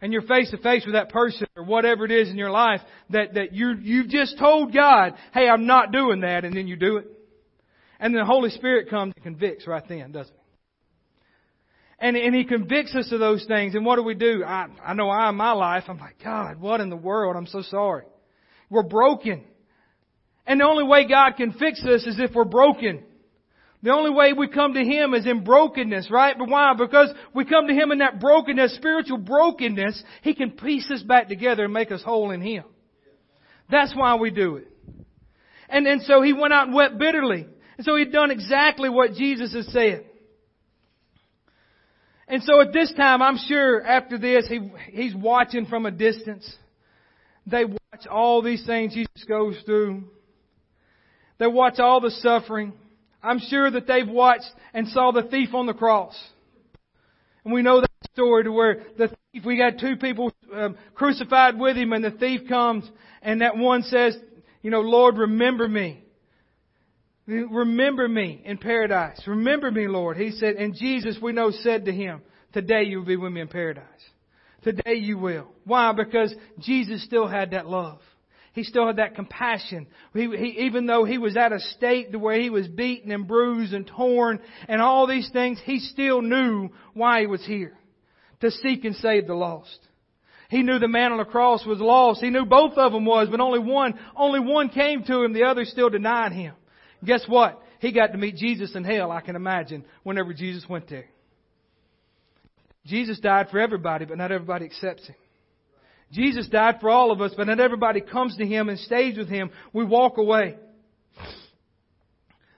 and 0.00 0.12
you're 0.12 0.22
face 0.22 0.50
to 0.50 0.58
face 0.58 0.84
with 0.84 0.94
that 0.94 1.10
person 1.10 1.46
or 1.56 1.64
whatever 1.64 2.04
it 2.04 2.10
is 2.10 2.28
in 2.28 2.36
your 2.36 2.50
life 2.50 2.80
that, 3.10 3.34
that 3.34 3.52
you, 3.52 3.74
you've 3.80 4.08
just 4.08 4.38
told 4.38 4.72
God, 4.72 5.14
hey, 5.32 5.48
I'm 5.48 5.66
not 5.66 5.92
doing 5.92 6.20
that, 6.20 6.44
and 6.44 6.56
then 6.56 6.66
you 6.66 6.76
do 6.76 6.98
it. 6.98 7.06
And 8.00 8.14
the 8.14 8.24
Holy 8.24 8.50
Spirit 8.50 8.88
comes 8.88 9.12
and 9.16 9.24
convicts 9.24 9.66
right 9.66 9.82
then, 9.88 10.12
doesn't 10.12 10.32
he? 10.32 10.38
And, 12.00 12.16
and 12.16 12.34
He 12.34 12.44
convicts 12.44 12.94
us 12.94 13.10
of 13.10 13.18
those 13.18 13.44
things. 13.46 13.74
And 13.74 13.84
what 13.84 13.96
do 13.96 14.04
we 14.04 14.14
do? 14.14 14.44
I, 14.44 14.66
I 14.84 14.94
know 14.94 15.08
I 15.08 15.28
in 15.28 15.34
my 15.34 15.52
life, 15.52 15.84
I'm 15.88 15.98
like, 15.98 16.22
God, 16.22 16.60
what 16.60 16.80
in 16.80 16.90
the 16.90 16.96
world? 16.96 17.36
I'm 17.36 17.46
so 17.46 17.62
sorry. 17.62 18.04
We're 18.70 18.84
broken. 18.84 19.44
And 20.46 20.60
the 20.60 20.64
only 20.64 20.84
way 20.84 21.08
God 21.08 21.32
can 21.36 21.52
fix 21.52 21.82
us 21.84 22.06
is 22.06 22.20
if 22.20 22.34
we're 22.34 22.44
broken. 22.44 23.02
The 23.82 23.92
only 23.92 24.10
way 24.10 24.32
we 24.32 24.48
come 24.48 24.74
to 24.74 24.84
Him 24.84 25.14
is 25.14 25.24
in 25.24 25.44
brokenness, 25.44 26.10
right? 26.10 26.36
But 26.36 26.48
why? 26.48 26.74
Because 26.76 27.12
we 27.32 27.44
come 27.44 27.68
to 27.68 27.74
Him 27.74 27.92
in 27.92 27.98
that 27.98 28.18
brokenness, 28.18 28.74
spiritual 28.74 29.18
brokenness, 29.18 30.02
He 30.22 30.34
can 30.34 30.52
piece 30.52 30.90
us 30.90 31.02
back 31.02 31.28
together 31.28 31.64
and 31.64 31.72
make 31.72 31.92
us 31.92 32.02
whole 32.02 32.32
in 32.32 32.40
Him. 32.40 32.64
That's 33.70 33.94
why 33.94 34.16
we 34.16 34.30
do 34.30 34.56
it. 34.56 34.68
And, 35.68 35.86
and 35.86 36.02
so 36.02 36.22
He 36.22 36.32
went 36.32 36.52
out 36.52 36.66
and 36.66 36.74
wept 36.74 36.98
bitterly. 36.98 37.46
And 37.76 37.84
so 37.84 37.94
He'd 37.94 38.10
done 38.10 38.32
exactly 38.32 38.88
what 38.88 39.14
Jesus 39.14 39.54
had 39.54 39.66
said. 39.66 40.04
And 42.26 42.42
so 42.42 42.60
at 42.60 42.72
this 42.72 42.92
time, 42.96 43.22
I'm 43.22 43.38
sure 43.46 43.80
after 43.86 44.18
this, 44.18 44.46
he, 44.48 44.70
He's 44.90 45.14
watching 45.14 45.66
from 45.66 45.86
a 45.86 45.90
distance. 45.92 46.52
They 47.46 47.64
watch 47.64 48.06
all 48.10 48.42
these 48.42 48.66
things 48.66 48.92
Jesus 48.92 49.24
goes 49.26 49.56
through. 49.64 50.04
They 51.38 51.46
watch 51.46 51.78
all 51.78 52.00
the 52.00 52.10
suffering. 52.10 52.72
I'm 53.22 53.40
sure 53.40 53.70
that 53.70 53.86
they've 53.86 54.08
watched 54.08 54.50
and 54.72 54.88
saw 54.88 55.10
the 55.10 55.22
thief 55.22 55.54
on 55.54 55.66
the 55.66 55.74
cross. 55.74 56.16
And 57.44 57.52
we 57.52 57.62
know 57.62 57.80
that 57.80 57.90
story 58.12 58.44
to 58.44 58.52
where 58.52 58.82
the 58.96 59.08
thief, 59.08 59.44
we 59.44 59.56
got 59.56 59.78
two 59.78 59.96
people 59.96 60.32
um, 60.54 60.76
crucified 60.94 61.58
with 61.58 61.76
him 61.76 61.92
and 61.92 62.04
the 62.04 62.10
thief 62.10 62.48
comes 62.48 62.88
and 63.22 63.40
that 63.40 63.56
one 63.56 63.82
says, 63.82 64.16
you 64.62 64.70
know, 64.70 64.80
Lord, 64.80 65.18
remember 65.18 65.68
me. 65.68 66.04
Remember 67.26 68.08
me 68.08 68.40
in 68.44 68.56
paradise. 68.56 69.20
Remember 69.26 69.70
me, 69.70 69.86
Lord. 69.86 70.16
He 70.16 70.30
said, 70.30 70.54
and 70.56 70.74
Jesus, 70.74 71.18
we 71.20 71.32
know, 71.32 71.50
said 71.50 71.84
to 71.84 71.92
him, 71.92 72.22
today 72.54 72.84
you 72.84 72.98
will 72.98 73.06
be 73.06 73.16
with 73.16 73.32
me 73.32 73.42
in 73.42 73.48
paradise. 73.48 73.84
Today 74.62 74.94
you 74.94 75.18
will. 75.18 75.46
Why? 75.64 75.92
Because 75.92 76.34
Jesus 76.58 77.04
still 77.04 77.28
had 77.28 77.50
that 77.50 77.66
love. 77.66 78.00
He 78.58 78.64
still 78.64 78.88
had 78.88 78.96
that 78.96 79.14
compassion. 79.14 79.86
He, 80.12 80.26
he, 80.36 80.64
even 80.66 80.86
though 80.86 81.04
he 81.04 81.16
was 81.16 81.36
at 81.36 81.52
a 81.52 81.60
state 81.60 82.18
where 82.18 82.40
he 82.40 82.50
was 82.50 82.66
beaten 82.66 83.12
and 83.12 83.28
bruised 83.28 83.72
and 83.72 83.86
torn 83.86 84.40
and 84.68 84.82
all 84.82 85.06
these 85.06 85.30
things, 85.32 85.60
he 85.64 85.78
still 85.78 86.22
knew 86.22 86.70
why 86.92 87.20
he 87.20 87.26
was 87.28 87.44
here. 87.44 87.74
To 88.40 88.50
seek 88.50 88.84
and 88.84 88.96
save 88.96 89.28
the 89.28 89.34
lost. 89.34 89.78
He 90.50 90.64
knew 90.64 90.80
the 90.80 90.88
man 90.88 91.12
on 91.12 91.18
the 91.18 91.24
cross 91.24 91.64
was 91.64 91.78
lost. 91.78 92.20
He 92.20 92.30
knew 92.30 92.46
both 92.46 92.72
of 92.76 92.90
them 92.90 93.04
was, 93.04 93.28
but 93.30 93.38
only 93.38 93.60
one, 93.60 93.96
only 94.16 94.40
one 94.40 94.70
came 94.70 95.04
to 95.04 95.22
him. 95.22 95.32
The 95.34 95.44
other 95.44 95.64
still 95.64 95.88
denied 95.88 96.32
him. 96.32 96.54
Guess 97.04 97.26
what? 97.28 97.62
He 97.78 97.92
got 97.92 98.08
to 98.08 98.18
meet 98.18 98.34
Jesus 98.34 98.74
in 98.74 98.82
hell, 98.82 99.12
I 99.12 99.20
can 99.20 99.36
imagine, 99.36 99.84
whenever 100.02 100.32
Jesus 100.32 100.68
went 100.68 100.88
there. 100.88 101.06
Jesus 102.86 103.20
died 103.20 103.50
for 103.50 103.60
everybody, 103.60 104.04
but 104.04 104.18
not 104.18 104.32
everybody 104.32 104.64
accepts 104.64 105.06
him. 105.06 105.16
Jesus 106.12 106.48
died 106.48 106.76
for 106.80 106.88
all 106.88 107.10
of 107.10 107.20
us, 107.20 107.32
but 107.36 107.46
not 107.46 107.60
everybody 107.60 108.00
comes 108.00 108.36
to 108.36 108.46
him 108.46 108.68
and 108.68 108.78
stays 108.78 109.18
with 109.18 109.28
him. 109.28 109.50
We 109.72 109.84
walk 109.84 110.16
away. 110.16 110.56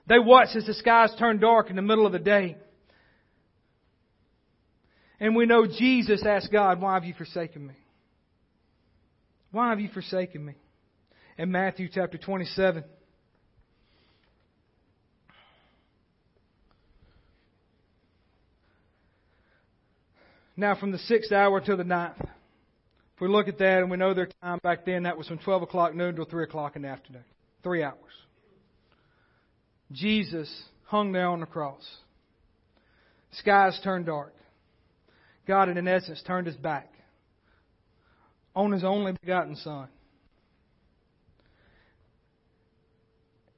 They 0.07 0.19
watch 0.19 0.49
as 0.55 0.65
the 0.65 0.73
skies 0.73 1.11
turn 1.19 1.39
dark 1.39 1.69
in 1.69 1.75
the 1.75 1.81
middle 1.81 2.05
of 2.05 2.11
the 2.11 2.19
day. 2.19 2.57
And 5.19 5.35
we 5.35 5.45
know 5.45 5.67
Jesus 5.67 6.25
asked 6.25 6.51
God, 6.51 6.81
Why 6.81 6.95
have 6.95 7.03
you 7.03 7.13
forsaken 7.13 7.67
me? 7.67 7.75
Why 9.51 9.69
have 9.69 9.79
you 9.79 9.89
forsaken 9.89 10.43
me? 10.43 10.55
In 11.37 11.51
Matthew 11.51 11.89
chapter 11.93 12.17
27. 12.17 12.83
Now, 20.57 20.75
from 20.75 20.91
the 20.91 20.97
sixth 20.99 21.31
hour 21.31 21.59
to 21.61 21.75
the 21.75 21.83
ninth. 21.83 22.17
We 23.21 23.27
look 23.27 23.47
at 23.47 23.59
that 23.59 23.83
and 23.83 23.91
we 23.91 23.97
know 23.97 24.15
their 24.15 24.29
time 24.41 24.59
back 24.63 24.83
then, 24.83 25.03
that 25.03 25.15
was 25.15 25.27
from 25.27 25.37
12 25.37 25.61
o'clock 25.61 25.93
noon 25.93 26.15
till 26.15 26.25
3 26.25 26.43
o'clock 26.43 26.75
in 26.75 26.81
the 26.81 26.87
afternoon. 26.87 27.23
Three 27.61 27.83
hours. 27.83 27.95
Jesus 29.91 30.51
hung 30.85 31.11
there 31.11 31.27
on 31.27 31.39
the 31.39 31.45
cross. 31.45 31.87
Skies 33.33 33.79
turned 33.83 34.07
dark. 34.07 34.33
God, 35.47 35.69
in 35.69 35.87
essence, 35.87 36.23
turned 36.25 36.47
his 36.47 36.55
back 36.55 36.91
on 38.55 38.71
his 38.71 38.83
only 38.83 39.13
begotten 39.21 39.55
Son. 39.55 39.87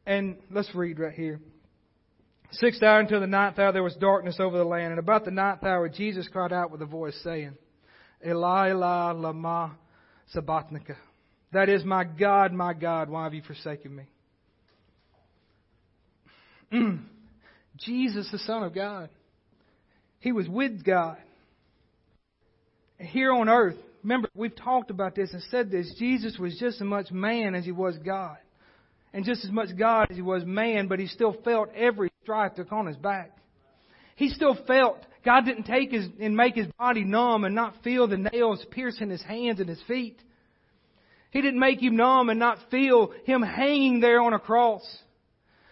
And 0.05 0.35
let's 0.51 0.75
read 0.75 0.99
right 0.99 1.13
here. 1.13 1.39
Sixth 2.51 2.83
hour 2.83 2.99
until 2.99 3.21
the 3.21 3.27
ninth 3.27 3.57
hour, 3.57 3.71
there 3.71 3.81
was 3.81 3.95
darkness 3.95 4.41
over 4.41 4.57
the 4.57 4.65
land. 4.65 4.91
And 4.91 4.99
about 4.99 5.23
the 5.23 5.31
ninth 5.31 5.63
hour, 5.63 5.87
Jesus 5.87 6.27
cried 6.27 6.51
out 6.51 6.69
with 6.69 6.81
a 6.81 6.85
voice, 6.85 7.17
saying, 7.23 7.57
Eli, 8.25 8.69
Eli, 8.69 9.11
lama 9.11 9.75
sabachthani. 10.33 10.81
That 11.51 11.69
is, 11.69 11.83
my 11.83 12.03
God, 12.03 12.51
my 12.51 12.73
God, 12.73 13.09
why 13.09 13.25
have 13.25 13.33
you 13.33 13.43
forsaken 13.43 13.95
me? 13.95 14.03
Jesus, 17.77 18.29
the 18.31 18.39
Son 18.39 18.63
of 18.63 18.73
God. 18.73 19.09
He 20.19 20.31
was 20.31 20.47
with 20.47 20.83
God. 20.83 21.17
Here 22.97 23.31
on 23.31 23.49
earth, 23.49 23.75
remember, 24.03 24.29
we've 24.33 24.55
talked 24.55 24.89
about 24.89 25.15
this 25.15 25.33
and 25.33 25.43
said 25.51 25.69
this. 25.69 25.93
Jesus 25.99 26.37
was 26.39 26.57
just 26.57 26.77
as 26.77 26.87
much 26.87 27.11
man 27.11 27.55
as 27.55 27.65
he 27.65 27.71
was 27.71 27.97
God. 27.97 28.37
And 29.13 29.25
just 29.25 29.43
as 29.43 29.51
much 29.51 29.77
God 29.77 30.07
as 30.09 30.15
he 30.15 30.23
was 30.23 30.43
man, 30.45 30.87
but 30.87 30.99
he 30.99 31.07
still 31.07 31.35
felt 31.43 31.69
every 31.75 32.09
stripe 32.23 32.55
took 32.55 32.71
on 32.71 32.87
his 32.87 32.97
back. 32.97 33.37
He 34.15 34.29
still 34.29 34.57
felt 34.65 35.05
God 35.25 35.45
didn't 35.45 35.63
take 35.63 35.91
his 35.91 36.07
and 36.19 36.35
make 36.35 36.55
his 36.55 36.67
body 36.77 37.03
numb 37.03 37.45
and 37.45 37.55
not 37.55 37.75
feel 37.83 38.07
the 38.07 38.17
nails 38.17 38.65
piercing 38.71 39.09
his 39.09 39.21
hands 39.21 39.59
and 39.59 39.69
his 39.69 39.81
feet. 39.87 40.19
He 41.31 41.41
didn't 41.41 41.59
make 41.59 41.81
him 41.81 41.95
numb 41.95 42.29
and 42.29 42.39
not 42.39 42.59
feel 42.69 43.11
him 43.25 43.41
hanging 43.41 43.99
there 43.99 44.21
on 44.21 44.33
a 44.33 44.39
cross, 44.39 44.83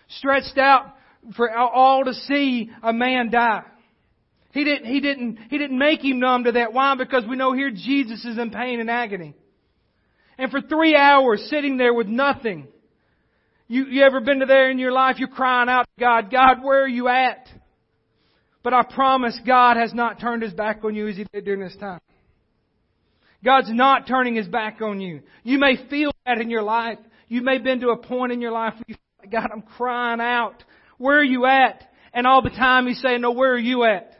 stretched 0.08 0.58
out 0.58 0.96
for 1.36 1.52
all 1.56 2.04
to 2.06 2.14
see 2.14 2.72
a 2.82 2.92
man 2.92 3.30
die. 3.30 3.64
He 4.54 4.64
didn't, 4.64 4.86
he 4.86 5.00
didn't, 5.00 5.38
he 5.50 5.58
didn't 5.58 5.78
make 5.78 6.04
him 6.04 6.20
numb 6.20 6.46
to 6.46 6.54
that. 6.54 6.74
Why? 6.74 6.96
Because 6.96 7.24
we 7.30 7.36
know 7.36 7.54
here 7.54 7.72
Jesus 7.72 8.26
is 8.26 8.38
in 8.38 8.50
pain 8.50 8.80
and 8.80 8.90
agony. 8.90 9.36
And 10.38 10.50
for 10.50 10.62
three 10.62 10.96
hours 10.96 11.46
sitting 11.50 11.78
there 11.78 11.94
with 11.94 12.08
nothing, 12.08 12.68
you, 13.68 13.86
you 13.86 14.04
ever 14.04 14.20
been 14.20 14.40
to 14.40 14.46
there 14.46 14.72
in 14.72 14.80
your 14.80 14.92
life? 14.92 15.18
You're 15.20 15.30
crying 15.30 15.70
out 15.70 15.84
to 15.84 16.00
God, 16.04 16.32
God, 16.32 16.64
where 16.64 16.84
are 16.84 16.88
you 16.88 17.08
at? 17.08 17.48
But 18.64 18.74
I 18.74 18.84
promise 18.84 19.40
God 19.46 19.78
has 19.78 19.94
not 19.94 20.20
turned 20.20 20.44
His 20.44 20.54
back 20.54 20.84
on 20.84 20.96
you 20.96 21.08
as 21.08 21.18
He 21.18 21.26
did 21.34 21.46
during 21.46 21.62
this 21.62 21.76
time. 21.80 22.00
God's 23.44 23.72
not 23.72 24.08
turning 24.08 24.36
His 24.36 24.48
back 24.48 24.82
on 24.82 25.02
you. 25.02 25.22
You 25.44 25.58
may 25.58 25.88
feel 25.90 26.12
that 26.26 26.40
in 26.40 26.50
your 26.50 26.62
life. 26.62 27.00
You 27.28 27.42
may 27.42 27.56
have 27.56 27.64
been 27.64 27.80
to 27.80 27.90
a 27.90 27.98
point 27.98 28.32
in 28.32 28.42
your 28.42 28.52
life 28.52 28.74
where 28.74 28.84
you 28.88 28.96
feel 28.96 29.20
like, 29.20 29.32
God, 29.32 29.50
I'm 29.52 29.64
crying 29.64 30.22
out. 30.22 30.64
Where 30.98 31.18
are 31.18 31.24
you 31.24 31.46
at? 31.46 31.90
And 32.14 32.28
all 32.28 32.42
the 32.42 32.50
time 32.50 32.88
He's 32.88 33.02
saying, 33.02 33.22
no, 33.22 33.32
where 33.32 33.54
are 33.54 33.60
you 33.60 33.84
at? 33.84 34.14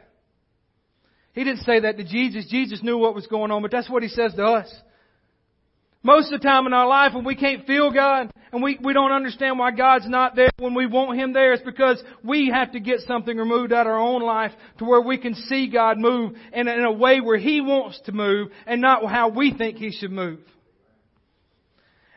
He 1.34 1.44
didn't 1.44 1.62
say 1.62 1.80
that 1.80 1.96
to 1.98 2.04
Jesus. 2.04 2.46
Jesus 2.50 2.82
knew 2.82 2.98
what 2.98 3.14
was 3.14 3.26
going 3.26 3.50
on, 3.50 3.62
but 3.62 3.70
that's 3.70 3.88
what 3.88 4.02
He 4.02 4.08
says 4.08 4.34
to 4.34 4.44
us. 4.44 4.74
Most 6.04 6.32
of 6.32 6.40
the 6.40 6.46
time 6.46 6.66
in 6.66 6.72
our 6.72 6.88
life 6.88 7.14
when 7.14 7.24
we 7.24 7.36
can't 7.36 7.64
feel 7.64 7.92
God 7.92 8.32
and 8.52 8.62
we, 8.62 8.76
we 8.82 8.92
don't 8.92 9.12
understand 9.12 9.58
why 9.58 9.70
God's 9.70 10.08
not 10.08 10.34
there 10.34 10.50
when 10.58 10.74
we 10.74 10.86
want 10.86 11.18
Him 11.18 11.32
there, 11.32 11.52
it's 11.52 11.62
because 11.62 12.02
we 12.24 12.50
have 12.52 12.72
to 12.72 12.80
get 12.80 13.00
something 13.00 13.36
removed 13.36 13.72
out 13.72 13.86
of 13.86 13.92
our 13.92 14.00
own 14.00 14.20
life 14.20 14.50
to 14.78 14.84
where 14.84 15.00
we 15.00 15.16
can 15.16 15.34
see 15.34 15.70
God 15.70 15.98
move 15.98 16.32
in 16.52 16.66
in 16.66 16.84
a 16.84 16.92
way 16.92 17.20
where 17.20 17.38
He 17.38 17.60
wants 17.60 18.00
to 18.06 18.12
move 18.12 18.48
and 18.66 18.80
not 18.80 19.08
how 19.08 19.28
we 19.28 19.54
think 19.56 19.78
He 19.78 19.92
should 19.92 20.10
move. 20.10 20.40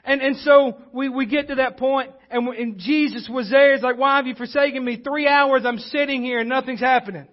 And, 0.03 0.21
and 0.21 0.37
so 0.37 0.77
we, 0.91 1.09
we 1.09 1.27
get 1.27 1.49
to 1.49 1.55
that 1.55 1.77
point 1.77 2.11
and, 2.31 2.47
and 2.49 2.77
Jesus 2.79 3.29
was 3.31 3.49
there. 3.51 3.75
It's 3.75 3.83
like, 3.83 3.97
why 3.97 4.17
have 4.17 4.27
you 4.27 4.35
forsaken 4.35 4.83
me? 4.83 4.97
Three 4.97 5.27
hours 5.27 5.61
I'm 5.63 5.79
sitting 5.79 6.23
here 6.23 6.39
and 6.39 6.49
nothing's 6.49 6.79
happening. 6.79 7.27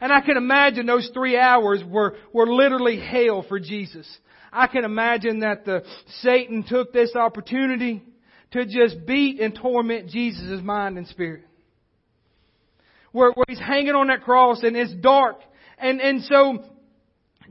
And 0.00 0.12
I 0.12 0.20
can 0.20 0.36
imagine 0.36 0.86
those 0.86 1.10
three 1.14 1.38
hours 1.38 1.82
were, 1.86 2.16
were 2.32 2.46
literally 2.46 3.00
hell 3.00 3.44
for 3.48 3.58
Jesus. 3.58 4.06
I 4.54 4.68
can 4.68 4.84
imagine 4.84 5.40
that 5.40 5.64
the 5.64 5.82
Satan 6.20 6.64
took 6.66 6.92
this 6.92 7.16
opportunity 7.16 8.02
to 8.52 8.64
just 8.64 9.04
beat 9.04 9.40
and 9.40 9.54
torment 9.54 10.08
Jesus' 10.08 10.62
mind 10.62 10.96
and 10.96 11.08
spirit. 11.08 11.44
Where, 13.10 13.32
where 13.32 13.44
he's 13.48 13.58
hanging 13.58 13.94
on 13.94 14.06
that 14.06 14.22
cross 14.22 14.62
and 14.62 14.76
it's 14.76 14.94
dark. 14.94 15.40
And, 15.76 16.00
and 16.00 16.22
so, 16.22 16.64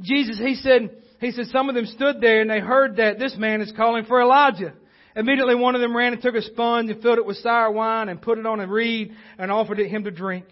Jesus, 0.01 0.39
he 0.39 0.55
said, 0.55 0.97
he 1.19 1.31
said, 1.31 1.47
some 1.47 1.67
of 1.67 1.75
them 1.75 1.85
stood 1.87 2.21
there 2.21 2.41
and 2.41 2.49
they 2.49 2.59
heard 2.59 2.97
that 2.97 3.19
this 3.19 3.35
man 3.37 3.61
is 3.61 3.73
calling 3.75 4.05
for 4.05 4.21
Elijah. 4.21 4.73
Immediately 5.15 5.55
one 5.55 5.75
of 5.75 5.81
them 5.81 5.95
ran 5.95 6.13
and 6.13 6.21
took 6.21 6.35
a 6.35 6.41
sponge 6.41 6.89
and 6.89 7.01
filled 7.01 7.17
it 7.17 7.25
with 7.25 7.37
sour 7.37 7.69
wine 7.69 8.07
and 8.09 8.21
put 8.21 8.39
it 8.39 8.45
on 8.45 8.61
a 8.61 8.67
reed 8.67 9.13
and 9.37 9.51
offered 9.51 9.79
it 9.79 9.89
him 9.89 10.05
to 10.05 10.11
drink. 10.11 10.45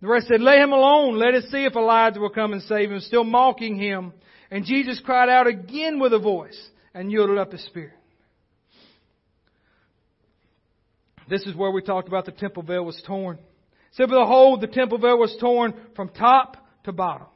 The 0.00 0.08
rest 0.08 0.28
said, 0.28 0.40
let 0.40 0.58
him 0.58 0.72
alone. 0.72 1.18
Let 1.18 1.34
us 1.34 1.44
see 1.50 1.64
if 1.66 1.76
Elijah 1.76 2.18
will 2.18 2.30
come 2.30 2.54
and 2.54 2.62
save 2.62 2.90
him. 2.90 3.00
Still 3.00 3.24
mocking 3.24 3.76
him. 3.76 4.14
And 4.50 4.64
Jesus 4.64 5.00
cried 5.04 5.28
out 5.28 5.46
again 5.46 6.00
with 6.00 6.12
a 6.12 6.18
voice 6.18 6.60
and 6.92 7.10
yielded 7.10 7.38
up 7.38 7.52
his 7.52 7.64
spirit. 7.66 7.94
This 11.28 11.46
is 11.46 11.54
where 11.54 11.70
we 11.70 11.82
talked 11.82 12.08
about 12.08 12.24
the 12.24 12.32
temple 12.32 12.64
veil 12.64 12.84
was 12.84 13.00
torn. 13.06 13.36
It 13.36 13.42
said, 13.92 14.08
behold, 14.08 14.60
the 14.60 14.66
temple 14.66 14.98
veil 14.98 15.18
was 15.18 15.36
torn 15.40 15.74
from 15.94 16.08
top 16.08 16.56
to 16.84 16.92
bottom. 16.92 17.28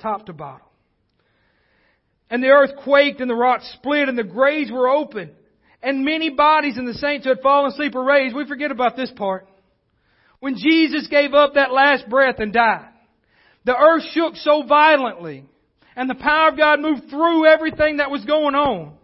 Top 0.00 0.26
to 0.26 0.32
bottom. 0.32 0.66
And 2.30 2.42
the 2.42 2.48
earth 2.48 2.70
quaked 2.84 3.20
and 3.20 3.28
the 3.28 3.34
rocks 3.34 3.68
split 3.74 4.08
and 4.08 4.16
the 4.16 4.22
graves 4.22 4.70
were 4.70 4.88
open. 4.88 5.32
And 5.82 6.04
many 6.04 6.30
bodies 6.30 6.78
in 6.78 6.84
the 6.84 6.94
saints 6.94 7.24
who 7.24 7.30
had 7.30 7.40
fallen 7.40 7.72
asleep 7.72 7.94
were 7.94 8.04
raised. 8.04 8.36
We 8.36 8.46
forget 8.46 8.70
about 8.70 8.96
this 8.96 9.10
part. 9.10 9.48
When 10.38 10.56
Jesus 10.56 11.08
gave 11.08 11.34
up 11.34 11.54
that 11.54 11.72
last 11.72 12.08
breath 12.08 12.36
and 12.38 12.52
died, 12.52 12.88
the 13.64 13.76
earth 13.76 14.04
shook 14.12 14.36
so 14.36 14.62
violently 14.62 15.44
and 15.96 16.08
the 16.08 16.14
power 16.14 16.48
of 16.48 16.56
God 16.56 16.80
moved 16.80 17.10
through 17.10 17.46
everything 17.46 17.98
that 17.98 18.10
was 18.10 18.24
going 18.24 18.54
on. 18.54 18.94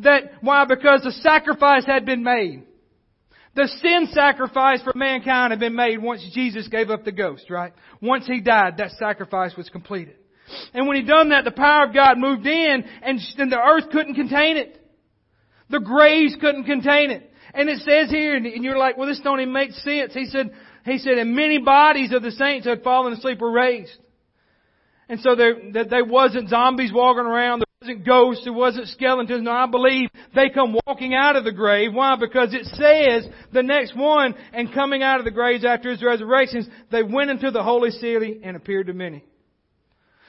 That, 0.00 0.32
why? 0.40 0.64
Because 0.64 1.02
the 1.02 1.12
sacrifice 1.12 1.86
had 1.86 2.04
been 2.04 2.24
made. 2.24 2.64
The 3.54 3.68
sin 3.80 4.08
sacrifice 4.12 4.82
for 4.82 4.92
mankind 4.96 5.52
had 5.52 5.60
been 5.60 5.76
made 5.76 6.02
once 6.02 6.28
Jesus 6.34 6.66
gave 6.66 6.90
up 6.90 7.04
the 7.04 7.12
ghost, 7.12 7.48
right? 7.48 7.72
Once 8.02 8.26
He 8.26 8.40
died, 8.40 8.78
that 8.78 8.90
sacrifice 8.98 9.56
was 9.56 9.68
completed. 9.68 10.16
And 10.72 10.88
when 10.88 10.96
He 10.96 11.04
done 11.04 11.28
that, 11.28 11.44
the 11.44 11.52
power 11.52 11.86
of 11.86 11.94
God 11.94 12.18
moved 12.18 12.46
in 12.46 12.84
and, 13.02 13.20
the 13.38 13.60
earth 13.64 13.90
couldn't 13.92 14.14
contain 14.14 14.56
it. 14.56 14.80
The 15.70 15.78
graves 15.78 16.36
couldn't 16.40 16.64
contain 16.64 17.12
it. 17.12 17.30
And 17.54 17.68
it 17.68 17.78
says 17.78 18.10
here, 18.10 18.34
and 18.34 18.64
you're 18.64 18.76
like, 18.76 18.96
well, 18.96 19.06
this 19.06 19.20
don't 19.22 19.40
even 19.40 19.52
make 19.52 19.70
sense. 19.70 20.12
He 20.12 20.26
said, 20.26 20.50
he 20.84 20.98
said, 20.98 21.18
and 21.18 21.36
many 21.36 21.58
bodies 21.58 22.12
of 22.12 22.22
the 22.22 22.32
saints 22.32 22.66
had 22.66 22.82
fallen 22.82 23.12
asleep 23.12 23.40
were 23.40 23.52
raised. 23.52 23.96
And 25.08 25.20
so 25.20 25.34
there, 25.34 25.54
that 25.74 25.90
there 25.90 26.04
wasn't 26.04 26.48
zombies 26.48 26.92
walking 26.92 27.26
around, 27.26 27.60
there 27.60 27.66
wasn't 27.80 28.06
ghosts, 28.06 28.44
there 28.44 28.52
wasn't 28.52 28.88
skeletons. 28.88 29.42
No, 29.42 29.52
I 29.52 29.66
believe 29.66 30.08
they 30.34 30.48
come 30.48 30.76
walking 30.86 31.14
out 31.14 31.36
of 31.36 31.44
the 31.44 31.52
grave. 31.52 31.92
Why? 31.92 32.16
Because 32.16 32.54
it 32.54 32.64
says 32.66 33.30
the 33.52 33.62
next 33.62 33.94
one, 33.96 34.34
and 34.52 34.72
coming 34.72 35.02
out 35.02 35.18
of 35.18 35.24
the 35.24 35.30
graves 35.30 35.64
after 35.64 35.90
his 35.90 36.02
resurrections, 36.02 36.66
they 36.90 37.02
went 37.02 37.30
into 37.30 37.50
the 37.50 37.62
holy 37.62 37.90
city 37.90 38.40
and 38.42 38.56
appeared 38.56 38.86
to 38.86 38.94
many. 38.94 39.24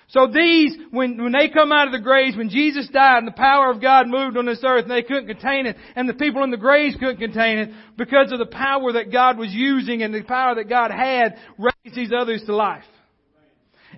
So 0.09 0.27
these, 0.27 0.77
when, 0.91 1.21
when 1.21 1.31
they 1.31 1.49
come 1.49 1.71
out 1.71 1.87
of 1.87 1.91
the 1.91 1.99
graves, 1.99 2.37
when 2.37 2.49
Jesus 2.49 2.87
died 2.93 3.19
and 3.19 3.27
the 3.27 3.31
power 3.31 3.71
of 3.71 3.81
God 3.81 4.07
moved 4.07 4.37
on 4.37 4.45
this 4.45 4.61
earth 4.63 4.83
and 4.83 4.91
they 4.91 5.01
couldn't 5.01 5.27
contain 5.27 5.65
it, 5.65 5.77
and 5.95 6.07
the 6.07 6.13
people 6.13 6.43
in 6.43 6.51
the 6.51 6.57
graves 6.57 6.95
couldn't 6.99 7.17
contain 7.17 7.57
it, 7.57 7.69
because 7.97 8.31
of 8.31 8.37
the 8.37 8.45
power 8.45 8.91
that 8.93 9.11
God 9.11 9.37
was 9.39 9.49
using 9.51 10.03
and 10.03 10.13
the 10.13 10.21
power 10.21 10.55
that 10.55 10.69
God 10.69 10.91
had, 10.91 11.37
raised 11.57 11.95
these 11.95 12.11
others 12.15 12.43
to 12.45 12.55
life. 12.55 12.83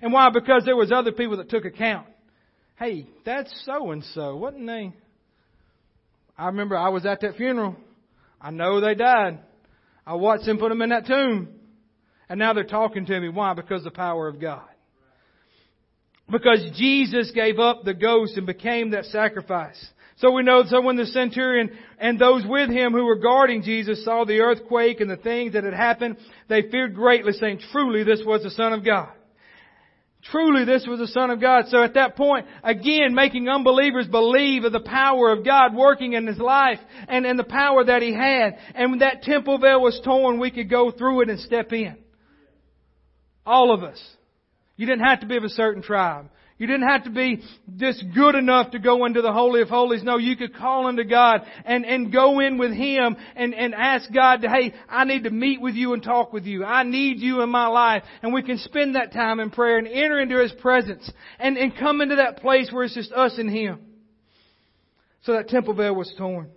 And 0.02 0.12
why? 0.12 0.30
Because 0.30 0.64
there 0.64 0.76
was 0.76 0.92
other 0.92 1.12
people 1.12 1.36
that 1.38 1.50
took 1.50 1.64
account. 1.64 2.06
Hey, 2.78 3.08
that's 3.24 3.52
so 3.64 3.90
and 3.90 4.04
so, 4.14 4.36
wasn't 4.36 4.66
they? 4.66 4.92
I 6.36 6.46
remember 6.46 6.76
I 6.76 6.90
was 6.90 7.04
at 7.04 7.20
that 7.22 7.36
funeral. 7.36 7.76
I 8.40 8.50
know 8.50 8.80
they 8.80 8.94
died. 8.94 9.40
I 10.06 10.14
watched 10.14 10.46
them 10.46 10.58
put 10.58 10.68
them 10.68 10.80
in 10.82 10.90
that 10.90 11.06
tomb. 11.06 11.48
And 12.28 12.38
now 12.38 12.52
they're 12.52 12.64
talking 12.64 13.06
to 13.06 13.20
me. 13.20 13.28
Why? 13.28 13.54
Because 13.54 13.82
the 13.82 13.90
power 13.90 14.28
of 14.28 14.40
God. 14.40 14.68
Because 16.30 16.70
Jesus 16.76 17.32
gave 17.34 17.58
up 17.58 17.84
the 17.84 17.94
ghost 17.94 18.36
and 18.36 18.46
became 18.46 18.90
that 18.90 19.06
sacrifice. 19.06 19.82
So 20.18 20.32
we 20.32 20.42
know, 20.42 20.64
so 20.66 20.80
when 20.80 20.96
the 20.96 21.06
centurion 21.06 21.70
and 21.98 22.18
those 22.18 22.44
with 22.46 22.70
him 22.70 22.92
who 22.92 23.04
were 23.04 23.18
guarding 23.18 23.62
Jesus 23.62 24.04
saw 24.04 24.24
the 24.24 24.40
earthquake 24.40 25.00
and 25.00 25.10
the 25.10 25.16
things 25.16 25.54
that 25.54 25.64
had 25.64 25.74
happened, 25.74 26.16
they 26.48 26.62
feared 26.62 26.94
greatly, 26.94 27.32
saying, 27.32 27.60
truly 27.72 28.04
this 28.04 28.22
was 28.24 28.42
the 28.42 28.50
Son 28.50 28.72
of 28.72 28.84
God. 28.84 29.10
Truly 30.30 30.64
this 30.64 30.86
was 30.86 30.98
the 30.98 31.06
Son 31.06 31.30
of 31.30 31.40
God. 31.40 31.66
So 31.68 31.82
at 31.82 31.94
that 31.94 32.16
point, 32.16 32.46
again, 32.62 33.14
making 33.14 33.48
unbelievers 33.48 34.06
believe 34.06 34.64
of 34.64 34.72
the 34.72 34.80
power 34.80 35.30
of 35.30 35.44
God 35.44 35.74
working 35.74 36.12
in 36.12 36.26
his 36.26 36.38
life 36.38 36.78
and, 37.08 37.24
and 37.24 37.38
the 37.38 37.44
power 37.44 37.84
that 37.84 38.02
he 38.02 38.12
had. 38.12 38.58
And 38.74 38.90
when 38.90 38.98
that 39.00 39.22
temple 39.22 39.58
veil 39.58 39.80
was 39.80 40.00
torn, 40.04 40.38
we 40.38 40.50
could 40.50 40.68
go 40.68 40.90
through 40.90 41.22
it 41.22 41.30
and 41.30 41.40
step 41.40 41.72
in. 41.72 41.96
All 43.46 43.72
of 43.72 43.82
us. 43.82 43.98
You 44.76 44.86
didn't 44.86 45.06
have 45.06 45.20
to 45.20 45.26
be 45.26 45.36
of 45.36 45.44
a 45.44 45.48
certain 45.48 45.82
tribe. 45.82 46.28
You 46.58 46.66
didn't 46.66 46.88
have 46.88 47.04
to 47.04 47.10
be 47.10 47.40
just 47.76 48.04
good 48.14 48.34
enough 48.34 48.72
to 48.72 48.80
go 48.80 49.04
into 49.06 49.22
the 49.22 49.32
Holy 49.32 49.62
of 49.62 49.68
Holies. 49.68 50.02
No, 50.02 50.18
you 50.18 50.36
could 50.36 50.56
call 50.56 50.88
unto 50.88 51.04
God 51.04 51.42
and, 51.64 51.86
and 51.86 52.12
go 52.12 52.40
in 52.40 52.58
with 52.58 52.72
Him 52.72 53.16
and, 53.36 53.54
and 53.54 53.72
ask 53.72 54.12
God 54.12 54.42
to, 54.42 54.48
hey, 54.48 54.74
I 54.88 55.04
need 55.04 55.22
to 55.22 55.30
meet 55.30 55.60
with 55.60 55.76
you 55.76 55.94
and 55.94 56.02
talk 56.02 56.32
with 56.32 56.46
you. 56.46 56.64
I 56.64 56.82
need 56.82 57.20
you 57.20 57.42
in 57.42 57.48
my 57.48 57.68
life. 57.68 58.02
And 58.22 58.34
we 58.34 58.42
can 58.42 58.58
spend 58.58 58.96
that 58.96 59.12
time 59.12 59.38
in 59.38 59.50
prayer 59.50 59.78
and 59.78 59.86
enter 59.86 60.18
into 60.18 60.42
His 60.42 60.50
presence 60.52 61.08
and, 61.38 61.56
and 61.56 61.76
come 61.76 62.00
into 62.00 62.16
that 62.16 62.38
place 62.38 62.70
where 62.72 62.82
it's 62.82 62.94
just 62.94 63.12
us 63.12 63.38
and 63.38 63.48
Him. 63.48 63.78
So 65.22 65.34
that 65.34 65.48
temple 65.48 65.74
veil 65.74 65.94
was 65.94 66.12
torn. 66.18 66.50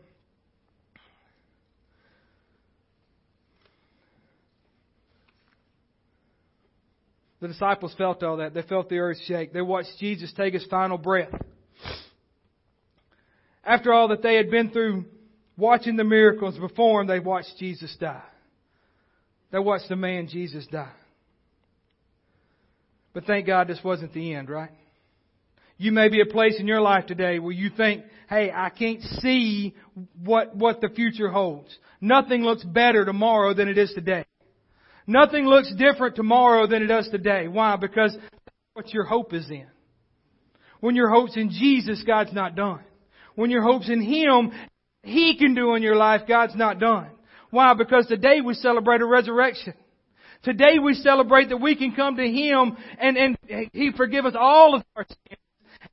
The 7.42 7.48
disciples 7.48 7.94
felt 7.98 8.22
all 8.24 8.38
that. 8.38 8.54
They 8.54 8.62
felt 8.62 8.88
the 8.88 9.00
earth 9.00 9.18
shake. 9.26 9.52
They 9.52 9.62
watched 9.62 9.98
Jesus 10.00 10.32
take 10.38 10.54
his 10.54 10.66
final 10.70 11.00
breath. 11.00 11.34
After 13.66 13.92
all 13.92 14.10
that 14.10 14.22
they 14.22 14.36
had 14.36 14.52
been 14.52 14.70
through 14.70 15.06
watching 15.58 15.96
the 15.96 16.04
miracles 16.04 16.58
performed, 16.58 17.10
they 17.10 17.20
watched 17.20 17.58
Jesus 17.58 17.96
die. 18.00 18.22
They 19.52 19.60
watched 19.60 19.90
the 19.90 19.96
man 19.96 20.28
Jesus 20.28 20.66
die. 20.68 20.94
But 23.14 23.26
thank 23.26 23.48
God 23.48 23.68
this 23.68 23.80
wasn't 23.84 24.14
the 24.14 24.34
end, 24.36 24.50
right? 24.50 24.72
You 25.78 25.92
may 25.92 26.10
be 26.10 26.22
a 26.22 26.26
place 26.26 26.60
in 26.60 26.68
your 26.68 26.80
life 26.80 27.08
today 27.08 27.40
where 27.40 27.52
you 27.52 27.72
think, 27.76 28.06
hey, 28.30 28.52
I 28.56 28.70
can't 28.70 29.02
see 29.20 29.76
what, 30.24 30.56
what 30.56 30.80
the 30.80 30.90
future 30.90 31.30
holds. 31.30 31.76
Nothing 32.00 32.44
looks 32.44 32.64
better 32.64 33.04
tomorrow 33.04 33.56
than 33.56 33.68
it 33.68 33.80
is 33.80 33.92
today. 33.94 34.26
Nothing 35.08 35.46
looks 35.46 35.74
different 35.78 36.16
tomorrow 36.16 36.68
than 36.68 36.84
it 36.84 36.88
does 36.88 37.10
today. 37.10 37.48
Why? 37.48 37.76
Because 37.76 38.16
what 38.74 38.94
your 38.94 39.04
hope 39.04 39.34
is 39.34 39.50
in. 39.50 39.68
When 40.80 40.96
your 40.96 41.10
hope's 41.10 41.38
in 41.38 41.50
Jesus, 41.50 42.04
God's 42.06 42.34
not 42.34 42.56
done. 42.56 42.80
When 43.36 43.50
your 43.50 43.64
hope's 43.64 43.90
in 43.90 44.02
Him, 44.02 44.52
He 45.04 45.38
can 45.38 45.56
do 45.56 45.76
in 45.76 45.84
your 45.84 45.96
life, 45.96 46.22
God's 46.28 46.56
not 46.56 46.80
done. 46.80 47.10
Why? 47.50 47.74
Because 47.74 48.08
today 48.08 48.42
we 48.42 48.54
celebrate 48.54 49.02
a 49.02 49.06
resurrection. 49.06 49.74
Today 50.44 50.80
we 50.84 50.96
celebrate 50.96 51.50
that 51.50 51.58
we 51.58 51.76
can 51.76 51.94
come 51.94 52.18
to 52.18 52.28
Him 52.28 52.78
and, 53.00 53.18
and 53.18 53.38
He 53.74 53.92
forgive 53.96 54.26
us 54.26 54.34
all 54.38 54.76
of 54.76 54.84
our 54.96 55.06
sins 55.08 55.40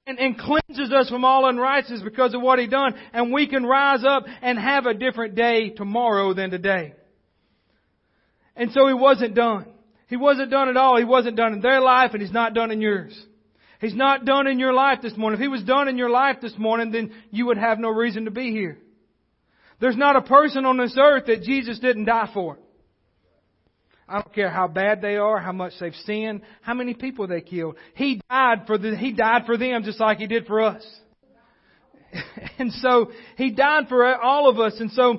and, 0.06 0.18
and 0.18 0.38
cleanses 0.38 0.92
us 0.92 1.10
from 1.10 1.24
all 1.24 1.48
unrighteousness 1.48 2.00
because 2.02 2.34
of 2.34 2.40
what 2.40 2.58
He 2.58 2.66
done. 2.66 2.94
And 3.12 3.32
we 3.32 3.46
can 3.46 3.66
rise 3.66 4.04
up 4.06 4.24
and 4.40 4.58
have 4.58 4.86
a 4.86 4.94
different 4.94 5.34
day 5.34 5.70
tomorrow 5.70 6.32
than 6.32 6.50
today. 6.50 6.94
And 8.58 8.72
so 8.72 8.88
he 8.88 8.94
wasn't 8.94 9.34
done. 9.34 9.66
He 10.08 10.16
wasn't 10.16 10.50
done 10.50 10.68
at 10.68 10.76
all. 10.76 10.98
He 10.98 11.04
wasn't 11.04 11.36
done 11.36 11.52
in 11.52 11.60
their 11.60 11.80
life 11.80 12.10
and 12.12 12.20
he's 12.20 12.32
not 12.32 12.54
done 12.54 12.70
in 12.70 12.80
yours. 12.80 13.18
He's 13.80 13.94
not 13.94 14.24
done 14.24 14.48
in 14.48 14.58
your 14.58 14.72
life 14.72 14.98
this 15.00 15.16
morning. 15.16 15.38
If 15.38 15.42
he 15.42 15.48
was 15.48 15.62
done 15.62 15.86
in 15.86 15.96
your 15.96 16.10
life 16.10 16.38
this 16.42 16.54
morning, 16.58 16.90
then 16.90 17.12
you 17.30 17.46
would 17.46 17.58
have 17.58 17.78
no 17.78 17.88
reason 17.88 18.24
to 18.24 18.32
be 18.32 18.50
here. 18.50 18.78
There's 19.80 19.96
not 19.96 20.16
a 20.16 20.22
person 20.22 20.64
on 20.64 20.76
this 20.76 20.96
earth 20.98 21.26
that 21.26 21.42
Jesus 21.42 21.78
didn't 21.78 22.06
die 22.06 22.28
for. 22.34 22.58
I 24.08 24.14
don't 24.14 24.34
care 24.34 24.50
how 24.50 24.66
bad 24.66 25.02
they 25.02 25.16
are, 25.16 25.38
how 25.38 25.52
much 25.52 25.74
they've 25.78 25.94
sinned, 26.04 26.40
how 26.62 26.74
many 26.74 26.94
people 26.94 27.28
they 27.28 27.42
killed. 27.42 27.76
He 27.94 28.20
died 28.28 28.62
for 28.66 28.78
the, 28.78 28.96
he 28.96 29.12
died 29.12 29.42
for 29.46 29.56
them 29.56 29.84
just 29.84 30.00
like 30.00 30.18
he 30.18 30.26
did 30.26 30.46
for 30.46 30.62
us. 30.62 30.84
and 32.58 32.72
so, 32.72 33.12
he 33.36 33.50
died 33.50 33.84
for 33.88 34.16
all 34.16 34.48
of 34.48 34.58
us. 34.58 34.80
And 34.80 34.90
so, 34.90 35.18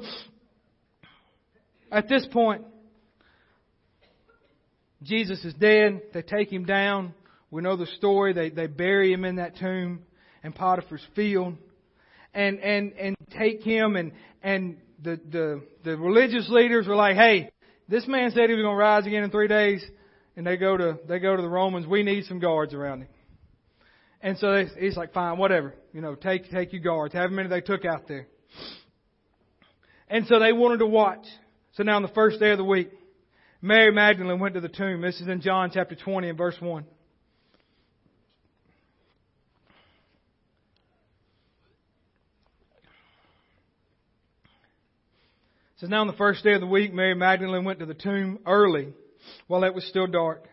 at 1.91 2.09
this 2.09 2.27
point, 2.31 2.63
Jesus 5.03 5.43
is 5.45 5.53
dead. 5.53 6.01
They 6.13 6.21
take 6.21 6.51
him 6.51 6.65
down. 6.65 7.13
We 7.51 7.61
know 7.61 7.75
the 7.75 7.87
story. 7.87 8.33
They, 8.33 8.49
they 8.49 8.67
bury 8.67 9.11
him 9.11 9.25
in 9.25 9.37
that 9.37 9.57
tomb 9.57 10.03
in 10.43 10.53
Potiphar's 10.53 11.05
field. 11.15 11.55
And, 12.33 12.59
and, 12.59 12.93
and 12.93 13.15
take 13.37 13.63
him 13.63 13.95
and, 13.95 14.11
and 14.43 14.77
the, 15.03 15.19
the, 15.31 15.63
the 15.83 15.97
religious 15.97 16.47
leaders 16.49 16.87
were 16.87 16.95
like, 16.95 17.15
hey, 17.15 17.49
this 17.87 18.07
man 18.07 18.31
said 18.31 18.49
he 18.49 18.55
was 18.55 18.63
going 18.63 18.75
to 18.75 18.79
rise 18.79 19.07
again 19.07 19.23
in 19.23 19.31
three 19.31 19.47
days. 19.47 19.83
And 20.35 20.45
they 20.45 20.57
go 20.57 20.77
to, 20.77 20.99
they 21.07 21.19
go 21.19 21.35
to 21.35 21.41
the 21.41 21.49
Romans. 21.49 21.87
We 21.87 22.03
need 22.03 22.25
some 22.25 22.39
guards 22.39 22.73
around 22.73 23.01
him. 23.01 23.07
And 24.21 24.37
so 24.37 24.53
they, 24.53 24.65
he's 24.79 24.95
like, 24.95 25.13
fine, 25.13 25.37
whatever. 25.37 25.73
You 25.93 26.01
know, 26.01 26.15
take, 26.15 26.49
take 26.51 26.71
your 26.71 26.81
guards. 26.81 27.13
However 27.13 27.33
many 27.33 27.49
they 27.49 27.61
took 27.61 27.83
out 27.85 28.07
there. 28.07 28.27
And 30.07 30.27
so 30.27 30.39
they 30.39 30.53
wanted 30.53 30.79
to 30.79 30.87
watch. 30.87 31.25
So 31.73 31.83
now 31.83 31.95
on 31.95 32.01
the 32.01 32.09
first 32.09 32.39
day 32.39 32.51
of 32.51 32.57
the 32.57 32.63
week, 32.63 32.91
Mary 33.61 33.91
Magdalene 33.91 34.39
went 34.39 34.55
to 34.55 34.61
the 34.61 34.69
tomb. 34.69 35.01
This 35.01 35.19
is 35.19 35.27
in 35.27 35.41
John 35.41 35.69
chapter 35.73 35.93
20 35.93 36.29
and 36.29 36.37
verse 36.37 36.55
1. 36.61 36.83
It 36.83 36.87
says, 45.81 45.89
Now 45.89 46.01
on 46.01 46.07
the 46.07 46.13
first 46.13 46.41
day 46.43 46.53
of 46.53 46.61
the 46.61 46.67
week, 46.67 46.93
Mary 46.93 47.15
Magdalene 47.15 47.65
went 47.65 47.79
to 47.79 47.85
the 47.85 47.93
tomb 47.93 48.39
early, 48.45 48.93
while 49.47 49.65
it 49.65 49.73
was 49.73 49.85
still 49.87 50.07
dark, 50.07 50.45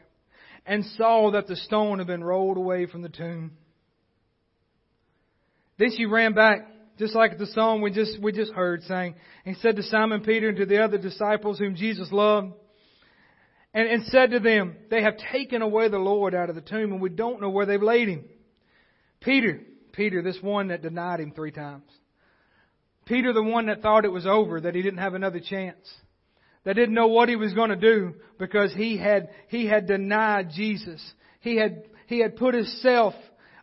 and 0.67 0.85
saw 0.97 1.31
that 1.31 1.47
the 1.47 1.57
stone 1.57 1.99
had 1.99 2.09
been 2.09 2.25
rolled 2.25 2.57
away 2.57 2.87
from 2.87 3.03
the 3.03 3.09
tomb. 3.09 3.53
Then 5.79 5.91
she 5.97 6.07
ran 6.07 6.33
back, 6.33 6.67
just 6.99 7.15
like 7.15 7.39
the 7.39 7.47
song 7.47 7.83
we 7.83 7.93
just, 7.93 8.21
we 8.21 8.33
just 8.33 8.53
heard 8.53 8.83
sang, 8.83 9.15
and 9.45 9.57
said 9.59 9.77
to 9.77 9.85
Simon 9.85 10.23
Peter 10.23 10.49
and 10.49 10.57
to 10.57 10.67
the 10.67 10.83
other 10.83 10.99
disciples 10.99 11.59
whom 11.59 11.77
Jesus 11.77 12.11
loved, 12.11 12.53
and, 13.77 13.89
and 13.89 14.05
said 14.07 14.31
to 14.31 14.41
them, 14.41 14.75
They 14.91 15.03
have 15.03 15.19
taken 15.31 15.61
away 15.61 15.89
the 15.89 15.99
Lord 15.99 16.35
out 16.35 16.49
of 16.49 16.55
the 16.55 16.63
tomb, 16.63 16.93
and 16.93 17.01
we 17.01 17.11
don't 17.11 17.43
know 17.43 17.51
where 17.51 17.67
they've 17.67 17.81
laid 17.81 18.09
him. 18.09 18.25
Peter, 19.21 19.61
Peter, 19.93 20.23
this 20.23 20.39
one 20.41 20.69
that 20.69 20.81
denied 20.81 21.21
him 21.21 21.33
three 21.33 21.51
times. 21.51 21.85
Peter, 23.05 23.35
the 23.35 23.43
one 23.43 23.67
that 23.67 23.83
thought 23.83 24.07
it 24.07 24.13
was 24.13 24.27
over, 24.27 24.63
that 24.63 24.75
he 24.75 24.81
didn't 24.81 25.01
have 25.01 25.13
another 25.13 25.41
chance. 25.41 25.77
That 26.65 26.75
didn't 26.75 26.95
know 26.95 27.09
what 27.09 27.29
he 27.29 27.37
was 27.37 27.53
going 27.53 27.69
to 27.69 27.77
do 27.77 28.15
because 28.39 28.73
he 28.73 28.97
had, 28.97 29.29
he 29.49 29.67
had 29.67 29.87
denied 29.87 30.51
Jesus. 30.55 31.03
He 31.41 31.57
had, 31.59 31.85
he 32.07 32.21
had 32.21 32.37
put 32.37 32.55
himself 32.55 33.13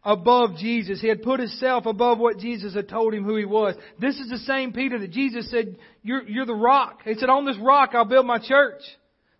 above 0.03 0.57
Jesus. 0.57 1.01
He 1.01 1.07
had 1.07 1.24
put 1.24 1.39
himself 1.39 1.88
above 1.88 2.20
what 2.20 2.38
Jesus 2.38 2.76
had 2.76 2.88
told 2.88 3.16
him 3.16 3.24
who 3.24 3.36
he 3.36 3.45
was. 3.45 3.74
This 3.99 4.18
is 4.20 4.30
the 4.30 4.38
same 4.38 4.74
Peter 4.74 4.99
that 4.99 5.11
Jesus 5.11 5.49
said, 5.49 5.76
you're, 6.03 6.24
you're 6.30 6.45
the 6.45 6.53
rock. 6.53 6.99
He 7.03 7.16
said, 7.16 7.30
on 7.30 7.45
this 7.45 7.57
rock 7.59 7.93
I'll 7.95 8.05
build 8.05 8.28
my 8.28 8.38
church. 8.38 8.82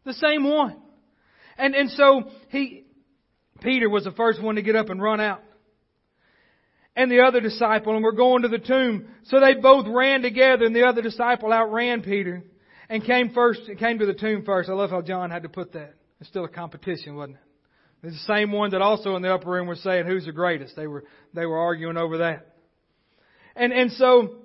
The 0.06 0.14
same 0.14 0.44
one. 0.44 0.78
And, 1.58 1.76
and 1.76 1.90
so 1.92 2.24
he, 2.50 2.86
Peter 3.62 3.90
was 3.90 4.04
the 4.04 4.12
first 4.12 4.42
one 4.42 4.56
to 4.56 4.62
get 4.62 4.76
up 4.76 4.90
and 4.90 5.02
run 5.02 5.22
out. 5.22 5.42
And 6.96 7.10
the 7.10 7.22
other 7.22 7.42
disciple, 7.42 7.96
and 7.96 8.04
we're 8.04 8.12
going 8.12 8.44
to 8.44 8.50
the 8.50 8.60
tomb. 8.60 9.08
So 9.24 9.40
they 9.40 9.56
both 9.56 9.88
ran 9.88 10.22
together 10.22 10.66
and 10.66 10.76
the 10.76 10.84
other 10.84 11.02
disciple 11.02 11.52
outran 11.52 12.04
Peter 12.04 12.44
and 12.90 13.04
came 13.04 13.32
first, 13.32 13.62
came 13.80 14.00
to 14.00 14.06
the 14.06 14.14
tomb 14.14 14.44
first. 14.46 14.70
I 14.70 14.74
love 14.74 14.92
how 14.92 15.02
John 15.02 15.32
had 15.32 15.44
to 15.44 15.50
put 15.50 15.74
that. 15.74 15.96
It's 16.20 16.30
still 16.30 16.46
a 16.46 16.50
competition, 16.50 17.16
wasn't 17.16 17.38
it? 17.38 18.08
It's 18.08 18.28
the 18.28 18.34
same 18.36 18.52
one 18.52 18.72
that 18.72 18.82
also 18.82 19.16
in 19.16 19.22
the 19.22 19.34
upper 19.34 19.50
room 19.50 19.68
was 19.68 19.82
saying 19.82 20.06
who's 20.06 20.26
the 20.26 20.34
greatest. 20.34 20.76
They 20.76 20.88
were, 20.88 21.06
they 21.34 21.46
were 21.46 21.58
arguing 21.58 21.98
over 21.98 22.20
that. 22.20 22.54
And, 23.56 23.72
and 23.72 23.92
so, 23.94 24.36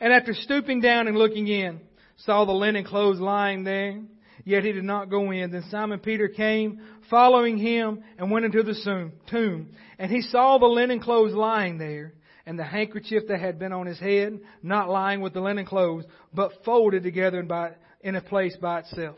and 0.00 0.12
after 0.12 0.34
stooping 0.34 0.80
down 0.80 1.08
and 1.08 1.16
looking 1.16 1.46
in, 1.46 1.80
saw 2.18 2.44
the 2.44 2.52
linen 2.52 2.84
clothes 2.84 3.20
lying 3.20 3.64
there, 3.64 4.00
yet 4.44 4.64
he 4.64 4.72
did 4.72 4.84
not 4.84 5.10
go 5.10 5.30
in. 5.30 5.50
Then 5.50 5.64
Simon 5.70 6.00
Peter 6.00 6.28
came, 6.28 6.80
following 7.10 7.58
him, 7.58 8.02
and 8.18 8.30
went 8.30 8.44
into 8.44 8.62
the 8.62 9.10
tomb. 9.30 9.68
And 9.98 10.10
he 10.10 10.22
saw 10.22 10.58
the 10.58 10.66
linen 10.66 11.00
clothes 11.00 11.34
lying 11.34 11.78
there, 11.78 12.14
and 12.46 12.58
the 12.58 12.64
handkerchief 12.64 13.24
that 13.28 13.40
had 13.40 13.58
been 13.58 13.72
on 13.72 13.86
his 13.86 13.98
head, 13.98 14.40
not 14.62 14.88
lying 14.88 15.20
with 15.20 15.34
the 15.34 15.40
linen 15.40 15.66
clothes, 15.66 16.04
but 16.32 16.52
folded 16.64 17.02
together 17.02 17.42
by, 17.42 17.72
in 18.00 18.16
a 18.16 18.22
place 18.22 18.56
by 18.60 18.80
itself. 18.80 19.16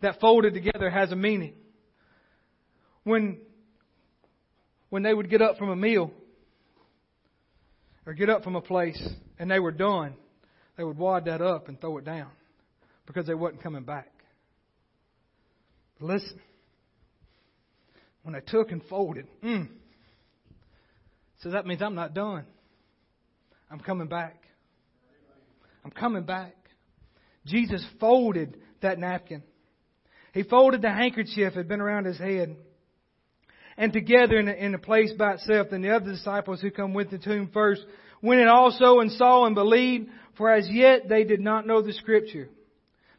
That 0.00 0.18
folded 0.20 0.54
together 0.54 0.90
has 0.90 1.12
a 1.12 1.16
meaning. 1.16 1.54
When, 3.04 3.38
when 4.90 5.02
they 5.02 5.14
would 5.14 5.30
get 5.30 5.42
up 5.42 5.56
from 5.56 5.70
a 5.70 5.76
meal, 5.76 6.10
or 8.06 8.14
get 8.14 8.30
up 8.30 8.42
from 8.42 8.56
a 8.56 8.60
place, 8.60 9.00
and 9.38 9.48
they 9.48 9.60
were 9.60 9.70
done, 9.70 10.14
they 10.76 10.84
would 10.84 10.98
wad 10.98 11.26
that 11.26 11.40
up 11.40 11.68
and 11.68 11.80
throw 11.80 11.98
it 11.98 12.04
down 12.04 12.30
because 13.06 13.26
they 13.26 13.34
wasn't 13.34 13.62
coming 13.62 13.84
back. 13.84 14.10
But 15.98 16.06
listen, 16.06 16.40
when 18.22 18.34
they 18.34 18.40
took 18.40 18.70
and 18.70 18.82
folded, 18.84 19.26
mm, 19.42 19.68
so 21.42 21.50
that 21.50 21.66
means 21.66 21.82
I'm 21.82 21.94
not 21.94 22.14
done. 22.14 22.44
I'm 23.70 23.80
coming 23.80 24.06
back. 24.06 24.36
I'm 25.84 25.90
coming 25.90 26.24
back. 26.24 26.54
Jesus 27.46 27.84
folded 27.98 28.56
that 28.82 28.98
napkin. 28.98 29.42
He 30.32 30.44
folded 30.44 30.82
the 30.82 30.90
handkerchief 30.90 31.54
that 31.54 31.56
had 31.56 31.68
been 31.68 31.80
around 31.80 32.06
his 32.06 32.18
head. 32.18 32.56
And 33.76 33.92
together 33.92 34.38
in 34.38 34.48
a, 34.48 34.52
in 34.52 34.74
a 34.74 34.78
place 34.78 35.12
by 35.12 35.34
itself, 35.34 35.68
then 35.70 35.82
the 35.82 35.94
other 35.94 36.10
disciples 36.12 36.60
who 36.60 36.70
come 36.70 36.94
with 36.94 37.10
the 37.10 37.18
tomb 37.18 37.50
first 37.52 37.82
went 38.22 38.40
in 38.40 38.48
also 38.48 39.00
and 39.00 39.10
saw 39.12 39.46
and 39.46 39.54
believed, 39.54 40.08
for 40.36 40.52
as 40.52 40.68
yet 40.68 41.08
they 41.08 41.24
did 41.24 41.40
not 41.40 41.66
know 41.66 41.82
the 41.82 41.92
scripture 41.92 42.48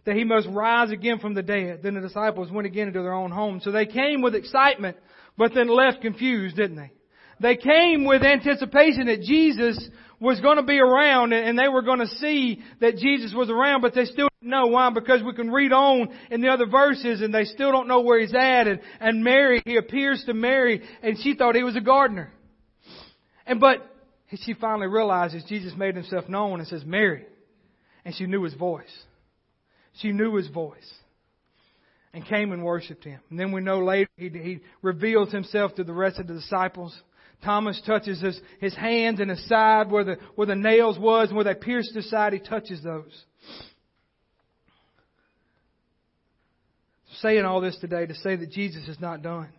that 0.05 0.15
he 0.15 0.23
must 0.23 0.47
rise 0.49 0.91
again 0.91 1.19
from 1.19 1.33
the 1.33 1.43
dead. 1.43 1.79
Then 1.81 1.95
the 1.95 2.01
disciples 2.01 2.51
went 2.51 2.67
again 2.67 2.87
into 2.87 3.01
their 3.01 3.13
own 3.13 3.31
home. 3.31 3.61
So 3.63 3.71
they 3.71 3.85
came 3.85 4.21
with 4.21 4.35
excitement, 4.35 4.97
but 5.37 5.53
then 5.53 5.67
left 5.67 6.01
confused, 6.01 6.57
didn't 6.57 6.75
they? 6.75 6.91
They 7.39 7.55
came 7.55 8.05
with 8.05 8.23
anticipation 8.23 9.07
that 9.07 9.21
Jesus 9.21 9.89
was 10.19 10.39
going 10.39 10.57
to 10.57 10.63
be 10.63 10.79
around 10.79 11.33
and 11.33 11.57
they 11.57 11.67
were 11.67 11.81
going 11.81 11.99
to 11.99 12.07
see 12.07 12.61
that 12.79 12.97
Jesus 12.97 13.33
was 13.35 13.49
around, 13.49 13.81
but 13.81 13.93
they 13.93 14.05
still 14.05 14.29
didn't 14.39 14.51
know 14.51 14.67
why 14.67 14.89
because 14.89 15.21
we 15.21 15.33
can 15.33 15.51
read 15.51 15.73
on 15.73 16.09
in 16.31 16.41
the 16.41 16.47
other 16.47 16.65
verses 16.65 17.21
and 17.21 17.33
they 17.33 17.43
still 17.43 17.71
don't 17.71 17.87
know 17.87 18.01
where 18.01 18.19
he's 18.19 18.33
at 18.33 18.67
and, 18.67 18.79
and 19.01 19.23
Mary, 19.23 19.61
he 19.65 19.75
appears 19.75 20.23
to 20.25 20.33
Mary 20.33 20.81
and 21.01 21.17
she 21.21 21.35
thought 21.35 21.55
he 21.55 21.63
was 21.63 21.75
a 21.75 21.81
gardener. 21.81 22.31
And 23.45 23.59
but 23.59 23.92
she 24.39 24.53
finally 24.53 24.87
realizes 24.87 25.43
Jesus 25.47 25.73
made 25.77 25.95
himself 25.95 26.27
known 26.27 26.59
and 26.59 26.67
says, 26.67 26.83
Mary. 26.85 27.25
And 28.05 28.15
she 28.15 28.25
knew 28.25 28.43
his 28.43 28.53
voice. 28.53 29.03
She 30.01 30.11
knew 30.11 30.35
his 30.35 30.47
voice 30.47 30.91
and 32.13 32.25
came 32.25 32.51
and 32.51 32.63
worshiped 32.63 33.03
him. 33.03 33.19
And 33.29 33.39
then 33.39 33.51
we 33.51 33.61
know 33.61 33.79
later 33.79 34.09
he, 34.17 34.29
he 34.29 34.59
reveals 34.81 35.31
himself 35.31 35.75
to 35.75 35.83
the 35.83 35.93
rest 35.93 36.19
of 36.19 36.27
the 36.27 36.33
disciples. 36.33 36.95
Thomas 37.43 37.81
touches 37.85 38.21
his, 38.21 38.39
his 38.59 38.75
hands 38.75 39.19
and 39.19 39.29
his 39.29 39.47
side 39.47 39.91
where 39.91 40.03
the, 40.03 40.17
where 40.35 40.47
the 40.47 40.55
nails 40.55 40.97
was 40.97 41.29
and 41.29 41.35
where 41.35 41.45
they 41.45 41.55
pierced 41.55 41.93
his 41.93 42.09
side. 42.09 42.33
He 42.33 42.39
touches 42.39 42.81
those. 42.83 43.25
Saying 47.19 47.45
all 47.45 47.61
this 47.61 47.77
today 47.79 48.05
to 48.05 48.15
say 48.15 48.35
that 48.35 48.51
Jesus 48.51 48.87
is 48.87 48.99
not 48.99 49.21
done. 49.21 49.49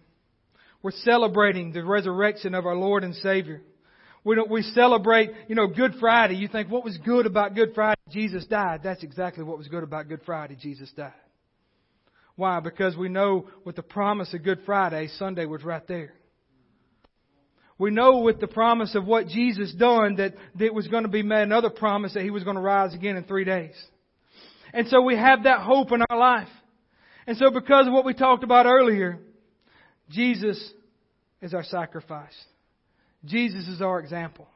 We're 0.83 0.91
celebrating 0.91 1.73
the 1.73 1.85
resurrection 1.85 2.55
of 2.55 2.67
our 2.67 2.77
Lord 2.77 3.05
and 3.05 3.15
Savior. 3.15 3.63
We, 4.25 4.43
we 4.49 4.63
celebrate, 4.63 5.31
you 5.49 5.55
know, 5.55 5.67
Good 5.67 5.95
Friday. 6.01 6.37
You 6.37 6.49
think, 6.49 6.71
what 6.71 6.83
was 6.83 6.97
good 6.99 7.27
about 7.27 7.55
Good 7.55 7.75
Friday? 7.75 8.01
Jesus 8.11 8.47
died. 8.47 8.81
That's 8.83 9.03
exactly 9.03 9.45
what 9.45 9.59
was 9.59 9.69
good 9.69 9.83
about 9.83 10.09
Good 10.09 10.23
Friday. 10.25 10.57
Jesus 10.59 10.91
died. 10.97 11.13
Why? 12.37 12.61
Because 12.61 12.97
we 12.97 13.09
know 13.09 13.47
with 13.65 13.77
the 13.77 13.83
promise 13.83 14.33
of 14.33 14.43
Good 14.43 14.61
Friday, 14.65 15.09
Sunday 15.19 15.45
was 15.45 15.63
right 15.63 15.87
there. 15.87 16.15
We 17.77 17.91
know 17.91 18.21
with 18.21 18.41
the 18.41 18.47
promise 18.47 18.95
of 18.95 19.05
what 19.05 19.27
Jesus 19.29 19.73
done 19.75 20.17
that 20.17 20.35
it 20.59 20.73
was 20.73 20.89
going 20.89 21.03
to 21.03 21.09
be 21.09 21.23
made 21.23 21.43
another 21.43 21.71
promise 21.71 22.15
that 22.15 22.23
He 22.23 22.31
was 22.31 22.45
going 22.45 22.57
to 22.57 22.63
rise 22.63 22.95
again 22.95 23.17
in 23.17 23.25
three 23.25 23.45
days. 23.45 23.75
And 24.73 24.89
so 24.89 25.03
we 25.03 25.17
have 25.17 25.43
that 25.45 25.61
hope 25.61 25.93
in 25.93 26.03
our 26.09 26.19
life. 26.19 26.49
And 27.27 27.37
so 27.37 27.51
because 27.51 27.87
of 27.87 27.93
what 27.93 28.05
we 28.05 28.15
talked 28.15 28.45
about 28.45 28.67
earlier, 28.67 29.19
Jesus 30.09 30.73
is 31.43 31.53
our 31.53 31.65
sacrifice. 31.65 32.35
Jesus 33.25 33.69
is 33.69 33.81
our 33.81 34.01
example. 34.01 34.49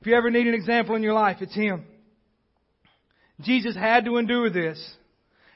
If 0.00 0.06
you 0.06 0.14
ever 0.14 0.30
need 0.30 0.46
an 0.46 0.54
example 0.54 0.94
in 0.94 1.02
your 1.02 1.14
life, 1.14 1.38
it's 1.40 1.54
Him. 1.54 1.84
Jesus 3.40 3.74
had 3.74 4.04
to 4.04 4.16
endure 4.16 4.50
this, 4.50 4.78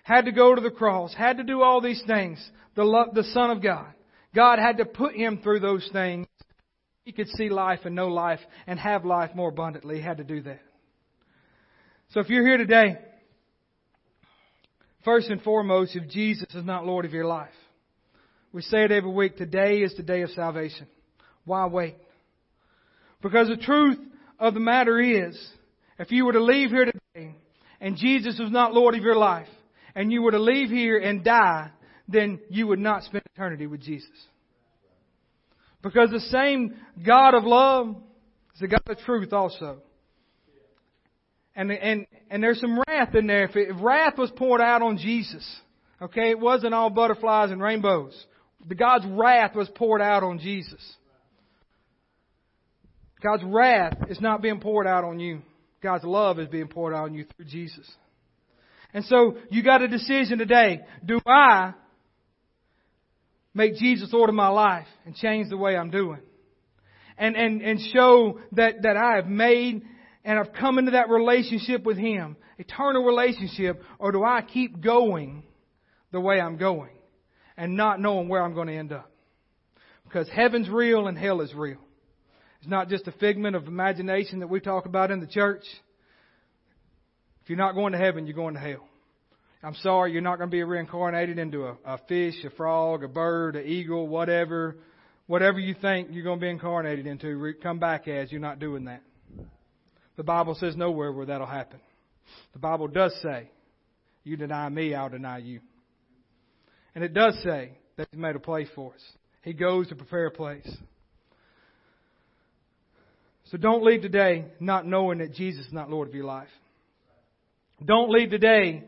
had 0.02 0.26
to 0.26 0.32
go 0.32 0.54
to 0.54 0.60
the 0.60 0.70
cross, 0.70 1.14
had 1.14 1.38
to 1.38 1.44
do 1.44 1.62
all 1.62 1.80
these 1.80 2.02
things. 2.06 2.38
The, 2.76 2.84
love, 2.84 3.14
the 3.14 3.24
Son 3.24 3.50
of 3.50 3.62
God. 3.62 3.86
God 4.34 4.58
had 4.58 4.78
to 4.78 4.84
put 4.84 5.14
Him 5.14 5.40
through 5.42 5.60
those 5.60 5.88
things. 5.92 6.26
He 7.04 7.12
could 7.12 7.28
see 7.28 7.48
life 7.48 7.80
and 7.84 7.94
know 7.94 8.08
life 8.08 8.40
and 8.66 8.78
have 8.78 9.04
life 9.04 9.34
more 9.34 9.48
abundantly. 9.48 9.96
He 9.96 10.02
had 10.02 10.18
to 10.18 10.24
do 10.24 10.42
that. 10.42 10.60
So 12.10 12.20
if 12.20 12.28
you're 12.28 12.46
here 12.46 12.56
today, 12.56 12.98
first 15.04 15.28
and 15.28 15.40
foremost, 15.42 15.96
if 15.96 16.08
Jesus 16.08 16.54
is 16.54 16.64
not 16.64 16.86
Lord 16.86 17.04
of 17.04 17.12
your 17.12 17.24
life, 17.24 17.48
we 18.52 18.62
say 18.62 18.84
it 18.84 18.92
every 18.92 19.10
week, 19.10 19.36
today 19.36 19.78
is 19.78 19.96
the 19.96 20.02
day 20.02 20.22
of 20.22 20.30
salvation. 20.30 20.86
Why 21.44 21.66
wait? 21.66 21.96
Because 23.22 23.48
the 23.48 23.56
truth 23.56 23.98
of 24.38 24.54
the 24.54 24.60
matter 24.60 25.00
is, 25.00 25.38
if 25.98 26.10
you 26.10 26.24
were 26.24 26.32
to 26.32 26.42
leave 26.42 26.70
here 26.70 26.86
today 26.86 27.34
and 27.80 27.96
Jesus 27.96 28.38
was 28.38 28.50
not 28.50 28.72
Lord 28.72 28.94
of 28.94 29.02
your 29.02 29.16
life, 29.16 29.48
and 29.94 30.12
you 30.12 30.22
were 30.22 30.30
to 30.30 30.38
leave 30.38 30.70
here 30.70 30.98
and 30.98 31.24
die, 31.24 31.70
then 32.08 32.40
you 32.48 32.66
would 32.66 32.78
not 32.78 33.02
spend 33.04 33.22
eternity 33.34 33.66
with 33.66 33.80
Jesus. 33.80 34.10
Because 35.82 36.10
the 36.10 36.20
same 36.20 36.76
God 37.04 37.34
of 37.34 37.44
love 37.44 37.96
is 38.54 38.60
the 38.60 38.68
God 38.68 38.82
of 38.86 38.98
truth 38.98 39.32
also. 39.32 39.78
And, 41.56 41.70
and, 41.72 42.06
and 42.30 42.42
there's 42.42 42.60
some 42.60 42.80
wrath 42.86 43.14
in 43.14 43.26
there. 43.26 43.44
If, 43.44 43.56
it, 43.56 43.70
if 43.70 43.76
wrath 43.80 44.16
was 44.16 44.30
poured 44.36 44.60
out 44.60 44.82
on 44.82 44.98
Jesus, 44.98 45.44
okay, 46.00 46.30
it 46.30 46.38
wasn't 46.38 46.74
all 46.74 46.90
butterflies 46.90 47.50
and 47.50 47.60
rainbows. 47.60 48.14
The 48.68 48.74
God's 48.74 49.06
wrath 49.06 49.54
was 49.54 49.68
poured 49.74 50.02
out 50.02 50.22
on 50.22 50.38
Jesus. 50.38 50.80
God's 53.20 53.44
wrath 53.44 53.96
is 54.08 54.20
not 54.20 54.42
being 54.42 54.60
poured 54.60 54.86
out 54.86 55.04
on 55.04 55.20
you. 55.20 55.42
God's 55.82 56.04
love 56.04 56.38
is 56.38 56.48
being 56.48 56.68
poured 56.68 56.94
out 56.94 57.04
on 57.04 57.14
you 57.14 57.24
through 57.36 57.46
Jesus. 57.46 57.88
And 58.92 59.04
so 59.04 59.36
you 59.50 59.62
got 59.62 59.82
a 59.82 59.88
decision 59.88 60.38
today. 60.38 60.80
Do 61.04 61.20
I 61.26 61.74
make 63.54 63.76
Jesus 63.76 64.12
order 64.12 64.32
my 64.32 64.48
life 64.48 64.86
and 65.04 65.14
change 65.14 65.48
the 65.48 65.56
way 65.56 65.76
I'm 65.76 65.90
doing? 65.90 66.20
And, 67.16 67.36
and, 67.36 67.60
and 67.60 67.80
show 67.92 68.40
that, 68.52 68.82
that 68.82 68.96
I 68.96 69.16
have 69.16 69.26
made 69.26 69.82
and 70.24 70.38
I've 70.38 70.52
come 70.52 70.78
into 70.78 70.92
that 70.92 71.08
relationship 71.08 71.84
with 71.84 71.96
Him, 71.96 72.36
eternal 72.58 73.04
relationship, 73.04 73.82
or 73.98 74.12
do 74.12 74.22
I 74.22 74.42
keep 74.42 74.80
going 74.82 75.44
the 76.12 76.20
way 76.20 76.40
I'm 76.40 76.56
going 76.56 76.90
and 77.56 77.76
not 77.76 78.00
knowing 78.00 78.28
where 78.28 78.42
I'm 78.42 78.54
going 78.54 78.68
to 78.68 78.76
end 78.76 78.92
up? 78.92 79.10
Because 80.04 80.28
heaven's 80.28 80.68
real 80.68 81.06
and 81.06 81.16
hell 81.16 81.40
is 81.40 81.54
real. 81.54 81.78
It's 82.60 82.68
not 82.68 82.88
just 82.88 83.08
a 83.08 83.12
figment 83.12 83.56
of 83.56 83.66
imagination 83.66 84.40
that 84.40 84.48
we 84.48 84.60
talk 84.60 84.86
about 84.86 85.10
in 85.10 85.20
the 85.20 85.26
church. 85.26 85.64
If 87.42 87.48
you're 87.48 87.58
not 87.58 87.74
going 87.74 87.92
to 87.92 87.98
heaven, 87.98 88.26
you're 88.26 88.36
going 88.36 88.54
to 88.54 88.60
hell. 88.60 88.86
I'm 89.62 89.74
sorry, 89.76 90.12
you're 90.12 90.22
not 90.22 90.38
going 90.38 90.50
to 90.50 90.54
be 90.54 90.62
reincarnated 90.62 91.38
into 91.38 91.64
a, 91.66 91.76
a 91.84 91.98
fish, 92.08 92.34
a 92.44 92.50
frog, 92.50 93.02
a 93.04 93.08
bird, 93.08 93.56
an 93.56 93.66
eagle, 93.66 94.08
whatever. 94.08 94.76
Whatever 95.26 95.58
you 95.58 95.74
think 95.80 96.08
you're 96.10 96.24
going 96.24 96.38
to 96.38 96.44
be 96.44 96.50
incarnated 96.50 97.06
into, 97.06 97.54
come 97.62 97.78
back 97.78 98.08
as, 98.08 98.32
you're 98.32 98.40
not 98.40 98.58
doing 98.58 98.86
that. 98.86 99.02
The 100.16 100.24
Bible 100.24 100.54
says 100.54 100.76
nowhere 100.76 101.12
where 101.12 101.26
that'll 101.26 101.46
happen. 101.46 101.80
The 102.52 102.58
Bible 102.58 102.88
does 102.88 103.14
say, 103.22 103.50
you 104.24 104.36
deny 104.36 104.68
me, 104.68 104.94
I'll 104.94 105.08
deny 105.08 105.38
you. 105.38 105.60
And 106.94 107.04
it 107.04 107.14
does 107.14 107.34
say 107.42 107.78
that 107.96 108.08
He's 108.10 108.20
made 108.20 108.36
a 108.36 108.40
place 108.40 108.68
for 108.74 108.92
us. 108.92 109.00
He 109.42 109.52
goes 109.52 109.88
to 109.88 109.94
prepare 109.94 110.26
a 110.26 110.30
place. 110.30 110.68
So 113.50 113.58
don't 113.58 113.84
leave 113.84 114.02
today 114.02 114.46
not 114.60 114.86
knowing 114.86 115.18
that 115.18 115.34
Jesus 115.34 115.66
is 115.66 115.72
not 115.72 115.90
Lord 115.90 116.08
of 116.08 116.14
your 116.14 116.24
life. 116.24 116.48
Don't 117.84 118.10
leave 118.10 118.30
today 118.30 118.84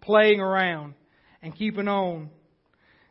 playing 0.00 0.40
around 0.40 0.94
and 1.42 1.56
keeping 1.56 1.88
on 1.88 2.30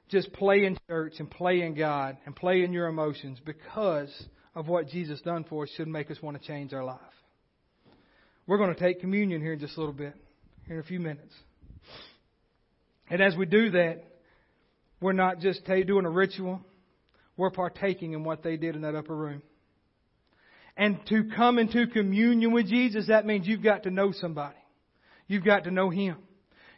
just 0.08 0.32
playing 0.34 0.78
church 0.88 1.14
and 1.20 1.30
playing 1.30 1.76
God 1.76 2.18
and 2.26 2.34
playing 2.36 2.72
your 2.72 2.88
emotions 2.88 3.40
because 3.46 4.10
of 4.56 4.68
what 4.68 4.88
Jesus 4.88 5.20
done 5.22 5.44
for 5.50 5.64
us 5.64 5.70
should 5.76 5.88
make 5.88 6.10
us 6.10 6.22
want 6.22 6.42
to 6.42 6.48
change 6.48 6.74
our 6.74 6.84
life. 6.84 7.00
We're 8.48 8.58
going 8.58 8.74
to 8.74 8.80
take 8.80 9.02
communion 9.02 9.42
here 9.42 9.54
in 9.54 9.60
just 9.60 9.76
a 9.76 9.80
little 9.80 9.94
bit, 9.94 10.16
here 10.66 10.78
in 10.78 10.82
a 10.82 10.88
few 10.88 11.00
minutes. 11.00 11.34
And 13.10 13.22
as 13.22 13.36
we 13.36 13.46
do 13.46 13.72
that, 13.72 14.04
we're 15.02 15.14
not 15.14 15.40
just 15.40 15.66
doing 15.66 16.06
a 16.06 16.10
ritual, 16.10 16.62
we're 17.36 17.52
partaking 17.52 18.14
in 18.14 18.24
what 18.24 18.44
they 18.44 18.56
did 18.56 18.76
in 18.76 18.82
that 18.84 18.96
upper 18.96 19.16
room. 19.16 19.42
And 20.80 20.98
to 21.10 21.26
come 21.36 21.60
into 21.60 21.88
communion 21.88 22.54
with 22.54 22.68
Jesus, 22.68 23.08
that 23.08 23.26
means 23.26 23.46
you've 23.46 23.62
got 23.62 23.84
to 23.84 23.92
know 23.92 24.14
somebody. 24.14 24.56
You've 25.28 25.44
got 25.44 25.66
to 25.66 25.72
know 25.72 25.90
Him. 25.90 26.16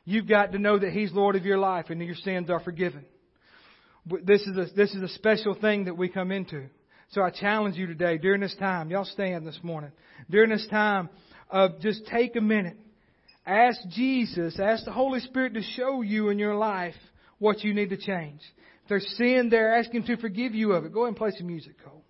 You've 0.06 0.28
got 0.28 0.54
to 0.54 0.58
know 0.58 0.80
that 0.80 0.92
He's 0.92 1.14
Lord 1.14 1.36
of 1.36 1.46
your 1.46 1.60
life 1.60 1.86
and 1.92 2.02
that 2.02 2.06
your 2.06 2.16
sins 2.16 2.50
are 2.50 2.60
forgiven. 2.60 3.06
This 4.24 4.42
is 4.42 4.58
a, 4.58 4.66
this 4.76 4.96
is 4.96 5.04
a 5.04 5.08
special 5.10 5.54
thing 5.54 5.86
that 5.86 5.96
we 5.96 6.10
come 6.10 6.32
into. 6.32 6.66
So 7.12 7.22
I 7.22 7.30
challenge 7.30 7.76
you 7.76 7.86
today 7.86 8.18
during 8.18 8.42
this 8.42 8.56
time. 8.58 8.90
Y'all 8.90 9.06
stand 9.06 9.46
this 9.46 9.60
morning. 9.62 9.92
During 10.32 10.50
this 10.50 10.68
time 10.72 11.08
of 11.52 11.80
just 11.82 12.04
take 12.08 12.36
a 12.36 12.42
minute. 12.42 12.78
Ask 13.46 13.82
Jesus, 13.90 14.60
ask 14.60 14.84
the 14.84 14.92
Holy 14.92 15.20
Spirit 15.20 15.54
to 15.54 15.62
show 15.62 16.02
you 16.02 16.30
in 16.30 16.40
your 16.40 16.56
life 16.56 16.96
what 17.38 17.64
you 17.64 17.76
need 17.76 17.92
to 17.92 17.98
change. 17.98 18.42
If 18.82 18.90
there's 18.90 19.08
sin 19.16 19.50
there, 19.52 19.78
ask 19.78 19.92
Him 19.92 20.04
to 20.08 20.18
forgive 20.18 20.56
you 20.56 20.72
of 20.72 20.86
it. 20.86 20.92
Go 20.92 21.02
ahead 21.02 21.10
and 21.10 21.18
play 21.18 21.32
some 21.38 21.46
music, 21.46 21.76
Cole. 21.86 22.01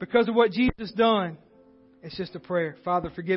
Because 0.00 0.28
of 0.28 0.34
what 0.34 0.50
Jesus 0.50 0.90
done, 0.92 1.36
it's 2.02 2.16
just 2.16 2.34
a 2.34 2.40
prayer. 2.40 2.76
Father, 2.84 3.12
forgive 3.14 3.28